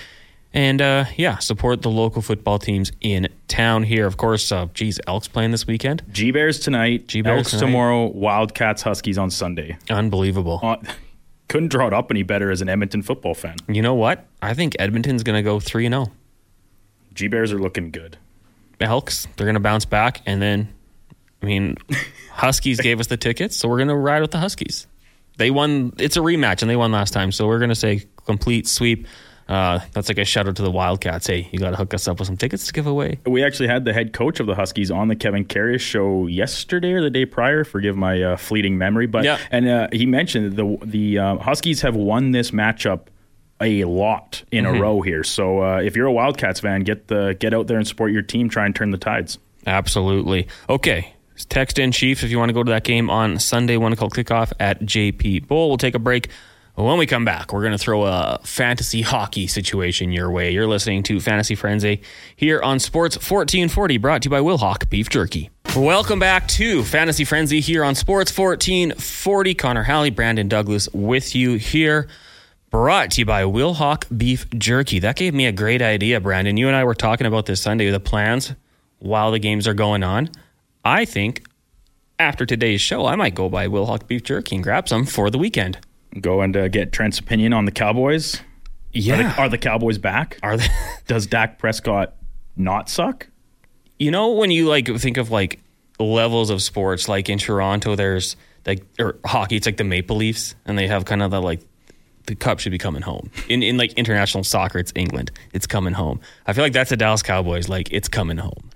And 0.52 0.82
uh, 0.82 1.04
yeah, 1.16 1.38
support 1.38 1.82
the 1.82 1.90
local 1.90 2.22
football 2.22 2.58
teams 2.58 2.90
in 3.00 3.28
town 3.46 3.84
here. 3.84 4.06
Of 4.06 4.16
course, 4.16 4.50
uh, 4.50 4.66
geez, 4.74 4.98
Elks 5.06 5.28
playing 5.28 5.52
this 5.52 5.66
weekend. 5.66 6.02
G 6.10 6.32
Bears 6.32 6.58
tonight. 6.58 7.06
G-Bears 7.06 7.38
Elks 7.38 7.50
tonight. 7.50 7.66
tomorrow. 7.66 8.06
Wildcats 8.06 8.82
Huskies 8.82 9.16
on 9.16 9.30
Sunday. 9.30 9.78
Unbelievable. 9.88 10.58
Uh, 10.62 10.76
couldn't 11.48 11.68
draw 11.68 11.86
it 11.86 11.92
up 11.92 12.10
any 12.10 12.24
better 12.24 12.50
as 12.50 12.62
an 12.62 12.68
Edmonton 12.68 13.02
football 13.02 13.34
fan. 13.34 13.56
You 13.68 13.82
know 13.82 13.94
what? 13.94 14.26
I 14.42 14.54
think 14.54 14.74
Edmonton's 14.78 15.22
going 15.22 15.36
to 15.36 15.42
go 15.42 15.60
3 15.60 15.88
0. 15.88 16.06
G 17.14 17.28
Bears 17.28 17.52
are 17.52 17.58
looking 17.60 17.90
good. 17.90 18.18
Elks, 18.80 19.26
they're 19.36 19.46
going 19.46 19.54
to 19.54 19.60
bounce 19.60 19.84
back. 19.84 20.22
And 20.26 20.40
then, 20.40 20.68
I 21.42 21.46
mean, 21.46 21.76
Huskies 22.32 22.80
gave 22.80 23.00
us 23.00 23.06
the 23.08 23.16
tickets, 23.16 23.56
so 23.56 23.68
we're 23.68 23.78
going 23.78 23.88
to 23.88 23.96
ride 23.96 24.22
with 24.22 24.30
the 24.30 24.38
Huskies. 24.38 24.86
They 25.36 25.50
won, 25.50 25.92
it's 25.98 26.16
a 26.16 26.20
rematch, 26.20 26.62
and 26.62 26.70
they 26.70 26.76
won 26.76 26.92
last 26.92 27.12
time. 27.12 27.32
So 27.32 27.46
we're 27.46 27.58
going 27.58 27.70
to 27.70 27.74
say 27.74 28.04
complete 28.26 28.66
sweep. 28.66 29.06
Uh, 29.48 29.80
that's 29.92 30.08
like 30.08 30.18
a 30.18 30.24
shout 30.24 30.46
out 30.46 30.54
to 30.56 30.62
the 30.62 30.70
Wildcats. 30.70 31.26
Hey, 31.26 31.48
you 31.50 31.58
got 31.58 31.70
to 31.70 31.76
hook 31.76 31.92
us 31.92 32.06
up 32.06 32.20
with 32.20 32.26
some 32.26 32.36
tickets 32.36 32.66
to 32.68 32.72
give 32.72 32.86
away. 32.86 33.18
We 33.26 33.42
actually 33.42 33.66
had 33.68 33.84
the 33.84 33.92
head 33.92 34.12
coach 34.12 34.38
of 34.38 34.46
the 34.46 34.54
Huskies 34.54 34.92
on 34.92 35.08
the 35.08 35.16
Kevin 35.16 35.44
Karius 35.44 35.80
show 35.80 36.28
yesterday 36.28 36.92
or 36.92 37.02
the 37.02 37.10
day 37.10 37.24
prior. 37.26 37.64
Forgive 37.64 37.96
my 37.96 38.22
uh, 38.22 38.36
fleeting 38.36 38.78
memory, 38.78 39.06
but 39.06 39.24
Yeah. 39.24 39.38
and 39.50 39.66
uh, 39.68 39.88
he 39.92 40.06
mentioned 40.06 40.54
the 40.54 40.78
the 40.84 41.18
uh, 41.18 41.36
Huskies 41.38 41.80
have 41.82 41.96
won 41.96 42.30
this 42.30 42.52
matchup 42.52 43.06
a 43.60 43.84
lot 43.84 44.42
in 44.50 44.64
Mm-hmm. 44.64 44.76
a 44.76 44.80
row 44.80 45.00
here. 45.02 45.22
So 45.24 45.62
uh, 45.62 45.78
if 45.78 45.96
you're 45.96 46.06
a 46.06 46.12
Wildcats 46.12 46.60
fan, 46.60 46.82
get 46.82 47.08
the 47.08 47.36
get 47.38 47.52
out 47.54 47.66
there 47.66 47.76
and 47.78 47.86
support 47.86 48.12
your 48.12 48.22
team. 48.22 48.48
Try 48.48 48.66
and 48.66 48.74
turn 48.74 48.90
the 48.90 48.98
tides. 48.98 49.38
Absolutely. 49.66 50.48
Okay. 50.68 51.14
Text 51.48 51.78
in 51.78 51.90
Chiefs 51.92 52.22
if 52.22 52.30
you 52.30 52.38
want 52.38 52.50
to 52.50 52.52
go 52.52 52.62
to 52.62 52.70
that 52.70 52.84
game 52.84 53.08
on 53.08 53.38
Sunday, 53.38 53.76
1 53.78 53.92
o'clock 53.94 54.12
kickoff 54.12 54.52
at 54.60 54.80
JP 54.80 55.46
Bowl. 55.46 55.68
We'll 55.68 55.78
take 55.78 55.94
a 55.94 55.98
break. 55.98 56.28
When 56.74 56.98
we 56.98 57.06
come 57.06 57.24
back, 57.24 57.52
we're 57.52 57.60
going 57.60 57.72
to 57.72 57.78
throw 57.78 58.04
a 58.04 58.38
fantasy 58.44 59.02
hockey 59.02 59.46
situation 59.46 60.12
your 60.12 60.30
way. 60.30 60.52
You're 60.52 60.66
listening 60.66 61.02
to 61.04 61.18
Fantasy 61.20 61.54
Frenzy 61.54 62.02
here 62.36 62.60
on 62.62 62.78
Sports 62.78 63.16
1440, 63.16 63.98
brought 63.98 64.22
to 64.22 64.26
you 64.26 64.30
by 64.30 64.40
Wilhauk 64.40 64.88
Beef 64.88 65.08
Jerky. 65.10 65.50
Welcome 65.76 66.18
back 66.18 66.46
to 66.48 66.82
Fantasy 66.84 67.24
Frenzy 67.24 67.60
here 67.60 67.84
on 67.84 67.94
Sports 67.94 68.36
1440. 68.36 69.54
Connor 69.54 69.82
Halley, 69.82 70.10
Brandon 70.10 70.48
Douglas 70.48 70.88
with 70.92 71.34
you 71.34 71.54
here. 71.54 72.06
Brought 72.70 73.10
to 73.12 73.22
you 73.22 73.24
by 73.24 73.42
Wilhauk 73.42 74.16
Beef 74.16 74.48
Jerky. 74.50 75.00
That 75.00 75.16
gave 75.16 75.34
me 75.34 75.46
a 75.46 75.52
great 75.52 75.82
idea, 75.82 76.20
Brandon. 76.20 76.56
You 76.56 76.68
and 76.68 76.76
I 76.76 76.84
were 76.84 76.94
talking 76.94 77.26
about 77.26 77.46
this 77.46 77.60
Sunday, 77.60 77.90
the 77.90 77.98
plans 77.98 78.54
while 79.00 79.32
the 79.32 79.40
games 79.40 79.66
are 79.66 79.74
going 79.74 80.04
on. 80.04 80.30
I 80.84 81.04
think 81.04 81.44
after 82.20 82.46
today's 82.46 82.80
show, 82.80 83.06
I 83.06 83.16
might 83.16 83.34
go 83.34 83.48
buy 83.48 83.66
Wilhauk 83.66 84.06
Beef 84.06 84.22
Jerky 84.22 84.54
and 84.54 84.62
grab 84.62 84.88
some 84.88 85.04
for 85.04 85.30
the 85.30 85.38
weekend. 85.38 85.78
Go 86.20 86.42
and 86.42 86.56
uh, 86.56 86.68
get 86.68 86.92
Trent's 86.92 87.18
opinion 87.18 87.52
on 87.52 87.64
the 87.64 87.72
Cowboys. 87.72 88.36
Are 88.36 88.42
Yeah. 88.92 89.32
the, 89.34 89.40
are 89.40 89.48
the 89.48 89.58
Cowboys 89.58 89.98
back? 89.98 90.38
Are 90.42 90.56
they? 90.56 90.68
Does 91.08 91.26
Dak 91.26 91.58
Prescott 91.58 92.14
not 92.56 92.88
suck? 92.88 93.26
You 93.98 94.12
know, 94.12 94.30
when 94.32 94.52
you 94.52 94.66
like 94.68 94.86
think 94.98 95.16
of 95.16 95.30
like 95.32 95.58
levels 95.98 96.50
of 96.50 96.62
sports, 96.62 97.08
like 97.08 97.28
in 97.28 97.38
Toronto, 97.38 97.96
there's 97.96 98.36
like 98.64 98.84
or 99.00 99.16
hockey, 99.24 99.56
it's 99.56 99.66
like 99.66 99.76
the 99.76 99.84
Maple 99.84 100.16
Leafs, 100.16 100.54
and 100.66 100.78
they 100.78 100.86
have 100.86 101.04
kind 101.04 101.22
of 101.22 101.30
the 101.32 101.42
like 101.42 101.60
the 102.30 102.36
cup 102.36 102.60
should 102.60 102.72
be 102.72 102.78
coming 102.78 103.02
home. 103.02 103.30
In 103.48 103.62
in 103.62 103.76
like 103.76 103.92
international 103.94 104.44
soccer, 104.44 104.78
it's 104.78 104.92
England, 104.94 105.30
it's 105.52 105.66
coming 105.66 105.92
home. 105.92 106.20
I 106.46 106.52
feel 106.52 106.64
like 106.64 106.72
that's 106.72 106.90
the 106.90 106.96
Dallas 106.96 107.22
Cowboys, 107.22 107.68
like 107.68 107.92
it's 107.92 108.08
coming 108.08 108.36
home. 108.38 108.70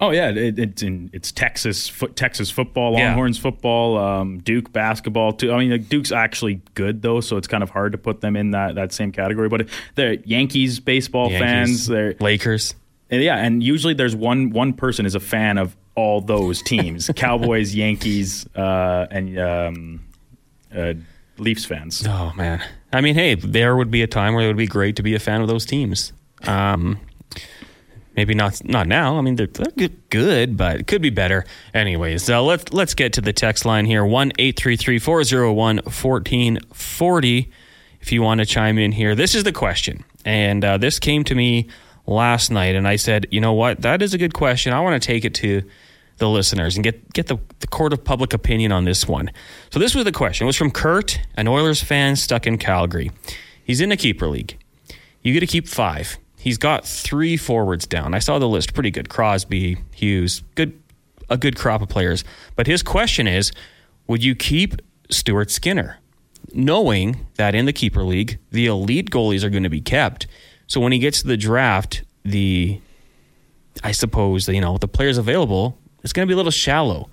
Oh 0.00 0.10
yeah, 0.10 0.30
it, 0.30 0.58
it's 0.58 0.82
in 0.82 1.10
it's 1.12 1.30
Texas 1.32 1.88
foot 1.88 2.16
Texas 2.16 2.50
football, 2.50 2.92
Yeah. 2.94 3.08
Longhorns 3.08 3.38
football, 3.38 3.98
um, 3.98 4.38
Duke 4.38 4.72
basketball 4.72 5.32
too. 5.32 5.52
I 5.52 5.58
mean, 5.58 5.70
like, 5.70 5.88
Duke's 5.88 6.10
actually 6.12 6.60
good 6.74 7.02
though, 7.02 7.20
so 7.20 7.36
it's 7.36 7.46
kind 7.48 7.62
of 7.62 7.70
hard 7.70 7.92
to 7.92 7.98
put 7.98 8.20
them 8.20 8.34
in 8.36 8.50
that, 8.52 8.74
that 8.76 8.92
same 8.92 9.12
category. 9.12 9.48
But 9.48 9.68
they're 9.94 10.14
Yankees 10.24 10.80
baseball 10.80 11.30
Yankees, 11.30 11.40
fans. 11.40 11.86
They're 11.86 12.14
Lakers. 12.20 12.74
and 13.10 13.22
yeah, 13.22 13.36
and 13.36 13.62
usually 13.62 13.94
there's 13.94 14.16
one 14.16 14.50
one 14.50 14.72
person 14.72 15.06
is 15.06 15.14
a 15.14 15.20
fan 15.20 15.58
of 15.58 15.76
all 15.94 16.20
those 16.20 16.62
teams: 16.62 17.10
Cowboys, 17.16 17.74
Yankees, 17.74 18.44
uh, 18.56 19.06
and 19.10 19.38
um, 19.38 20.04
uh, 20.74 20.94
Leafs 21.38 21.64
fans. 21.64 22.04
Oh 22.08 22.32
man, 22.34 22.60
I 22.92 23.00
mean, 23.00 23.14
hey, 23.14 23.34
there 23.34 23.76
would 23.76 23.90
be 23.90 24.02
a 24.02 24.06
time 24.06 24.34
where 24.34 24.44
it 24.44 24.48
would 24.48 24.56
be 24.56 24.66
great 24.66 24.96
to 24.96 25.02
be 25.02 25.14
a 25.14 25.18
fan 25.18 25.40
of 25.40 25.48
those 25.48 25.64
teams. 25.64 26.12
Um, 26.46 26.98
maybe 28.16 28.34
not 28.34 28.62
not 28.64 28.86
now. 28.86 29.16
I 29.16 29.20
mean, 29.22 29.36
they're, 29.36 29.46
they're 29.46 29.88
good- 30.10 30.56
but 30.56 30.80
it 30.80 30.86
could 30.86 31.02
be 31.02 31.10
better. 31.10 31.44
Anyways, 31.72 32.28
uh, 32.28 32.42
let's 32.42 32.72
let's 32.72 32.94
get 32.94 33.14
to 33.14 33.20
the 33.20 33.32
text 33.32 33.64
line 33.64 33.86
here 33.86 34.04
one 34.04 34.32
eight 34.38 34.58
three 34.58 34.76
three 34.76 34.98
four 34.98 35.24
zero 35.24 35.52
one 35.52 35.80
fourteen 35.82 36.58
forty. 36.72 37.50
If 38.00 38.10
you 38.12 38.20
want 38.20 38.40
to 38.40 38.46
chime 38.46 38.78
in 38.78 38.92
here, 38.92 39.14
this 39.14 39.34
is 39.34 39.44
the 39.44 39.52
question, 39.52 40.04
and 40.24 40.64
uh, 40.64 40.76
this 40.76 40.98
came 40.98 41.22
to 41.24 41.34
me 41.36 41.68
last 42.04 42.50
night, 42.50 42.74
and 42.74 42.88
I 42.88 42.96
said, 42.96 43.28
you 43.30 43.40
know 43.40 43.52
what, 43.52 43.82
that 43.82 44.02
is 44.02 44.12
a 44.12 44.18
good 44.18 44.34
question. 44.34 44.72
I 44.72 44.80
want 44.80 45.00
to 45.00 45.06
take 45.06 45.24
it 45.24 45.34
to 45.36 45.62
the 46.18 46.28
listeners 46.28 46.76
and 46.76 46.84
get 46.84 47.12
get 47.12 47.26
the, 47.26 47.38
the 47.60 47.66
court 47.66 47.92
of 47.92 48.04
public 48.04 48.32
opinion 48.32 48.72
on 48.72 48.84
this 48.84 49.06
one. 49.06 49.30
So 49.70 49.78
this 49.78 49.94
was 49.94 50.04
the 50.04 50.12
question. 50.12 50.44
It 50.44 50.48
was 50.48 50.56
from 50.56 50.70
Kurt, 50.70 51.20
an 51.36 51.48
Oilers 51.48 51.82
fan 51.82 52.16
stuck 52.16 52.46
in 52.46 52.58
Calgary. 52.58 53.10
He's 53.64 53.80
in 53.80 53.92
a 53.92 53.96
keeper 53.96 54.28
league. 54.28 54.58
You 55.22 55.32
get 55.32 55.40
to 55.40 55.46
keep 55.46 55.68
five. 55.68 56.18
He's 56.38 56.58
got 56.58 56.84
three 56.84 57.36
forwards 57.36 57.86
down. 57.86 58.14
I 58.14 58.18
saw 58.18 58.38
the 58.40 58.48
list, 58.48 58.74
pretty 58.74 58.90
good. 58.90 59.08
Crosby, 59.08 59.78
Hughes, 59.94 60.42
good, 60.56 60.80
a 61.30 61.36
good 61.36 61.56
crop 61.56 61.82
of 61.82 61.88
players. 61.88 62.24
But 62.56 62.66
his 62.66 62.82
question 62.82 63.28
is, 63.28 63.52
would 64.08 64.24
you 64.24 64.34
keep 64.34 64.82
Stuart 65.08 65.52
Skinner, 65.52 65.98
knowing 66.52 67.28
that 67.36 67.54
in 67.54 67.66
the 67.66 67.72
keeper 67.72 68.02
league 68.02 68.38
the 68.50 68.66
elite 68.66 69.10
goalies 69.10 69.44
are 69.44 69.50
going 69.50 69.62
to 69.62 69.68
be 69.70 69.80
kept? 69.80 70.26
So 70.66 70.80
when 70.80 70.90
he 70.90 70.98
gets 70.98 71.22
to 71.22 71.28
the 71.28 71.36
draft, 71.36 72.02
the 72.24 72.80
I 73.84 73.92
suppose 73.92 74.48
you 74.48 74.60
know 74.60 74.78
the 74.78 74.88
players 74.88 75.18
available 75.18 75.78
it's 76.02 76.12
going 76.12 76.26
to 76.26 76.30
be 76.30 76.34
a 76.34 76.36
little 76.36 76.52
shallow. 76.52 77.10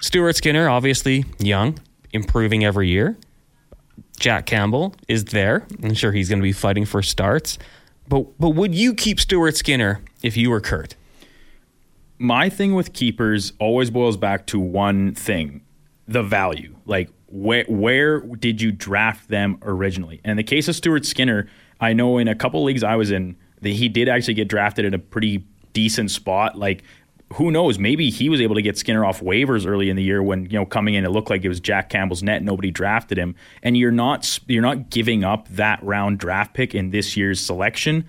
Stuart 0.00 0.36
Skinner, 0.36 0.68
obviously 0.68 1.24
young, 1.38 1.78
improving 2.12 2.64
every 2.64 2.88
year. 2.88 3.18
Jack 4.18 4.46
Campbell 4.46 4.94
is 5.08 5.26
there. 5.26 5.66
I'm 5.82 5.94
sure 5.94 6.12
he's 6.12 6.28
going 6.28 6.40
to 6.40 6.44
be 6.44 6.52
fighting 6.52 6.84
for 6.84 7.02
starts. 7.02 7.58
But 8.08 8.38
but 8.38 8.50
would 8.50 8.74
you 8.74 8.94
keep 8.94 9.20
Stuart 9.20 9.56
Skinner 9.56 10.02
if 10.22 10.36
you 10.36 10.50
were 10.50 10.60
Kurt? 10.60 10.94
my 12.20 12.50
thing 12.50 12.74
with 12.74 12.92
keepers 12.92 13.54
always 13.58 13.90
boils 13.90 14.18
back 14.18 14.46
to 14.46 14.60
one 14.60 15.14
thing 15.14 15.62
the 16.06 16.22
value 16.22 16.76
like 16.84 17.08
where 17.28 17.64
where 17.66 18.20
did 18.20 18.60
you 18.60 18.70
draft 18.70 19.26
them 19.28 19.58
originally 19.62 20.20
and 20.22 20.32
in 20.32 20.36
the 20.36 20.44
case 20.44 20.68
of 20.68 20.76
Stuart 20.76 21.06
Skinner 21.06 21.48
I 21.80 21.94
know 21.94 22.18
in 22.18 22.28
a 22.28 22.34
couple 22.34 22.62
leagues 22.62 22.84
I 22.84 22.94
was 22.94 23.10
in 23.10 23.36
that 23.62 23.70
he 23.70 23.88
did 23.88 24.06
actually 24.06 24.34
get 24.34 24.48
drafted 24.48 24.84
in 24.84 24.92
a 24.92 24.98
pretty 24.98 25.46
decent 25.72 26.10
spot 26.10 26.58
like 26.58 26.82
who 27.34 27.50
knows? 27.50 27.78
Maybe 27.78 28.10
he 28.10 28.28
was 28.28 28.40
able 28.40 28.56
to 28.56 28.62
get 28.62 28.76
Skinner 28.76 29.04
off 29.04 29.20
waivers 29.20 29.66
early 29.66 29.88
in 29.88 29.96
the 29.96 30.02
year 30.02 30.22
when 30.22 30.44
you 30.46 30.58
know 30.58 30.66
coming 30.66 30.94
in 30.94 31.04
it 31.04 31.10
looked 31.10 31.30
like 31.30 31.44
it 31.44 31.48
was 31.48 31.60
Jack 31.60 31.88
Campbell's 31.88 32.22
net. 32.22 32.42
Nobody 32.42 32.70
drafted 32.70 33.18
him, 33.18 33.36
and 33.62 33.76
you're 33.76 33.92
not 33.92 34.40
you're 34.48 34.62
not 34.62 34.90
giving 34.90 35.22
up 35.22 35.48
that 35.48 35.82
round 35.82 36.18
draft 36.18 36.54
pick 36.54 36.74
in 36.74 36.90
this 36.90 37.16
year's 37.16 37.40
selection. 37.40 38.04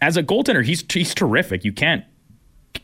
As 0.00 0.16
a 0.16 0.22
goaltender, 0.22 0.64
he's 0.64 0.84
he's 0.88 1.12
terrific. 1.14 1.64
You 1.64 1.72
can't 1.72 2.04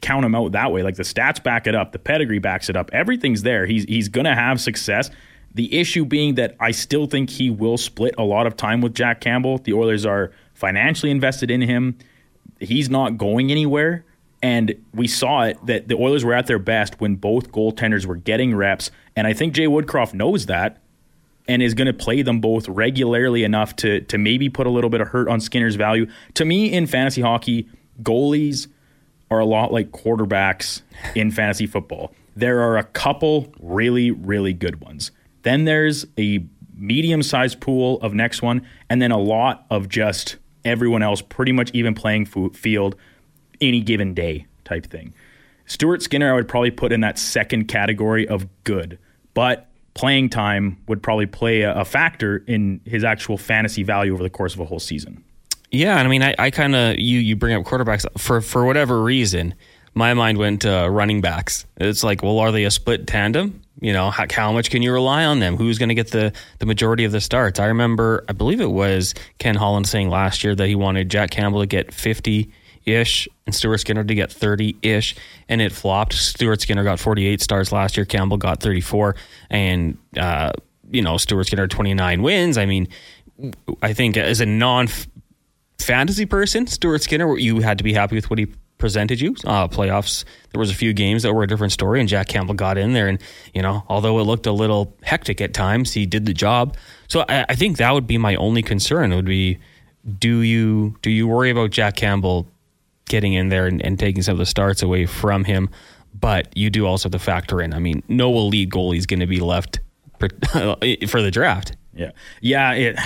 count 0.00 0.24
him 0.24 0.34
out 0.34 0.52
that 0.52 0.72
way. 0.72 0.82
Like 0.82 0.96
the 0.96 1.04
stats 1.04 1.40
back 1.42 1.66
it 1.66 1.74
up, 1.74 1.92
the 1.92 1.98
pedigree 1.98 2.40
backs 2.40 2.68
it 2.68 2.76
up. 2.76 2.90
Everything's 2.92 3.42
there. 3.42 3.66
He's 3.66 3.84
he's 3.84 4.08
to 4.08 4.34
have 4.34 4.60
success. 4.60 5.10
The 5.54 5.78
issue 5.78 6.04
being 6.04 6.34
that 6.36 6.56
I 6.58 6.70
still 6.70 7.06
think 7.06 7.28
he 7.30 7.50
will 7.50 7.76
split 7.76 8.14
a 8.18 8.24
lot 8.24 8.46
of 8.46 8.56
time 8.56 8.80
with 8.80 8.94
Jack 8.94 9.20
Campbell. 9.20 9.58
The 9.58 9.74
Oilers 9.74 10.06
are 10.06 10.32
financially 10.54 11.10
invested 11.12 11.50
in 11.50 11.60
him. 11.60 11.98
He's 12.58 12.88
not 12.88 13.18
going 13.18 13.50
anywhere. 13.50 14.04
And 14.42 14.74
we 14.92 15.06
saw 15.06 15.42
it 15.42 15.64
that 15.66 15.88
the 15.88 15.94
Oilers 15.94 16.24
were 16.24 16.34
at 16.34 16.46
their 16.46 16.58
best 16.58 17.00
when 17.00 17.14
both 17.14 17.52
goaltenders 17.52 18.06
were 18.06 18.16
getting 18.16 18.54
reps. 18.54 18.90
And 19.14 19.26
I 19.26 19.32
think 19.32 19.54
Jay 19.54 19.66
Woodcroft 19.66 20.14
knows 20.14 20.46
that 20.46 20.82
and 21.48 21.62
is 21.62 21.74
going 21.74 21.86
to 21.86 21.92
play 21.92 22.22
them 22.22 22.40
both 22.40 22.68
regularly 22.68 23.44
enough 23.44 23.76
to 23.76 24.00
to 24.02 24.18
maybe 24.18 24.48
put 24.48 24.66
a 24.66 24.70
little 24.70 24.90
bit 24.90 25.00
of 25.00 25.08
hurt 25.08 25.28
on 25.28 25.40
Skinner's 25.40 25.76
value. 25.76 26.06
To 26.34 26.44
me, 26.44 26.72
in 26.72 26.86
fantasy 26.86 27.20
hockey, 27.20 27.68
goalies 28.02 28.68
are 29.30 29.38
a 29.38 29.44
lot 29.44 29.72
like 29.72 29.90
quarterbacks 29.92 30.82
in 31.14 31.30
fantasy 31.30 31.66
football. 31.66 32.12
There 32.36 32.60
are 32.60 32.76
a 32.76 32.84
couple 32.84 33.52
really, 33.60 34.10
really 34.10 34.52
good 34.52 34.80
ones. 34.80 35.10
Then 35.42 35.64
there's 35.64 36.06
a 36.18 36.44
medium 36.74 37.22
sized 37.22 37.60
pool 37.60 38.00
of 38.00 38.14
next 38.14 38.42
one, 38.42 38.66
and 38.88 39.00
then 39.00 39.10
a 39.10 39.18
lot 39.18 39.66
of 39.70 39.88
just 39.88 40.36
everyone 40.64 41.02
else 41.02 41.22
pretty 41.22 41.52
much 41.52 41.70
even 41.72 41.94
playing 41.94 42.26
field 42.26 42.96
any 43.62 43.80
given 43.80 44.12
day 44.12 44.46
type 44.64 44.86
thing. 44.86 45.14
Stuart 45.64 46.02
Skinner, 46.02 46.30
I 46.32 46.34
would 46.34 46.48
probably 46.48 46.70
put 46.70 46.92
in 46.92 47.00
that 47.00 47.18
second 47.18 47.68
category 47.68 48.28
of 48.28 48.46
good, 48.64 48.98
but 49.32 49.68
playing 49.94 50.28
time 50.28 50.78
would 50.88 51.02
probably 51.02 51.26
play 51.26 51.62
a, 51.62 51.74
a 51.74 51.84
factor 51.84 52.44
in 52.46 52.80
his 52.84 53.04
actual 53.04 53.38
fantasy 53.38 53.82
value 53.82 54.12
over 54.12 54.22
the 54.22 54.30
course 54.30 54.54
of 54.54 54.60
a 54.60 54.64
whole 54.64 54.80
season. 54.80 55.24
Yeah, 55.70 55.96
and 55.96 56.06
I 56.06 56.10
mean, 56.10 56.22
I, 56.22 56.34
I 56.38 56.50
kind 56.50 56.74
of 56.74 56.98
you 56.98 57.18
you 57.18 57.36
bring 57.36 57.54
up 57.54 57.64
quarterbacks 57.64 58.04
for 58.18 58.40
for 58.42 58.66
whatever 58.66 59.02
reason. 59.02 59.54
My 59.94 60.14
mind 60.14 60.38
went 60.38 60.62
to 60.62 60.88
running 60.90 61.20
backs. 61.20 61.66
It's 61.76 62.02
like, 62.02 62.22
well, 62.22 62.38
are 62.38 62.50
they 62.50 62.64
a 62.64 62.70
split 62.70 63.06
tandem? 63.06 63.60
You 63.80 63.92
know, 63.92 64.10
how, 64.10 64.24
how 64.30 64.52
much 64.52 64.70
can 64.70 64.80
you 64.80 64.92
rely 64.92 65.24
on 65.24 65.38
them? 65.38 65.56
Who's 65.56 65.78
going 65.78 65.88
to 65.90 65.94
get 65.94 66.10
the 66.10 66.32
the 66.58 66.66
majority 66.66 67.04
of 67.04 67.12
the 67.12 67.20
starts? 67.20 67.58
I 67.58 67.66
remember, 67.66 68.24
I 68.28 68.32
believe 68.32 68.60
it 68.60 68.70
was 68.70 69.14
Ken 69.38 69.54
Holland 69.54 69.86
saying 69.86 70.08
last 70.08 70.44
year 70.44 70.54
that 70.54 70.66
he 70.66 70.74
wanted 70.74 71.10
Jack 71.10 71.30
Campbell 71.30 71.60
to 71.60 71.66
get 71.66 71.92
fifty 71.92 72.50
ish 72.84 73.28
and 73.46 73.54
Stuart 73.54 73.78
Skinner 73.78 74.04
to 74.04 74.14
get 74.14 74.32
30 74.32 74.76
ish, 74.82 75.14
and 75.48 75.60
it 75.60 75.72
flopped. 75.72 76.14
Stuart 76.14 76.60
Skinner 76.60 76.84
got 76.84 76.98
48 76.98 77.40
starts 77.40 77.72
last 77.72 77.96
year, 77.96 78.04
Campbell 78.06 78.36
got 78.36 78.60
34, 78.60 79.16
and, 79.50 79.98
uh, 80.16 80.52
you 80.90 81.02
know, 81.02 81.16
Stuart 81.16 81.44
Skinner 81.44 81.66
29 81.66 82.22
wins. 82.22 82.58
I 82.58 82.66
mean, 82.66 82.88
I 83.82 83.92
think 83.92 84.16
as 84.16 84.40
a 84.40 84.46
non 84.46 84.88
fantasy 85.78 86.26
person, 86.26 86.66
Stuart 86.66 87.02
Skinner, 87.02 87.36
you 87.38 87.60
had 87.60 87.78
to 87.78 87.84
be 87.84 87.92
happy 87.92 88.14
with 88.14 88.30
what 88.30 88.38
he 88.38 88.46
presented 88.78 89.20
you. 89.20 89.36
Uh, 89.44 89.68
playoffs, 89.68 90.24
there 90.50 90.58
was 90.58 90.70
a 90.70 90.74
few 90.74 90.92
games 90.92 91.22
that 91.22 91.32
were 91.32 91.44
a 91.44 91.46
different 91.46 91.72
story, 91.72 92.00
and 92.00 92.08
Jack 92.08 92.28
Campbell 92.28 92.54
got 92.54 92.76
in 92.76 92.92
there, 92.92 93.08
and 93.08 93.20
you 93.54 93.62
know, 93.62 93.84
although 93.88 94.18
it 94.18 94.24
looked 94.24 94.46
a 94.46 94.52
little 94.52 94.96
hectic 95.02 95.40
at 95.40 95.54
times, 95.54 95.92
he 95.92 96.04
did 96.04 96.26
the 96.26 96.34
job. 96.34 96.76
So 97.08 97.24
I, 97.28 97.46
I 97.48 97.54
think 97.54 97.76
that 97.76 97.92
would 97.92 98.06
be 98.06 98.18
my 98.18 98.34
only 98.36 98.62
concern. 98.62 99.12
It 99.12 99.16
Would 99.16 99.24
be, 99.24 99.58
do 100.18 100.40
you 100.40 100.96
do 101.00 101.10
you 101.10 101.28
worry 101.28 101.50
about 101.50 101.70
Jack 101.70 101.94
Campbell 101.94 102.48
getting 103.12 103.34
in 103.34 103.50
there 103.50 103.66
and, 103.66 103.80
and 103.82 103.98
taking 103.98 104.22
some 104.22 104.32
of 104.32 104.38
the 104.38 104.46
starts 104.46 104.82
away 104.82 105.06
from 105.06 105.44
him. 105.44 105.70
But 106.18 106.48
you 106.56 106.70
do 106.70 106.86
also 106.86 107.06
have 107.06 107.12
to 107.12 107.18
factor 107.18 107.62
in. 107.62 107.72
I 107.72 107.78
mean, 107.78 108.02
no 108.08 108.34
elite 108.36 108.70
goalie 108.70 108.96
is 108.96 109.06
going 109.06 109.20
to 109.20 109.26
be 109.26 109.38
left 109.38 109.80
for, 110.18 110.28
for 111.08 111.22
the 111.22 111.30
draft. 111.30 111.76
Yeah, 111.94 112.10
yeah. 112.40 112.72
It, 112.72 112.96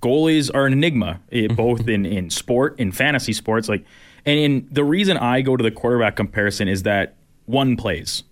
goalies 0.00 0.50
are 0.54 0.66
an 0.66 0.72
enigma, 0.72 1.20
it, 1.28 1.54
both 1.54 1.86
in 1.88 2.06
in 2.06 2.30
sport, 2.30 2.78
in 2.78 2.92
fantasy 2.92 3.32
sports. 3.32 3.68
Like, 3.68 3.84
and 4.24 4.38
in 4.38 4.68
the 4.70 4.84
reason 4.84 5.16
I 5.16 5.42
go 5.42 5.56
to 5.56 5.62
the 5.62 5.70
quarterback 5.70 6.16
comparison 6.16 6.68
is 6.68 6.84
that 6.84 7.16
one 7.46 7.76
plays 7.76 8.24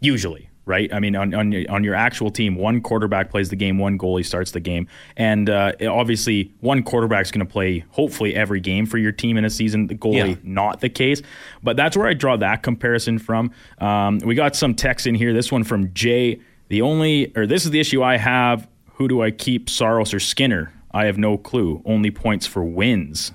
usually 0.00 0.49
right? 0.66 0.92
I 0.92 1.00
mean, 1.00 1.16
on 1.16 1.34
on 1.34 1.52
your, 1.52 1.70
on 1.70 1.84
your 1.84 1.94
actual 1.94 2.30
team, 2.30 2.54
one 2.54 2.80
quarterback 2.80 3.30
plays 3.30 3.48
the 3.48 3.56
game, 3.56 3.78
one 3.78 3.98
goalie 3.98 4.24
starts 4.24 4.50
the 4.50 4.60
game, 4.60 4.86
and 5.16 5.50
uh, 5.50 5.72
obviously, 5.88 6.52
one 6.60 6.82
quarterback's 6.82 7.30
going 7.30 7.46
to 7.46 7.50
play 7.50 7.84
hopefully 7.90 8.34
every 8.34 8.60
game 8.60 8.86
for 8.86 8.98
your 8.98 9.12
team 9.12 9.36
in 9.36 9.44
a 9.44 9.50
season. 9.50 9.86
The 9.86 9.94
goalie, 9.94 10.30
yeah. 10.30 10.36
not 10.42 10.80
the 10.80 10.88
case, 10.88 11.22
but 11.62 11.76
that's 11.76 11.96
where 11.96 12.06
I 12.06 12.14
draw 12.14 12.36
that 12.36 12.62
comparison 12.62 13.18
from. 13.18 13.50
Um, 13.78 14.18
we 14.18 14.34
got 14.34 14.54
some 14.56 14.74
text 14.74 15.06
in 15.06 15.14
here. 15.14 15.32
This 15.32 15.50
one 15.50 15.64
from 15.64 15.92
Jay. 15.92 16.40
The 16.68 16.82
only, 16.82 17.32
or 17.36 17.46
this 17.46 17.64
is 17.64 17.72
the 17.72 17.80
issue 17.80 18.02
I 18.02 18.16
have. 18.16 18.68
Who 18.94 19.08
do 19.08 19.22
I 19.22 19.30
keep, 19.30 19.68
Saros 19.68 20.14
or 20.14 20.20
Skinner? 20.20 20.72
I 20.92 21.06
have 21.06 21.18
no 21.18 21.38
clue. 21.38 21.82
Only 21.84 22.10
points 22.10 22.46
for 22.46 22.62
wins. 22.62 23.32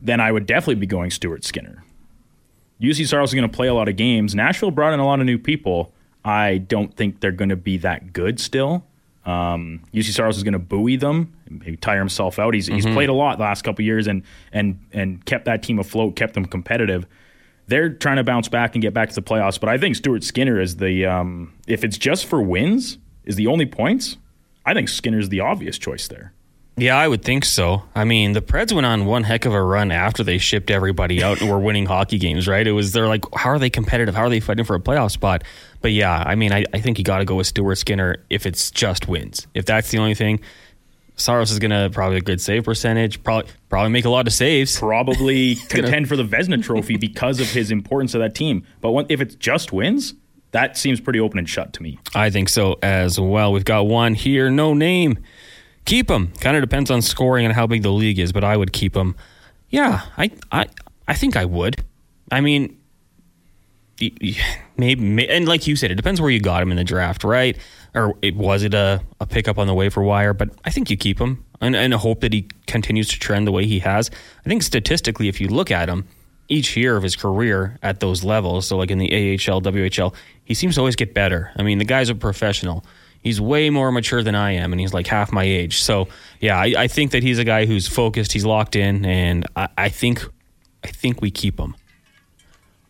Then 0.00 0.20
I 0.20 0.32
would 0.32 0.44
definitely 0.44 0.76
be 0.76 0.86
going 0.86 1.10
Stuart 1.10 1.44
Skinner. 1.44 1.84
Juuse 2.80 3.06
Saros 3.06 3.30
is 3.30 3.34
going 3.34 3.48
to 3.48 3.54
play 3.54 3.68
a 3.68 3.74
lot 3.74 3.88
of 3.88 3.96
games. 3.96 4.34
Nashville 4.34 4.70
brought 4.70 4.92
in 4.92 5.00
a 5.00 5.06
lot 5.06 5.20
of 5.20 5.26
new 5.26 5.38
people. 5.38 5.92
I 6.24 6.58
don't 6.58 6.94
think 6.94 7.20
they're 7.20 7.32
going 7.32 7.48
to 7.50 7.56
be 7.56 7.78
that 7.78 8.12
good 8.12 8.38
still. 8.38 8.84
Um, 9.24 9.82
Juuse 9.92 10.12
Saros 10.12 10.36
is 10.36 10.42
going 10.42 10.52
to 10.52 10.58
buoy 10.58 10.96
them, 10.96 11.34
maybe 11.50 11.76
tire 11.76 11.98
himself 11.98 12.38
out. 12.38 12.54
He's, 12.54 12.66
mm-hmm. 12.66 12.76
he's 12.76 12.86
played 12.86 13.08
a 13.08 13.12
lot 13.12 13.38
the 13.38 13.44
last 13.44 13.62
couple 13.62 13.84
years 13.84 14.06
and 14.06 14.22
and 14.52 14.78
and 14.92 15.24
kept 15.24 15.44
that 15.44 15.62
team 15.62 15.78
afloat, 15.78 16.16
kept 16.16 16.34
them 16.34 16.46
competitive. 16.46 17.06
They're 17.66 17.90
trying 17.90 18.16
to 18.16 18.24
bounce 18.24 18.48
back 18.48 18.74
and 18.74 18.80
get 18.80 18.94
back 18.94 19.10
to 19.10 19.14
the 19.14 19.22
playoffs. 19.22 19.60
But 19.60 19.68
I 19.68 19.76
think 19.76 19.96
Stuart 19.96 20.24
Skinner 20.24 20.58
is 20.58 20.76
the 20.76 21.04
um, 21.04 21.52
if 21.66 21.84
it's 21.84 21.98
just 21.98 22.24
for 22.24 22.40
wins, 22.40 22.96
is 23.24 23.36
the 23.36 23.46
only 23.46 23.66
points. 23.66 24.16
I 24.64 24.72
think 24.72 24.88
Skinner's 24.88 25.28
the 25.28 25.40
obvious 25.40 25.78
choice 25.78 26.08
there. 26.08 26.32
Yeah, 26.78 26.96
I 26.96 27.08
would 27.08 27.22
think 27.22 27.44
so. 27.44 27.82
I 27.94 28.04
mean, 28.04 28.32
the 28.32 28.40
Preds 28.40 28.72
went 28.72 28.86
on 28.86 29.04
one 29.04 29.24
heck 29.24 29.44
of 29.46 29.52
a 29.52 29.62
run 29.62 29.90
after 29.90 30.22
they 30.22 30.38
shipped 30.38 30.70
everybody 30.70 31.22
out 31.22 31.40
and 31.40 31.50
were 31.50 31.58
winning 31.58 31.86
hockey 31.86 32.18
games, 32.18 32.46
right? 32.46 32.66
It 32.66 32.72
was 32.72 32.92
they're 32.92 33.08
like, 33.08 33.24
how 33.34 33.50
are 33.50 33.58
they 33.58 33.70
competitive? 33.70 34.14
How 34.14 34.22
are 34.22 34.30
they 34.30 34.40
fighting 34.40 34.64
for 34.64 34.76
a 34.76 34.80
playoff 34.80 35.10
spot? 35.10 35.42
But 35.80 35.92
yeah, 35.92 36.22
I 36.24 36.34
mean, 36.36 36.52
I, 36.52 36.64
I 36.72 36.80
think 36.80 36.98
you 36.98 37.04
got 37.04 37.18
to 37.18 37.24
go 37.24 37.34
with 37.34 37.48
Stuart 37.48 37.76
Skinner 37.76 38.24
if 38.30 38.46
it's 38.46 38.70
just 38.70 39.08
wins. 39.08 39.46
If 39.54 39.66
that's 39.66 39.90
the 39.90 39.98
only 39.98 40.14
thing, 40.14 40.40
Saros 41.16 41.50
is 41.50 41.58
going 41.58 41.72
to 41.72 41.90
probably 41.92 42.18
a 42.18 42.22
good 42.22 42.40
save 42.40 42.64
percentage. 42.64 43.22
Probably 43.24 43.50
probably 43.68 43.90
make 43.90 44.04
a 44.04 44.10
lot 44.10 44.26
of 44.26 44.32
saves. 44.32 44.78
Probably 44.78 45.56
contend 45.68 46.08
for 46.08 46.16
the 46.16 46.24
Vezina 46.24 46.62
Trophy 46.62 46.96
because 46.96 47.40
of 47.40 47.50
his 47.50 47.70
importance 47.72 48.12
to 48.12 48.18
that 48.18 48.34
team. 48.34 48.64
But 48.80 48.92
when, 48.92 49.06
if 49.08 49.20
it's 49.20 49.34
just 49.34 49.72
wins, 49.72 50.14
that 50.52 50.76
seems 50.76 51.00
pretty 51.00 51.18
open 51.18 51.38
and 51.38 51.48
shut 51.48 51.72
to 51.74 51.82
me. 51.82 51.98
I 52.14 52.30
think 52.30 52.48
so 52.48 52.78
as 52.82 53.18
well. 53.18 53.52
We've 53.52 53.64
got 53.64 53.86
one 53.86 54.14
here, 54.14 54.48
no 54.48 54.74
name 54.74 55.18
keep 55.84 56.10
him. 56.10 56.32
Kind 56.40 56.56
of 56.56 56.62
depends 56.62 56.90
on 56.90 57.02
scoring 57.02 57.44
and 57.44 57.54
how 57.54 57.66
big 57.66 57.82
the 57.82 57.92
league 57.92 58.18
is, 58.18 58.32
but 58.32 58.44
I 58.44 58.56
would 58.56 58.72
keep 58.72 58.96
him. 58.96 59.16
Yeah, 59.70 60.02
I 60.16 60.30
I 60.50 60.66
I 61.06 61.14
think 61.14 61.36
I 61.36 61.44
would. 61.44 61.82
I 62.30 62.40
mean, 62.40 62.78
maybe, 64.76 65.28
and 65.28 65.48
like 65.48 65.66
you 65.66 65.76
said, 65.76 65.90
it 65.90 65.96
depends 65.96 66.20
where 66.20 66.30
you 66.30 66.40
got 66.40 66.62
him 66.62 66.70
in 66.70 66.76
the 66.76 66.84
draft, 66.84 67.24
right? 67.24 67.56
Or 67.94 68.14
it, 68.22 68.36
was 68.36 68.62
it 68.62 68.74
a, 68.74 69.00
a 69.20 69.26
pickup 69.26 69.58
on 69.58 69.66
the 69.66 69.74
waiver 69.74 70.02
wire? 70.02 70.34
But 70.34 70.50
I 70.64 70.70
think 70.70 70.90
you 70.90 70.96
keep 70.96 71.18
him 71.18 71.44
and, 71.60 71.74
and 71.74 71.94
hope 71.94 72.20
that 72.20 72.32
he 72.32 72.48
continues 72.66 73.08
to 73.08 73.18
trend 73.18 73.46
the 73.46 73.52
way 73.52 73.66
he 73.66 73.80
has. 73.80 74.10
I 74.44 74.48
think 74.48 74.62
statistically, 74.62 75.28
if 75.28 75.40
you 75.40 75.48
look 75.48 75.70
at 75.70 75.88
him, 75.88 76.06
each 76.48 76.76
year 76.76 76.96
of 76.96 77.02
his 77.02 77.14
career 77.16 77.78
at 77.82 78.00
those 78.00 78.24
levels, 78.24 78.66
so 78.66 78.76
like 78.76 78.90
in 78.90 78.98
the 78.98 79.12
AHL, 79.12 79.60
WHL, 79.60 80.14
he 80.44 80.54
seems 80.54 80.76
to 80.76 80.80
always 80.80 80.96
get 80.96 81.12
better. 81.12 81.50
I 81.56 81.62
mean, 81.62 81.78
the 81.78 81.84
guy's 81.84 82.08
a 82.08 82.14
professional 82.14 82.84
he's 83.22 83.40
way 83.40 83.70
more 83.70 83.92
mature 83.92 84.22
than 84.22 84.34
I 84.34 84.52
am, 84.52 84.72
and 84.72 84.80
he's 84.80 84.94
like 84.94 85.06
half 85.06 85.32
my 85.32 85.44
age. 85.44 85.80
So 85.80 86.08
yeah, 86.40 86.58
I, 86.58 86.74
I 86.76 86.88
think 86.88 87.12
that 87.12 87.22
he's 87.22 87.38
a 87.38 87.44
guy 87.44 87.66
who's 87.66 87.86
focused, 87.88 88.32
he's 88.32 88.44
locked 88.44 88.76
in, 88.76 89.04
and 89.04 89.46
I, 89.56 89.68
I 89.76 89.88
think 89.88 90.24
I 90.84 90.88
think 90.88 91.20
we 91.20 91.30
keep 91.30 91.58
him. 91.58 91.74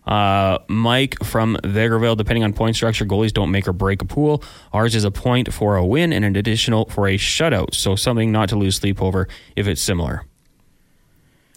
Uh, 0.07 0.59
Mike 0.69 1.23
from 1.23 1.59
Vegreville, 1.63 2.17
depending 2.17 2.43
on 2.43 2.55
point 2.55 2.77
structure, 2.77 3.05
goalies 3.05 3.33
don't 3.33 3.51
make 3.51 3.69
or 3.69 3.75
break 3.75 4.01
a 4.01 4.07
pool. 4.07 4.43
Ours 4.73 4.95
is 4.95 5.05
a 5.05 5.11
point 5.11 5.53
for 5.53 5.77
a 5.77 5.85
win 5.85 6.15
and 6.15 6.25
an 6.25 6.35
additional 6.35 6.87
for 6.87 7.07
a 7.07 7.19
shutout. 7.19 7.75
So 7.75 7.95
something 7.95 8.33
not 8.33 8.49
to 8.49 8.57
lose 8.57 8.77
sleep 8.77 9.03
over 9.03 9.29
if 9.55 9.69
it's 9.69 9.83
similar. 9.83 10.25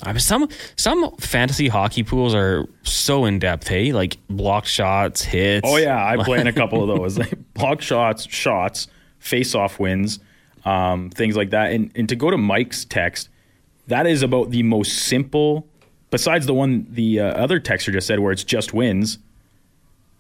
I 0.04 0.14
mean, 0.14 0.20
some 0.20 0.50
some 0.76 1.16
fantasy 1.18 1.68
hockey 1.68 2.04
pools 2.04 2.34
are 2.34 2.68
so 2.84 3.26
in 3.26 3.40
depth. 3.40 3.68
Hey, 3.68 3.92
like 3.92 4.18
block 4.30 4.66
shots, 4.66 5.22
hits. 5.22 5.68
Oh 5.68 5.78
yeah, 5.78 6.04
I 6.04 6.24
play 6.24 6.40
in 6.40 6.48
a 6.48 6.54
couple 6.54 6.82
of 6.82 6.98
those. 7.00 7.18
Like 7.18 7.54
block 7.54 7.82
shots, 7.82 8.28
shots, 8.28 8.88
face 9.20 9.54
off 9.54 9.80
wins, 9.80 10.20
um, 10.66 11.10
things 11.10 11.36
like 11.36 11.52
that. 11.52 11.72
And 11.72 11.92
and 11.96 12.10
to 12.10 12.16
go 12.16 12.32
to 12.32 12.38
Mike's 12.38 12.86
text, 12.86 13.30
that 13.88 14.08
is 14.08 14.24
about 14.24 14.52
the 14.52 14.64
most 14.64 14.94
simple. 15.04 15.68
Besides 16.10 16.46
the 16.46 16.54
one 16.54 16.88
the 16.90 17.20
uh, 17.20 17.26
other 17.26 17.60
texter 17.60 17.94
just 17.94 18.08
said, 18.08 18.20
where 18.20 18.32
it's 18.32 18.44
just 18.44 18.74
wins. 18.74 19.20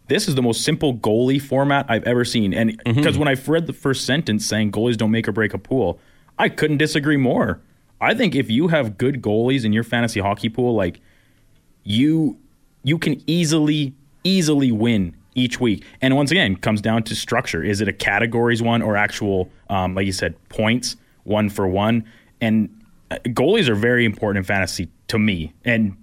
This 0.07 0.27
is 0.27 0.35
the 0.35 0.41
most 0.41 0.63
simple 0.63 0.93
goalie 0.93 1.41
format 1.41 1.85
I've 1.87 2.03
ever 2.03 2.25
seen. 2.25 2.53
And 2.53 2.77
because 2.83 3.15
mm-hmm. 3.15 3.19
when 3.19 3.27
I 3.29 3.35
read 3.47 3.65
the 3.65 3.73
first 3.73 4.05
sentence 4.05 4.45
saying 4.45 4.73
goalies 4.73 4.97
don't 4.97 5.11
make 5.11 5.25
or 5.25 5.31
break 5.31 5.53
a 5.53 5.57
pool, 5.57 5.99
I 6.37 6.49
couldn't 6.49 6.77
disagree 6.77 7.15
more 7.15 7.61
I 8.01 8.15
think 8.15 8.35
if 8.35 8.49
you 8.49 8.67
have 8.69 8.97
good 8.97 9.21
goalies 9.21 9.63
in 9.63 9.71
your 9.71 9.83
fantasy 9.83 10.19
hockey 10.19 10.49
pool, 10.49 10.73
like 10.75 10.99
you 11.83 12.37
you 12.83 12.97
can 12.97 13.21
easily, 13.27 13.93
easily 14.23 14.71
win 14.71 15.15
each 15.35 15.59
week. 15.59 15.85
And 16.01 16.15
once 16.15 16.31
again, 16.31 16.53
it 16.53 16.61
comes 16.61 16.81
down 16.81 17.03
to 17.03 17.15
structure. 17.15 17.63
Is 17.63 17.79
it 17.79 17.87
a 17.87 17.93
categories 17.93 18.61
one 18.61 18.81
or 18.81 18.97
actual, 18.97 19.49
um, 19.69 19.95
like 19.95 20.05
you 20.05 20.11
said, 20.11 20.35
points 20.49 20.95
one 21.23 21.49
for 21.49 21.67
one? 21.67 22.03
And 22.41 22.83
uh, 23.11 23.17
goalies 23.27 23.67
are 23.67 23.75
very 23.75 24.03
important 24.03 24.39
in 24.39 24.43
fantasy 24.45 24.89
to 25.09 25.19
me. 25.19 25.53
And 25.63 25.95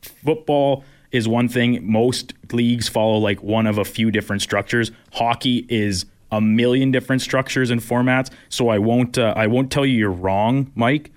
football 0.00 0.84
is 1.10 1.26
one 1.26 1.48
thing. 1.48 1.90
Most 1.90 2.34
leagues 2.52 2.88
follow 2.88 3.18
like 3.18 3.42
one 3.42 3.66
of 3.66 3.78
a 3.78 3.84
few 3.84 4.10
different 4.10 4.42
structures. 4.42 4.92
Hockey 5.12 5.66
is 5.68 6.06
a 6.30 6.40
million 6.40 6.90
different 6.90 7.22
structures 7.22 7.70
and 7.70 7.80
formats. 7.80 8.30
So 8.48 8.68
I 8.68 8.78
won't 8.78 9.18
uh, 9.18 9.34
I 9.36 9.46
won't 9.48 9.70
tell 9.70 9.84
you 9.84 9.98
you're 9.98 10.10
wrong, 10.10 10.70
Mike, 10.74 11.10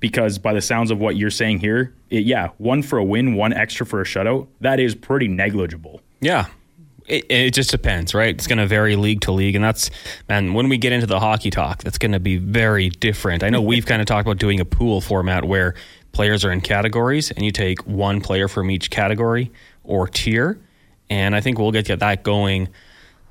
because 0.00 0.38
by 0.38 0.52
the 0.52 0.60
sounds 0.60 0.90
of 0.90 0.98
what 0.98 1.16
you're 1.16 1.30
saying 1.30 1.60
here, 1.60 1.94
it, 2.08 2.24
yeah, 2.24 2.48
one 2.58 2.82
for 2.82 2.98
a 2.98 3.04
win, 3.04 3.34
one 3.34 3.52
extra 3.52 3.86
for 3.86 4.00
a 4.00 4.04
shutout. 4.04 4.48
That 4.60 4.80
is 4.80 4.94
pretty 4.94 5.28
negligible. 5.28 6.00
Yeah. 6.20 6.46
It, 7.06 7.26
it 7.28 7.54
just 7.54 7.70
depends, 7.70 8.14
right? 8.14 8.34
It's 8.34 8.46
going 8.46 8.58
to 8.58 8.66
vary 8.66 8.96
league 8.96 9.20
to 9.22 9.32
league, 9.32 9.54
and 9.54 9.64
that's 9.64 9.90
man. 10.28 10.54
When 10.54 10.68
we 10.68 10.78
get 10.78 10.92
into 10.92 11.06
the 11.06 11.18
hockey 11.18 11.50
talk, 11.50 11.82
that's 11.82 11.98
going 11.98 12.12
to 12.12 12.20
be 12.20 12.36
very 12.36 12.88
different. 12.88 13.42
I 13.42 13.50
know 13.50 13.60
we've 13.60 13.86
kind 13.86 14.00
of 14.00 14.06
talked 14.06 14.26
about 14.26 14.38
doing 14.38 14.60
a 14.60 14.64
pool 14.64 15.00
format 15.00 15.44
where 15.44 15.74
players 16.12 16.44
are 16.44 16.52
in 16.52 16.60
categories, 16.60 17.30
and 17.32 17.44
you 17.44 17.50
take 17.50 17.84
one 17.86 18.20
player 18.20 18.48
from 18.48 18.70
each 18.70 18.90
category 18.90 19.50
or 19.82 20.06
tier, 20.06 20.60
and 21.08 21.34
I 21.34 21.40
think 21.40 21.58
we'll 21.58 21.72
get 21.72 21.86
that 21.98 22.22
going 22.22 22.68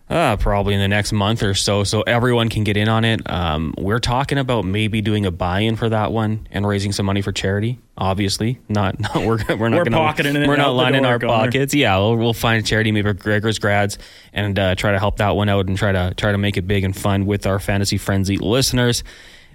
uh, 0.09 0.35
probably 0.37 0.73
in 0.73 0.79
the 0.79 0.87
next 0.87 1.11
month 1.11 1.43
or 1.43 1.53
so, 1.53 1.83
so 1.83 2.01
everyone 2.01 2.49
can 2.49 2.63
get 2.63 2.77
in 2.77 2.89
on 2.89 3.05
it. 3.05 3.21
Um, 3.29 3.73
we're 3.77 3.99
talking 3.99 4.37
about 4.37 4.65
maybe 4.65 5.01
doing 5.01 5.25
a 5.25 5.31
buy-in 5.31 5.75
for 5.75 5.87
that 5.89 6.11
one 6.11 6.47
and 6.51 6.67
raising 6.67 6.91
some 6.91 7.05
money 7.05 7.21
for 7.21 7.31
charity. 7.31 7.79
Obviously, 7.97 8.59
not, 8.69 8.99
not 8.99 9.15
we're 9.17 9.37
we're 9.55 9.69
not 9.69 9.77
We're 9.77 9.83
gonna, 9.83 9.97
pocketing 9.97 10.35
it 10.35 10.47
we're 10.47 10.55
not 10.55 10.71
lining 10.71 11.05
our 11.05 11.19
pockets. 11.19 11.73
Yeah, 11.73 11.97
we'll, 11.97 12.15
we'll 12.15 12.33
find 12.33 12.63
a 12.63 12.65
charity, 12.65 12.91
maybe 12.91 13.13
Gregor's 13.13 13.59
grads, 13.59 13.97
and 14.33 14.57
uh, 14.57 14.75
try 14.75 14.91
to 14.91 14.99
help 14.99 15.17
that 15.17 15.35
one 15.35 15.49
out 15.49 15.67
and 15.67 15.77
try 15.77 15.91
to 15.91 16.13
try 16.15 16.31
to 16.31 16.37
make 16.37 16.57
it 16.57 16.67
big 16.67 16.83
and 16.83 16.95
fun 16.95 17.25
with 17.25 17.45
our 17.45 17.59
fantasy 17.59 17.97
frenzy 17.97 18.37
listeners. 18.37 19.03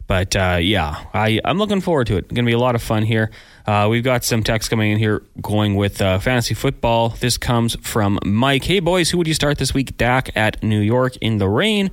But 0.06 0.36
uh, 0.36 0.58
yeah, 0.60 1.04
I, 1.14 1.40
I'm 1.44 1.58
looking 1.58 1.80
forward 1.80 2.06
to 2.08 2.16
it. 2.16 2.28
Going 2.28 2.44
to 2.44 2.48
be 2.48 2.52
a 2.52 2.58
lot 2.58 2.74
of 2.74 2.82
fun 2.82 3.02
here. 3.02 3.30
Uh, 3.66 3.88
we've 3.90 4.04
got 4.04 4.24
some 4.24 4.42
text 4.42 4.68
coming 4.68 4.92
in 4.92 4.98
here 4.98 5.22
going 5.40 5.76
with 5.76 6.02
uh, 6.02 6.18
fantasy 6.18 6.54
football. 6.54 7.10
This 7.10 7.38
comes 7.38 7.74
from 7.80 8.18
Mike. 8.24 8.64
Hey, 8.64 8.80
boys, 8.80 9.10
who 9.10 9.18
would 9.18 9.26
you 9.26 9.34
start 9.34 9.58
this 9.58 9.72
week? 9.72 9.96
Dak 9.96 10.36
at 10.36 10.62
New 10.62 10.80
York 10.80 11.16
in 11.18 11.38
the 11.38 11.48
rain 11.48 11.90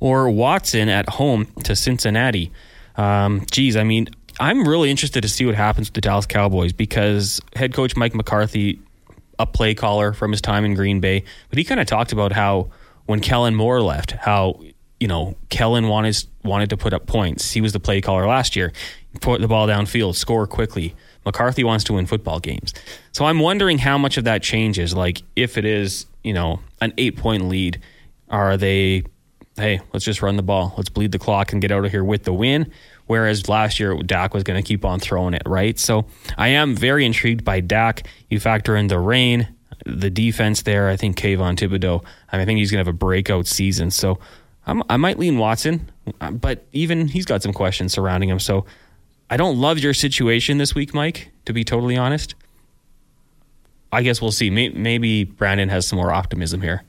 or 0.00 0.28
Watson 0.28 0.88
at 0.90 1.08
home 1.08 1.46
to 1.64 1.74
Cincinnati? 1.74 2.52
Um, 2.96 3.46
geez, 3.50 3.76
I 3.76 3.84
mean, 3.84 4.08
I'm 4.38 4.68
really 4.68 4.90
interested 4.90 5.22
to 5.22 5.28
see 5.28 5.46
what 5.46 5.54
happens 5.54 5.88
with 5.88 5.94
the 5.94 6.00
Dallas 6.02 6.26
Cowboys 6.26 6.72
because 6.72 7.40
head 7.56 7.72
coach 7.72 7.96
Mike 7.96 8.14
McCarthy, 8.14 8.80
a 9.38 9.46
play 9.46 9.74
caller 9.74 10.12
from 10.12 10.32
his 10.32 10.40
time 10.40 10.64
in 10.64 10.74
Green 10.74 11.00
Bay, 11.00 11.24
but 11.48 11.58
he 11.58 11.64
kind 11.64 11.80
of 11.80 11.86
talked 11.86 12.12
about 12.12 12.32
how 12.32 12.70
when 13.06 13.20
Kellen 13.20 13.54
Moore 13.54 13.80
left, 13.80 14.12
how 14.12 14.60
you 15.04 15.08
know 15.08 15.36
Kellen 15.50 15.88
wanted 15.88 16.16
wanted 16.44 16.70
to 16.70 16.78
put 16.78 16.94
up 16.94 17.06
points. 17.06 17.52
He 17.52 17.60
was 17.60 17.74
the 17.74 17.78
play 17.78 18.00
caller 18.00 18.26
last 18.26 18.56
year. 18.56 18.72
Put 19.20 19.42
the 19.42 19.48
ball 19.48 19.68
downfield, 19.68 20.14
score 20.14 20.46
quickly. 20.46 20.94
McCarthy 21.26 21.62
wants 21.62 21.84
to 21.84 21.92
win 21.92 22.06
football 22.06 22.40
games. 22.40 22.72
So 23.12 23.26
I'm 23.26 23.38
wondering 23.38 23.76
how 23.76 23.98
much 23.98 24.16
of 24.16 24.24
that 24.24 24.42
changes. 24.42 24.94
Like 24.94 25.20
if 25.36 25.58
it 25.58 25.66
is, 25.66 26.06
you 26.22 26.32
know, 26.32 26.60
an 26.80 26.94
eight 26.96 27.18
point 27.18 27.50
lead, 27.50 27.82
are 28.30 28.56
they, 28.56 29.02
hey, 29.56 29.82
let's 29.92 30.06
just 30.06 30.22
run 30.22 30.36
the 30.36 30.42
ball. 30.42 30.72
Let's 30.78 30.88
bleed 30.88 31.12
the 31.12 31.18
clock 31.18 31.52
and 31.52 31.60
get 31.60 31.70
out 31.70 31.84
of 31.84 31.90
here 31.90 32.02
with 32.02 32.24
the 32.24 32.32
win. 32.32 32.72
Whereas 33.06 33.46
last 33.46 33.78
year, 33.78 33.94
Dak 33.98 34.32
was 34.32 34.42
going 34.42 34.56
to 34.60 34.66
keep 34.66 34.86
on 34.86 35.00
throwing 35.00 35.34
it, 35.34 35.42
right? 35.44 35.78
So 35.78 36.06
I 36.38 36.48
am 36.48 36.74
very 36.74 37.04
intrigued 37.04 37.44
by 37.44 37.60
Dak. 37.60 38.06
You 38.30 38.40
factor 38.40 38.74
in 38.74 38.86
the 38.86 38.98
rain, 38.98 39.48
the 39.84 40.08
defense 40.08 40.62
there. 40.62 40.88
I 40.88 40.96
think 40.96 41.18
Kayvon 41.18 41.56
Thibodeaux, 41.56 42.02
I, 42.32 42.36
mean, 42.36 42.42
I 42.42 42.44
think 42.46 42.56
he's 42.56 42.70
going 42.70 42.82
to 42.82 42.88
have 42.88 42.94
a 42.94 42.96
breakout 42.96 43.46
season. 43.46 43.90
So 43.90 44.18
I'm, 44.66 44.82
I 44.88 44.96
might 44.96 45.18
lean 45.18 45.38
Watson, 45.38 45.90
but 46.32 46.64
even 46.72 47.08
he's 47.08 47.26
got 47.26 47.42
some 47.42 47.52
questions 47.52 47.92
surrounding 47.92 48.28
him. 48.30 48.38
So 48.40 48.64
I 49.30 49.36
don't 49.36 49.58
love 49.58 49.78
your 49.78 49.94
situation 49.94 50.58
this 50.58 50.74
week, 50.74 50.94
Mike, 50.94 51.30
to 51.44 51.52
be 51.52 51.64
totally 51.64 51.96
honest. 51.96 52.34
I 53.92 54.02
guess 54.02 54.20
we'll 54.20 54.32
see. 54.32 54.50
Maybe 54.50 55.24
Brandon 55.24 55.68
has 55.68 55.86
some 55.86 55.98
more 55.98 56.12
optimism 56.12 56.62
here. 56.62 56.82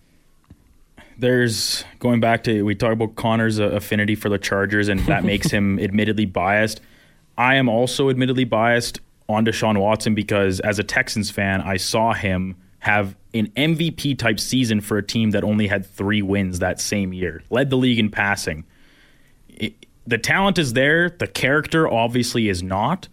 there's 1.17 1.85
going 1.99 2.19
back 2.19 2.43
to 2.43 2.63
we 2.63 2.75
talk 2.75 2.91
about 2.91 3.15
Connor's 3.15 3.59
uh, 3.59 3.65
affinity 3.69 4.15
for 4.15 4.29
the 4.29 4.37
Chargers, 4.37 4.87
and 4.89 4.99
that 5.01 5.23
makes 5.23 5.51
him 5.51 5.79
admittedly 5.87 6.25
biased. 6.25 6.81
I 7.37 7.55
am 7.55 7.69
also 7.69 8.09
admittedly 8.09 8.43
biased 8.45 8.99
on 9.27 9.45
Deshaun 9.45 9.79
Watson 9.79 10.15
because 10.15 10.59
as 10.61 10.79
a 10.79 10.83
Texans 10.83 11.29
fan, 11.29 11.61
I 11.61 11.77
saw 11.77 12.13
him 12.13 12.55
have 12.85 13.15
an 13.33 13.47
MVP 13.57 14.15
type 14.15 14.39
season 14.39 14.79
for 14.79 14.99
a 14.99 15.03
team 15.03 15.31
that 15.31 15.43
only 15.43 15.65
had 15.65 15.83
three 15.83 16.21
wins 16.21 16.59
that 16.59 16.79
same 16.79 17.13
year, 17.13 17.41
led 17.49 17.71
the 17.71 17.75
league 17.75 17.97
in 17.97 18.11
passing. 18.11 18.63
It- 19.49 19.87
the 20.05 20.19
talent 20.19 20.59
is 20.59 20.73
there, 20.73 21.09
the 21.09 21.25
character 21.25 21.91
obviously 21.91 22.47
is 22.47 22.61
not, 22.61 23.07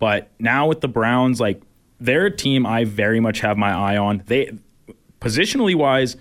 but 0.00 0.28
now 0.40 0.66
with 0.66 0.80
the 0.80 0.88
Browns, 0.88 1.40
like 1.40 1.62
they're 2.00 2.26
a 2.26 2.36
team 2.36 2.66
I 2.66 2.82
very 2.82 3.20
much 3.20 3.38
have 3.42 3.56
my 3.56 3.70
eye 3.72 3.96
on. 3.96 4.24
They 4.26 4.50
positionally 5.20 5.76
wise, 5.76 6.16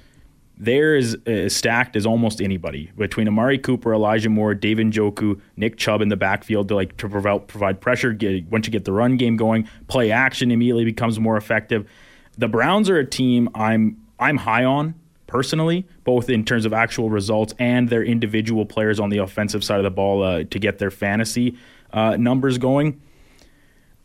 they're 0.60 0.96
as, 0.96 1.18
as 1.26 1.56
stacked 1.56 1.96
as 1.96 2.06
almost 2.06 2.40
anybody 2.40 2.92
between 2.96 3.28
Amari 3.28 3.58
Cooper, 3.58 3.96
Elijah 3.96 4.30
Moore, 4.30 4.54
David 4.54 4.92
Njoku, 4.92 5.42
Nick 5.58 5.76
Chubb 5.76 6.02
in 6.02 6.10
the 6.10 6.18
backfield 6.18 6.68
to 6.68 6.76
like 6.76 6.98
to 6.98 7.10
provide 7.10 7.48
provide 7.48 7.82
pressure. 7.82 8.14
Get, 8.14 8.46
once 8.52 8.68
you 8.68 8.72
get 8.72 8.86
the 8.86 8.92
run 8.92 9.18
game 9.18 9.38
going, 9.38 9.68
play 9.88 10.12
action 10.12 10.52
immediately 10.52 10.86
becomes 10.86 11.20
more 11.20 11.36
effective. 11.36 11.90
The 12.38 12.48
Browns 12.48 12.90
are 12.90 12.98
a 12.98 13.06
team 13.06 13.50
I'm 13.56 13.98
I'm 14.20 14.38
high 14.38 14.66
on 14.66 14.96
personally, 15.28 15.88
both 16.04 16.30
in 16.30 16.44
terms 16.44 16.66
of 16.66 16.74
actual 16.74 17.10
results 17.10 17.54
and 17.58 17.90
their 17.90 18.04
individual 18.04 18.66
players 18.66 19.00
on 19.00 19.10
the 19.10 19.18
offensive 19.18 19.64
side 19.64 19.78
of 19.78 19.84
the 19.84 19.92
ball 19.92 20.22
uh, 20.22 20.44
to 20.44 20.60
get 20.60 20.78
their 20.78 20.92
fantasy 20.92 21.58
uh, 21.94 22.18
numbers 22.18 22.58
going. 22.58 23.02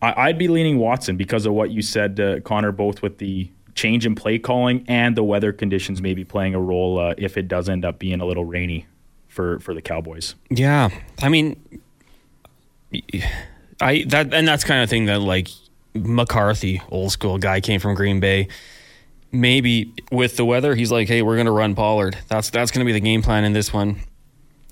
I, 0.01 0.29
I'd 0.29 0.39
be 0.39 0.49
leaning 0.49 0.79
Watson 0.79 1.17
because 1.17 1.45
of 1.45 1.53
what 1.53 1.71
you 1.71 1.83
said, 1.83 2.21
uh, 2.21 2.41
Connor, 2.41 2.73
both 2.73 3.03
with 3.03 3.19
the 3.19 3.51
change 3.75 4.07
in 4.07 4.15
play 4.15 4.39
calling 4.39 4.85
and 4.89 5.17
the 5.17 5.25
weather 5.25 5.53
conditions 5.53 6.01
maybe 6.01 6.25
playing 6.25 6.55
a 6.55 6.61
role 6.61 6.99
uh, 6.99 7.15
if 7.19 7.37
it 7.37 7.49
does 7.49 7.69
end 7.69 7.85
up 7.85 7.99
being 7.99 8.21
a 8.21 8.25
little 8.25 8.45
rainy 8.45 8.87
for, 9.29 9.59
for 9.61 9.75
the 9.75 9.83
Cowboys. 9.83 10.35
Yeah, 10.49 10.91
I 11.21 11.29
mean, 11.29 11.61
I 13.81 14.05
that 14.09 14.33
and 14.33 14.47
that's 14.49 14.65
kind 14.65 14.83
of 14.83 14.89
thing 14.89 15.07
that 15.07 15.21
like 15.21 15.49
McCarthy, 15.97 16.83
old 16.91 17.13
school 17.13 17.39
guy, 17.39 17.61
came 17.61 17.81
from 17.81 17.95
Green 17.95 18.21
Bay. 18.21 18.49
Maybe 19.33 19.93
with 20.11 20.37
the 20.37 20.45
weather, 20.45 20.75
he's 20.75 20.93
like, 20.93 21.09
"Hey, 21.09 21.23
we're 21.23 21.37
gonna 21.37 21.53
run 21.53 21.75
Pollard. 21.75 22.17
That's 22.29 22.51
that's 22.51 22.71
gonna 22.71 22.85
be 22.85 22.93
the 22.93 23.01
game 23.01 23.23
plan 23.23 23.45
in 23.45 23.53
this 23.53 23.73
one." 23.73 23.97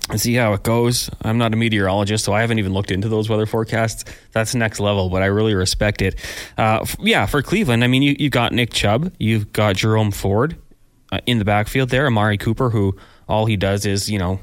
And 0.09 0.21
see 0.21 0.35
how 0.35 0.53
it 0.53 0.61
goes. 0.61 1.09
I'm 1.23 1.39
not 1.39 1.51
a 1.51 1.55
meteorologist, 1.55 2.25
so 2.25 2.31
I 2.31 2.41
haven't 2.41 2.59
even 2.59 2.73
looked 2.73 2.91
into 2.91 3.09
those 3.09 3.27
weather 3.27 3.47
forecasts. 3.47 4.05
That's 4.33 4.53
next 4.53 4.79
level, 4.79 5.09
but 5.09 5.23
I 5.23 5.25
really 5.25 5.55
respect 5.55 6.03
it. 6.03 6.15
Uh, 6.59 6.85
yeah, 6.99 7.25
for 7.25 7.41
Cleveland, 7.41 7.83
I 7.83 7.87
mean, 7.87 8.03
you 8.03 8.15
you 8.19 8.29
got 8.29 8.51
Nick 8.53 8.71
Chubb, 8.71 9.11
you've 9.17 9.51
got 9.51 9.77
Jerome 9.77 10.11
Ford 10.11 10.57
uh, 11.11 11.19
in 11.25 11.39
the 11.39 11.45
backfield 11.45 11.89
there, 11.89 12.05
Amari 12.05 12.37
Cooper, 12.37 12.69
who 12.69 12.95
all 13.27 13.47
he 13.47 13.57
does 13.57 13.85
is 13.85 14.09
you 14.09 14.19
know 14.19 14.39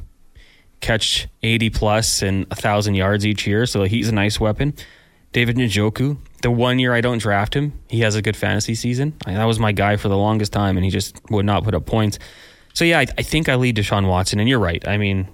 catch 0.82 1.28
80 1.42 1.70
plus 1.70 2.22
and 2.22 2.44
1,000 2.48 2.94
yards 2.94 3.24
each 3.24 3.46
year, 3.46 3.64
so 3.64 3.84
he's 3.84 4.08
a 4.08 4.12
nice 4.12 4.38
weapon. 4.38 4.74
David 5.32 5.56
Njoku, 5.56 6.18
the 6.42 6.50
one 6.50 6.78
year 6.78 6.92
I 6.92 7.00
don't 7.00 7.18
draft 7.18 7.54
him, 7.54 7.72
he 7.88 8.00
has 8.00 8.14
a 8.14 8.22
good 8.22 8.36
fantasy 8.36 8.74
season. 8.74 9.14
I, 9.26 9.34
that 9.34 9.44
was 9.44 9.58
my 9.58 9.72
guy 9.72 9.96
for 9.96 10.08
the 10.08 10.16
longest 10.16 10.52
time, 10.52 10.76
and 10.76 10.84
he 10.84 10.90
just 10.90 11.18
would 11.30 11.46
not 11.46 11.64
put 11.64 11.74
up 11.74 11.86
points. 11.86 12.18
So, 12.74 12.84
yeah, 12.84 12.98
I, 13.00 13.06
I 13.18 13.22
think 13.22 13.48
I 13.48 13.54
lead 13.54 13.76
Deshaun 13.76 14.08
Watson, 14.08 14.40
and 14.40 14.48
you're 14.48 14.58
right. 14.58 14.86
I 14.86 14.96
mean, 14.98 15.28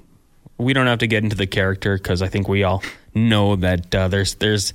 we 0.59 0.73
don't 0.73 0.87
have 0.87 0.99
to 0.99 1.07
get 1.07 1.25
into 1.25 1.37
the 1.37 1.47
character 1.47 1.97
because 1.97 2.21
I 2.21 2.29
think 2.29 2.49
we 2.49 2.63
all 2.63 2.83
know 3.15 3.57
that 3.57 3.95
uh, 3.95 4.09
there's 4.09 4.35
there's 4.35 4.75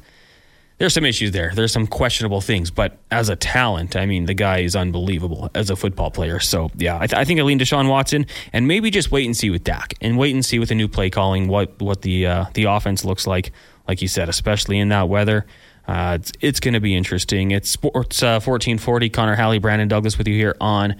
there's 0.79 0.93
some 0.93 1.05
issues 1.05 1.31
there. 1.31 1.51
There's 1.53 1.71
some 1.71 1.86
questionable 1.86 2.41
things, 2.41 2.71
but 2.71 2.97
as 3.11 3.29
a 3.29 3.36
talent, 3.36 3.95
I 3.95 4.05
mean, 4.05 4.25
the 4.25 4.34
guy 4.34 4.59
is 4.59 4.75
unbelievable 4.75 5.51
as 5.53 5.69
a 5.69 5.75
football 5.75 6.09
player. 6.09 6.39
So 6.39 6.71
yeah, 6.75 6.95
I, 6.95 7.07
th- 7.07 7.13
I 7.13 7.25
think 7.25 7.39
I 7.39 7.43
lean 7.43 7.59
Deshaun 7.59 7.89
Watson, 7.89 8.25
and 8.53 8.67
maybe 8.67 8.89
just 8.89 9.11
wait 9.11 9.25
and 9.25 9.36
see 9.38 9.49
with 9.49 9.63
Dak, 9.63 9.93
and 10.01 10.17
wait 10.17 10.34
and 10.34 10.43
see 10.43 10.57
with 10.57 10.69
the 10.69 10.75
new 10.75 10.88
play 10.88 11.09
calling 11.09 11.47
what 11.47 11.79
what 11.81 12.01
the 12.01 12.25
uh, 12.25 12.45
the 12.53 12.63
offense 12.63 13.05
looks 13.05 13.27
like. 13.27 13.51
Like 13.88 14.01
you 14.01 14.07
said, 14.07 14.29
especially 14.29 14.79
in 14.79 14.89
that 14.89 15.09
weather, 15.09 15.45
uh, 15.88 16.17
it's 16.19 16.31
it's 16.41 16.59
going 16.59 16.73
to 16.73 16.79
be 16.79 16.95
interesting. 16.95 17.51
It's 17.51 17.69
sports 17.69 18.21
uh, 18.23 18.39
fourteen 18.39 18.77
forty. 18.77 19.09
Connor 19.09 19.36
Halley, 19.36 19.59
Brandon 19.59 19.88
Douglas 19.88 20.17
with 20.17 20.27
you 20.27 20.36
here 20.36 20.55
on 20.61 20.95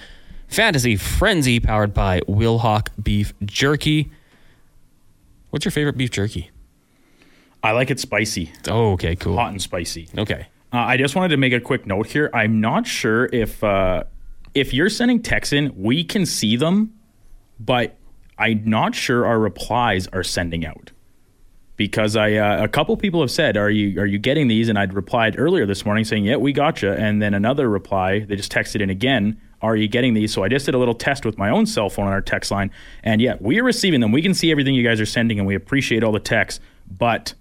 Fantasy 0.48 0.96
Frenzy, 0.98 1.60
powered 1.60 1.94
by 1.94 2.20
Wilhauk 2.22 2.88
Beef 3.02 3.34
Jerky. 3.46 4.12
What's 5.50 5.66
your 5.66 5.72
favorite 5.72 5.98
beef 5.98 6.10
jerky? 6.12 6.50
I 7.62 7.72
like 7.72 7.92
it 7.92 8.00
spicy, 8.00 8.52
Oh, 8.68 8.94
okay, 8.94 9.16
cool. 9.16 9.36
hot 9.38 9.52
and 9.52 9.62
spicy. 9.62 10.10
Okay. 10.18 10.48
Uh, 10.74 10.78
I 10.78 10.98
just 10.98 11.16
wanted 11.16 11.30
to 11.30 11.38
make 11.38 11.54
a 11.54 11.60
quick 11.62 11.86
note 11.86 12.08
here. 12.08 12.30
I'm 12.34 12.60
not 12.60 12.88
sure 12.88 13.30
if 13.32 13.64
uh, 13.64 14.04
if 14.56 14.74
you're 14.74 14.90
sending 14.90 15.22
texts 15.22 15.54
in, 15.54 15.72
we 15.76 16.04
can 16.04 16.26
see 16.26 16.56
them, 16.58 16.94
but 17.60 17.96
I'm 18.38 18.64
not 18.66 18.96
sure 18.96 19.26
our 19.28 19.38
replies 19.40 20.08
are 20.08 20.24
sending 20.24 20.66
out. 20.66 20.92
Because 21.76 22.16
I 22.16 22.34
uh, 22.36 22.64
a 22.64 22.68
couple 22.68 22.96
people 22.98 23.22
have 23.22 23.32
said, 23.32 23.58
"Are 23.58 23.70
you 23.70 24.00
are 24.00 24.06
you 24.06 24.20
getting 24.20 24.48
these?" 24.48 24.70
And 24.70 24.78
I'd 24.78 24.94
replied 24.94 25.36
earlier 25.38 25.66
this 25.66 25.86
morning 25.86 26.04
saying, 26.04 26.26
"Yeah, 26.26 26.38
we 26.38 26.54
gotcha." 26.54 26.96
And 26.98 27.22
then 27.22 27.34
another 27.34 27.70
reply, 27.70 28.20
they 28.20 28.36
just 28.36 28.52
texted 28.52 28.82
in 28.82 28.90
again, 28.90 29.40
"Are 29.62 29.76
you 29.76 29.88
getting 29.88 30.14
these?" 30.14 30.34
So 30.34 30.44
I 30.44 30.50
just 30.50 30.66
did 30.66 30.76
a 30.76 30.78
little 30.78 30.94
test 30.94 31.26
with 31.26 31.38
my 31.38 31.50
own 31.50 31.66
cell 31.66 31.90
phone 31.90 32.08
on 32.08 32.14
our 32.14 32.22
text 32.22 32.52
line, 32.52 32.72
and 33.04 33.22
yeah, 33.22 33.36
we 33.40 33.60
are 33.60 33.64
receiving 33.64 34.02
them. 34.02 34.12
We 34.12 34.22
can 34.22 34.34
see 34.34 34.52
everything 34.52 34.76
you 34.76 34.84
guys 34.84 35.02
are 35.02 35.06
sending, 35.06 35.40
and 35.40 35.48
we 35.48 35.56
appreciate 35.56 36.04
all 36.04 36.12
the 36.12 36.20
texts, 36.20 36.60
but 36.90 37.34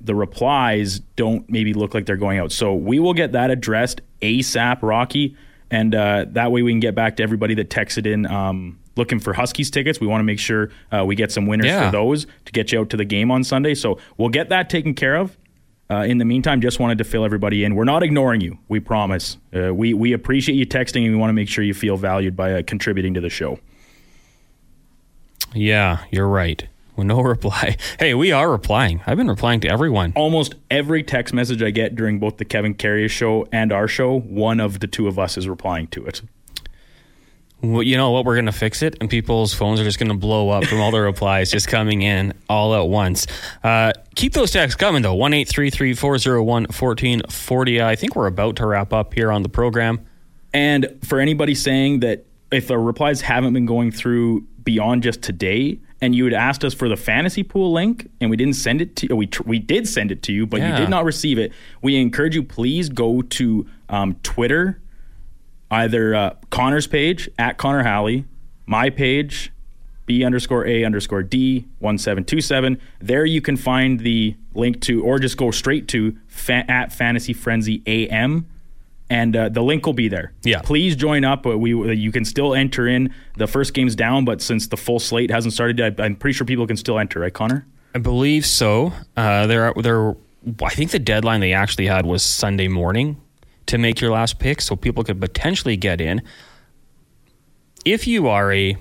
the 0.00 0.14
replies 0.14 1.00
don't 1.00 1.48
maybe 1.50 1.72
look 1.72 1.94
like 1.94 2.06
they're 2.06 2.16
going 2.16 2.38
out. 2.38 2.52
So 2.52 2.74
we 2.74 2.98
will 2.98 3.14
get 3.14 3.32
that 3.32 3.50
addressed 3.50 4.02
ASAP, 4.22 4.82
Rocky, 4.82 5.36
and 5.70 5.94
uh, 5.94 6.26
that 6.28 6.52
way 6.52 6.62
we 6.62 6.70
can 6.70 6.80
get 6.80 6.94
back 6.94 7.16
to 7.16 7.22
everybody 7.22 7.54
that 7.54 7.70
texted 7.70 8.06
in. 8.06 8.26
Um, 8.26 8.78
looking 8.96 9.18
for 9.20 9.32
Huskies 9.34 9.70
tickets. 9.70 10.00
We 10.00 10.06
want 10.06 10.20
to 10.20 10.24
make 10.24 10.38
sure 10.38 10.70
uh, 10.92 11.04
we 11.04 11.14
get 11.14 11.30
some 11.30 11.46
winners 11.46 11.66
Yeah. 11.66 11.86
for 11.86 11.92
those 11.92 12.26
to 12.46 12.52
get 12.52 12.72
you 12.72 12.80
out 12.80 12.90
to 12.90 12.96
the 12.96 13.04
game 13.04 13.30
on 13.30 13.44
Sunday. 13.44 13.74
So 13.74 13.98
we'll 14.16 14.30
get 14.30 14.48
that 14.48 14.68
taken 14.70 14.94
care 14.94 15.16
of. 15.16 15.36
Uh, 15.88 15.98
in 15.98 16.18
the 16.18 16.24
meantime, 16.24 16.60
just 16.60 16.80
wanted 16.80 16.98
to 16.98 17.04
fill 17.04 17.24
everybody 17.24 17.62
in. 17.62 17.76
We're 17.76 17.84
not 17.84 18.02
ignoring 18.02 18.40
you. 18.40 18.58
We 18.68 18.80
promise. 18.80 19.36
Uh, 19.54 19.72
we 19.72 19.94
we 19.94 20.12
appreciate 20.12 20.56
you 20.56 20.66
texting, 20.66 21.04
and 21.04 21.12
we 21.12 21.16
want 21.16 21.28
to 21.28 21.32
make 21.34 21.48
sure 21.48 21.62
you 21.62 21.74
feel 21.74 21.96
valued 21.96 22.34
by 22.34 22.54
uh, 22.54 22.62
contributing 22.66 23.14
to 23.14 23.20
the 23.20 23.30
show. 23.30 23.60
Yeah, 25.54 26.04
you're 26.10 26.26
right. 26.28 26.66
Well, 26.96 27.06
no 27.06 27.20
reply. 27.34 27.76
Hey, 27.98 28.14
we 28.14 28.32
are 28.32 28.50
replying. 28.50 29.00
I've 29.06 29.16
been 29.16 29.28
replying 29.28 29.60
to 29.60 29.68
everyone. 29.68 30.12
Almost 30.16 30.54
every 30.70 31.02
text 31.02 31.32
message 31.32 31.62
I 31.62 31.70
get 31.70 31.94
during 31.94 32.18
both 32.18 32.38
the 32.38 32.44
Kevin 32.44 32.74
Karius 32.74 33.10
show 33.10 33.46
and 33.52 33.72
our 33.72 33.86
show, 33.86 34.18
one 34.18 34.60
of 34.60 34.80
the 34.80 34.86
two 34.86 35.06
of 35.06 35.18
us 35.18 35.36
is 35.38 35.48
replying 35.48 35.86
to 35.88 36.04
it. 36.06 36.22
Well, 37.62 37.82
you 37.82 37.96
know 37.96 38.10
what? 38.10 38.24
We're 38.24 38.34
going 38.34 38.46
to 38.46 38.52
fix 38.52 38.82
it, 38.82 38.96
and 39.00 39.08
people's 39.08 39.54
phones 39.54 39.80
are 39.80 39.84
just 39.84 39.98
going 39.98 40.10
to 40.10 40.16
blow 40.16 40.50
up 40.50 40.64
from 40.64 40.80
all 40.80 40.90
the 40.90 41.00
replies 41.12 41.50
just 41.50 41.68
coming 41.68 42.02
in 42.02 42.34
all 42.48 42.74
at 42.74 42.88
once. 42.88 43.26
Uh, 43.64 43.92
keep 44.14 44.34
those 44.34 44.50
texts 44.50 44.76
coming, 44.76 45.02
though. 45.02 45.14
1 45.14 45.32
401 45.44 46.44
1440. 46.64 47.82
I 47.82 47.96
think 47.96 48.14
we're 48.14 48.26
about 48.26 48.56
to 48.56 48.66
wrap 48.66 48.92
up 48.92 49.14
here 49.14 49.32
on 49.32 49.42
the 49.42 49.48
program. 49.48 50.06
And 50.52 50.98
for 51.02 51.18
anybody 51.18 51.54
saying 51.54 52.00
that 52.00 52.26
if 52.50 52.68
the 52.68 52.78
replies 52.78 53.20
haven't 53.22 53.52
been 53.52 53.66
going 53.66 53.90
through 53.90 54.42
beyond 54.62 55.02
just 55.02 55.22
today, 55.22 55.78
and 56.00 56.14
you 56.14 56.24
had 56.24 56.34
asked 56.34 56.64
us 56.64 56.74
for 56.74 56.88
the 56.88 56.96
fantasy 56.96 57.42
pool 57.42 57.72
link, 57.72 58.08
and 58.20 58.30
we 58.30 58.36
didn't 58.36 58.54
send 58.54 58.80
it 58.82 58.96
to 58.96 59.14
we 59.14 59.26
tr- 59.26 59.42
we 59.44 59.58
did 59.58 59.88
send 59.88 60.12
it 60.12 60.22
to 60.24 60.32
you, 60.32 60.46
but 60.46 60.60
you 60.60 60.76
did 60.76 60.90
not 60.90 61.04
receive 61.04 61.38
it. 61.38 61.52
We 61.82 61.96
encourage 61.96 62.34
you 62.34 62.42
please 62.42 62.88
go 62.88 63.22
to 63.22 63.66
um, 63.88 64.14
Twitter, 64.22 64.80
either 65.70 66.14
uh, 66.14 66.34
Connor's 66.50 66.86
page 66.86 67.28
at 67.38 67.58
Connor 67.58 67.82
Halley, 67.82 68.24
my 68.66 68.90
page 68.90 69.52
B 70.06 70.24
underscore 70.24 70.66
A 70.66 70.84
underscore 70.84 71.22
D 71.22 71.66
one 71.80 71.98
seven 71.98 72.24
two 72.24 72.40
seven. 72.40 72.80
There 73.00 73.24
you 73.24 73.40
can 73.40 73.56
find 73.56 74.00
the 74.00 74.36
link 74.54 74.80
to, 74.82 75.02
or 75.02 75.18
just 75.18 75.36
go 75.36 75.50
straight 75.50 75.88
to 75.88 76.16
fa- 76.28 76.64
at 76.70 76.92
Fantasy 76.92 77.32
Frenzy 77.32 77.82
AM, 77.86 78.46
and 79.10 79.36
uh, 79.36 79.48
the 79.48 79.62
link 79.62 79.84
will 79.84 79.92
be 79.92 80.08
there. 80.08 80.32
Yeah. 80.44 80.60
please 80.62 80.94
join 80.96 81.24
up. 81.24 81.44
We 81.44 81.70
you 81.94 82.12
can 82.12 82.24
still 82.24 82.54
enter 82.54 82.86
in. 82.86 83.12
The 83.36 83.48
first 83.48 83.74
game's 83.74 83.96
down, 83.96 84.24
but 84.24 84.40
since 84.40 84.68
the 84.68 84.76
full 84.76 85.00
slate 85.00 85.30
hasn't 85.30 85.54
started, 85.54 86.00
I, 86.00 86.04
I'm 86.04 86.14
pretty 86.14 86.34
sure 86.34 86.46
people 86.46 86.66
can 86.66 86.76
still 86.76 86.98
enter. 86.98 87.20
Right, 87.20 87.34
Connor? 87.34 87.66
I 87.94 87.98
believe 87.98 88.46
so. 88.46 88.92
Uh, 89.16 89.46
there, 89.46 89.64
are, 89.64 89.82
there. 89.82 90.14
I 90.62 90.70
think 90.70 90.92
the 90.92 90.98
deadline 91.00 91.40
they 91.40 91.52
actually 91.52 91.86
had 91.86 92.06
was 92.06 92.22
Sunday 92.22 92.68
morning 92.68 93.20
to 93.66 93.78
make 93.78 94.00
your 94.00 94.10
last 94.10 94.38
pick, 94.38 94.60
so 94.60 94.76
people 94.76 95.02
could 95.04 95.20
potentially 95.20 95.76
get 95.76 96.00
in. 96.00 96.22
If 97.84 98.06
you 98.06 98.28
are 98.28 98.52
a 98.52 98.76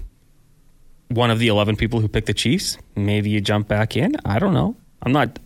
one 1.10 1.30
of 1.30 1.40
the 1.40 1.48
eleven 1.48 1.76
people 1.76 2.00
who 2.00 2.08
picked 2.08 2.28
the 2.28 2.34
Chiefs, 2.34 2.78
maybe 2.96 3.30
you 3.30 3.42
jump 3.42 3.68
back 3.68 3.96
in. 3.96 4.16
I 4.26 4.40
don't 4.40 4.54
know. 4.54 4.76
I'm 5.02 5.12
not. 5.12 5.40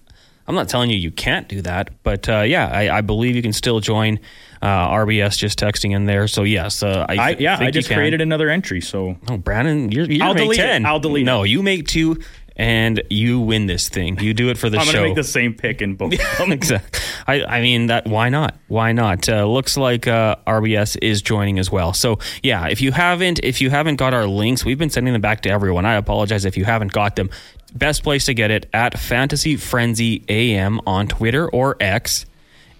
I'm 0.48 0.56
not 0.56 0.68
telling 0.68 0.90
you 0.90 0.98
you 0.98 1.12
can't 1.12 1.48
do 1.48 1.62
that, 1.62 1.92
but 2.02 2.28
uh, 2.28 2.40
yeah, 2.42 2.70
I, 2.74 2.98
I 2.98 3.02
believe 3.02 3.36
you 3.36 3.42
can 3.44 3.54
still 3.54 3.80
join. 3.82 4.20
Uh, 4.64 4.90
RBS 4.90 5.38
just 5.38 5.58
texting 5.60 5.96
in 5.96 6.06
there, 6.06 6.28
so 6.28 6.44
yes, 6.44 6.84
uh, 6.84 7.06
I, 7.08 7.14
I, 7.16 7.30
yeah, 7.40 7.56
think 7.56 7.62
I 7.62 7.66
you 7.68 7.72
just 7.72 7.90
created 7.90 8.20
another 8.20 8.50
entry. 8.50 8.82
So 8.82 9.16
Oh, 9.30 9.38
Brandon, 9.38 9.90
you're, 9.90 10.04
you're 10.06 10.26
I'll 10.26 10.34
make 10.34 10.44
delete 10.44 10.60
it. 10.60 10.64
10. 10.64 10.86
I'll 10.86 11.00
delete 11.00 11.24
No, 11.26 11.44
it. 11.44 11.50
you 11.50 11.64
make 11.64 11.88
two, 11.88 12.18
and 12.60 13.02
you 13.10 13.40
win 13.40 13.68
this 13.68 13.88
thing. 13.88 14.20
You 14.20 14.34
do 14.34 14.50
it 14.50 14.58
for 14.58 14.70
the 14.70 14.78
I'm 14.78 14.86
show. 14.86 14.92
gonna 14.92 15.06
make 15.06 15.16
the 15.16 15.24
same 15.24 15.54
pick 15.54 15.82
in 15.82 15.96
both. 15.96 16.14
exactly. 16.40 17.00
I, 17.26 17.44
I 17.46 17.62
mean 17.62 17.88
that. 17.88 18.06
Why 18.06 18.28
not? 18.28 18.56
Why 18.68 18.92
not? 18.92 19.30
Uh, 19.30 19.46
looks 19.46 19.78
like 19.78 20.08
uh, 20.08 20.36
RBS 20.46 20.98
is 21.02 21.22
joining 21.22 21.58
as 21.58 21.72
well. 21.72 21.94
So 21.94 22.20
yeah, 22.44 22.68
if 22.68 22.82
you 22.82 22.92
haven't, 22.92 23.40
if 23.44 23.62
you 23.62 23.70
haven't 23.70 23.96
got 23.96 24.14
our 24.14 24.28
links, 24.28 24.66
we've 24.66 24.78
been 24.78 24.90
sending 24.90 25.14
them 25.14 25.22
back 25.22 25.42
to 25.42 25.50
everyone. 25.50 25.86
I 25.86 25.94
apologize 25.96 26.44
if 26.44 26.58
you 26.58 26.66
haven't 26.66 26.92
got 26.92 27.16
them. 27.16 27.30
Best 27.74 28.04
place 28.04 28.26
to 28.26 28.34
get 28.34 28.52
it 28.52 28.68
at 28.74 29.00
Fantasy 29.00 29.56
Frenzy 29.56 30.26
AM 30.28 30.82
on 30.86 31.08
Twitter 31.08 31.50
or 31.50 31.78
X. 31.80 32.26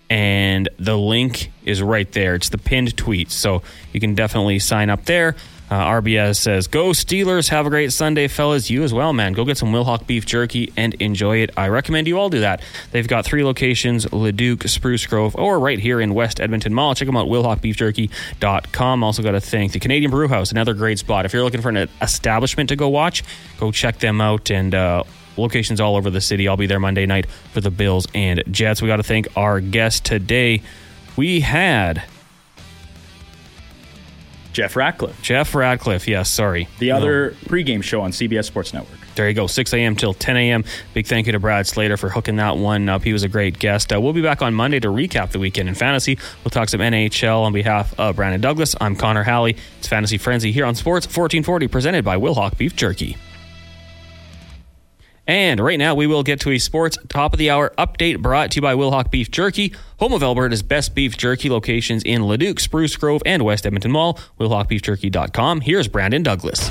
And 0.10 0.68
the 0.78 0.98
link 0.98 1.52
is 1.64 1.82
right 1.82 2.12
there. 2.12 2.36
It's 2.36 2.50
the 2.50 2.58
pinned 2.58 2.98
tweet. 2.98 3.32
So 3.32 3.62
you 3.94 4.02
can 4.02 4.14
definitely 4.14 4.60
sign 4.60 4.90
up 4.90 5.06
there. 5.06 5.36
Uh, 5.70 5.86
RBS 5.86 6.38
says, 6.38 6.68
Go 6.68 6.90
Steelers. 6.90 7.50
Have 7.50 7.68
a 7.68 7.70
great 7.70 7.94
Sunday, 7.94 8.28
fellas. 8.28 8.70
You 8.70 8.84
as 8.84 8.94
well, 8.94 9.14
man. 9.14 9.34
Go 9.34 9.46
get 9.46 9.58
some 9.58 9.72
Wilhauk 9.72 10.08
beef 10.08 10.26
jerky 10.26 10.74
and 10.76 10.96
enjoy 10.96 11.38
it. 11.38 11.52
I 11.56 11.68
recommend 11.68 12.08
you 12.08 12.18
all 12.18 12.30
do 12.30 12.40
that. 12.40 12.62
They've 12.92 13.08
got 13.08 13.26
three 13.26 13.44
locations 13.44 14.12
Leduc, 14.12 14.68
Spruce 14.68 15.06
Grove, 15.06 15.36
or 15.36 15.60
right 15.60 15.78
here 15.78 16.02
in 16.02 16.14
West 16.14 16.40
Edmonton 16.40 16.74
Mall. 16.74 16.96
Check 16.96 17.06
them 17.06 17.18
out, 17.18 17.28
wilhaukbeefjerky.com. 17.28 19.04
Also, 19.04 19.22
got 19.22 19.32
to 19.32 19.42
thank 19.42 19.74
the 19.74 19.80
Canadian 19.80 20.10
Brew 20.10 20.28
House, 20.28 20.52
another 20.52 20.74
great 20.74 20.98
spot. 20.98 21.26
If 21.26 21.34
you're 21.34 21.44
looking 21.44 21.62
for 21.62 21.70
an 21.70 21.88
establishment 22.02 22.70
to 22.70 22.76
go 22.76 22.90
watch, 22.90 23.24
go 23.60 23.72
check 23.72 24.00
them 24.00 24.22
out. 24.22 24.50
And, 24.50 24.74
uh, 24.74 25.04
locations 25.38 25.80
all 25.80 25.96
over 25.96 26.10
the 26.10 26.20
city. 26.20 26.48
I'll 26.48 26.58
be 26.58 26.68
there 26.68 26.80
Monday 26.80 27.06
night 27.06 27.26
for 27.54 27.62
the 27.62 27.72
Bills 27.72 28.08
and 28.14 28.44
Jets. 28.52 28.82
We 28.82 28.88
got 28.88 28.98
to 28.98 29.04
thank 29.04 29.28
our 29.38 29.62
guest 29.62 30.04
today. 30.04 30.62
We 31.16 31.40
had 31.40 32.04
Jeff 34.52 34.76
Ratcliffe, 34.76 35.22
Jeff 35.22 35.54
Radcliffe. 35.56 36.08
Yes, 36.08 36.30
sorry. 36.30 36.68
the 36.80 36.92
other 36.92 37.32
pregame 37.46 37.84
show 37.84 38.02
on 38.02 38.12
CBS 38.12 38.46
Sports 38.46 38.74
Network. 38.74 38.98
There 39.16 39.28
you 39.28 39.34
go, 39.34 39.48
6 39.48 39.74
a.m. 39.74 39.96
till 39.96 40.14
10 40.14 40.38
a.m. 40.38 40.64
Big 40.94 41.06
thank 41.06 41.26
you 41.26 41.34
to 41.34 41.40
Brad 41.40 41.68
Slater 41.68 41.98
for 41.98 42.10
hooking 42.10 42.38
that 42.38 42.58
one 42.58 42.88
up. 42.88 43.04
He 43.04 43.12
was 43.12 43.24
a 43.24 43.28
great 43.28 43.60
guest. 43.60 43.92
Uh, 43.94 44.00
we'll 44.00 44.14
be 44.14 44.22
back 44.22 44.42
on 44.42 44.54
Monday 44.54 44.80
to 44.80 44.88
recap 44.88 45.32
the 45.32 45.40
weekend 45.40 45.68
in 45.68 45.76
fantasy. 45.76 46.18
We'll 46.44 46.52
talk 46.52 46.70
some 46.70 46.80
NHL 46.80 47.42
on 47.42 47.52
behalf 47.54 47.94
of 48.00 48.16
Brandon 48.16 48.40
Douglas. 48.40 48.76
I'm 48.80 48.96
Connor 48.96 49.24
Halley. 49.24 49.58
It's 49.80 49.88
Fantasy 49.88 50.18
Frenzy 50.18 50.52
here 50.52 50.66
on 50.66 50.74
Sports 50.76 51.06
1440, 51.06 51.68
presented 51.68 52.06
by 52.06 52.16
Wilhauk 52.18 52.58
Beef 52.58 52.76
Jerky. 52.76 53.18
And 55.30 55.60
right 55.60 55.78
now, 55.78 55.94
we 55.94 56.08
will 56.08 56.24
get 56.24 56.40
to 56.40 56.50
a 56.50 56.58
sports 56.58 56.98
top 57.08 57.34
of 57.34 57.38
the 57.38 57.52
hour 57.52 57.72
update 57.78 58.20
brought 58.20 58.50
to 58.50 58.56
you 58.56 58.62
by 58.64 58.74
Wilhauk 58.74 59.12
Beef 59.12 59.30
Jerky, 59.30 59.76
home 60.00 60.12
of 60.12 60.24
Alberta's 60.24 60.64
best 60.64 60.96
beef 60.96 61.18
jerky 61.18 61.52
locations 61.52 62.02
in 62.02 62.24
Leduc, 62.24 62.60
Spruce 62.60 62.96
Grove, 62.96 63.22
and 63.28 63.46
West 63.46 63.68
Edmonton 63.68 63.92
Mall. 63.92 64.18
WilhaukBeefJerky.com. 64.40 65.62
Here's 65.62 65.88
Brandon 65.88 66.24
Douglas. 66.24 66.68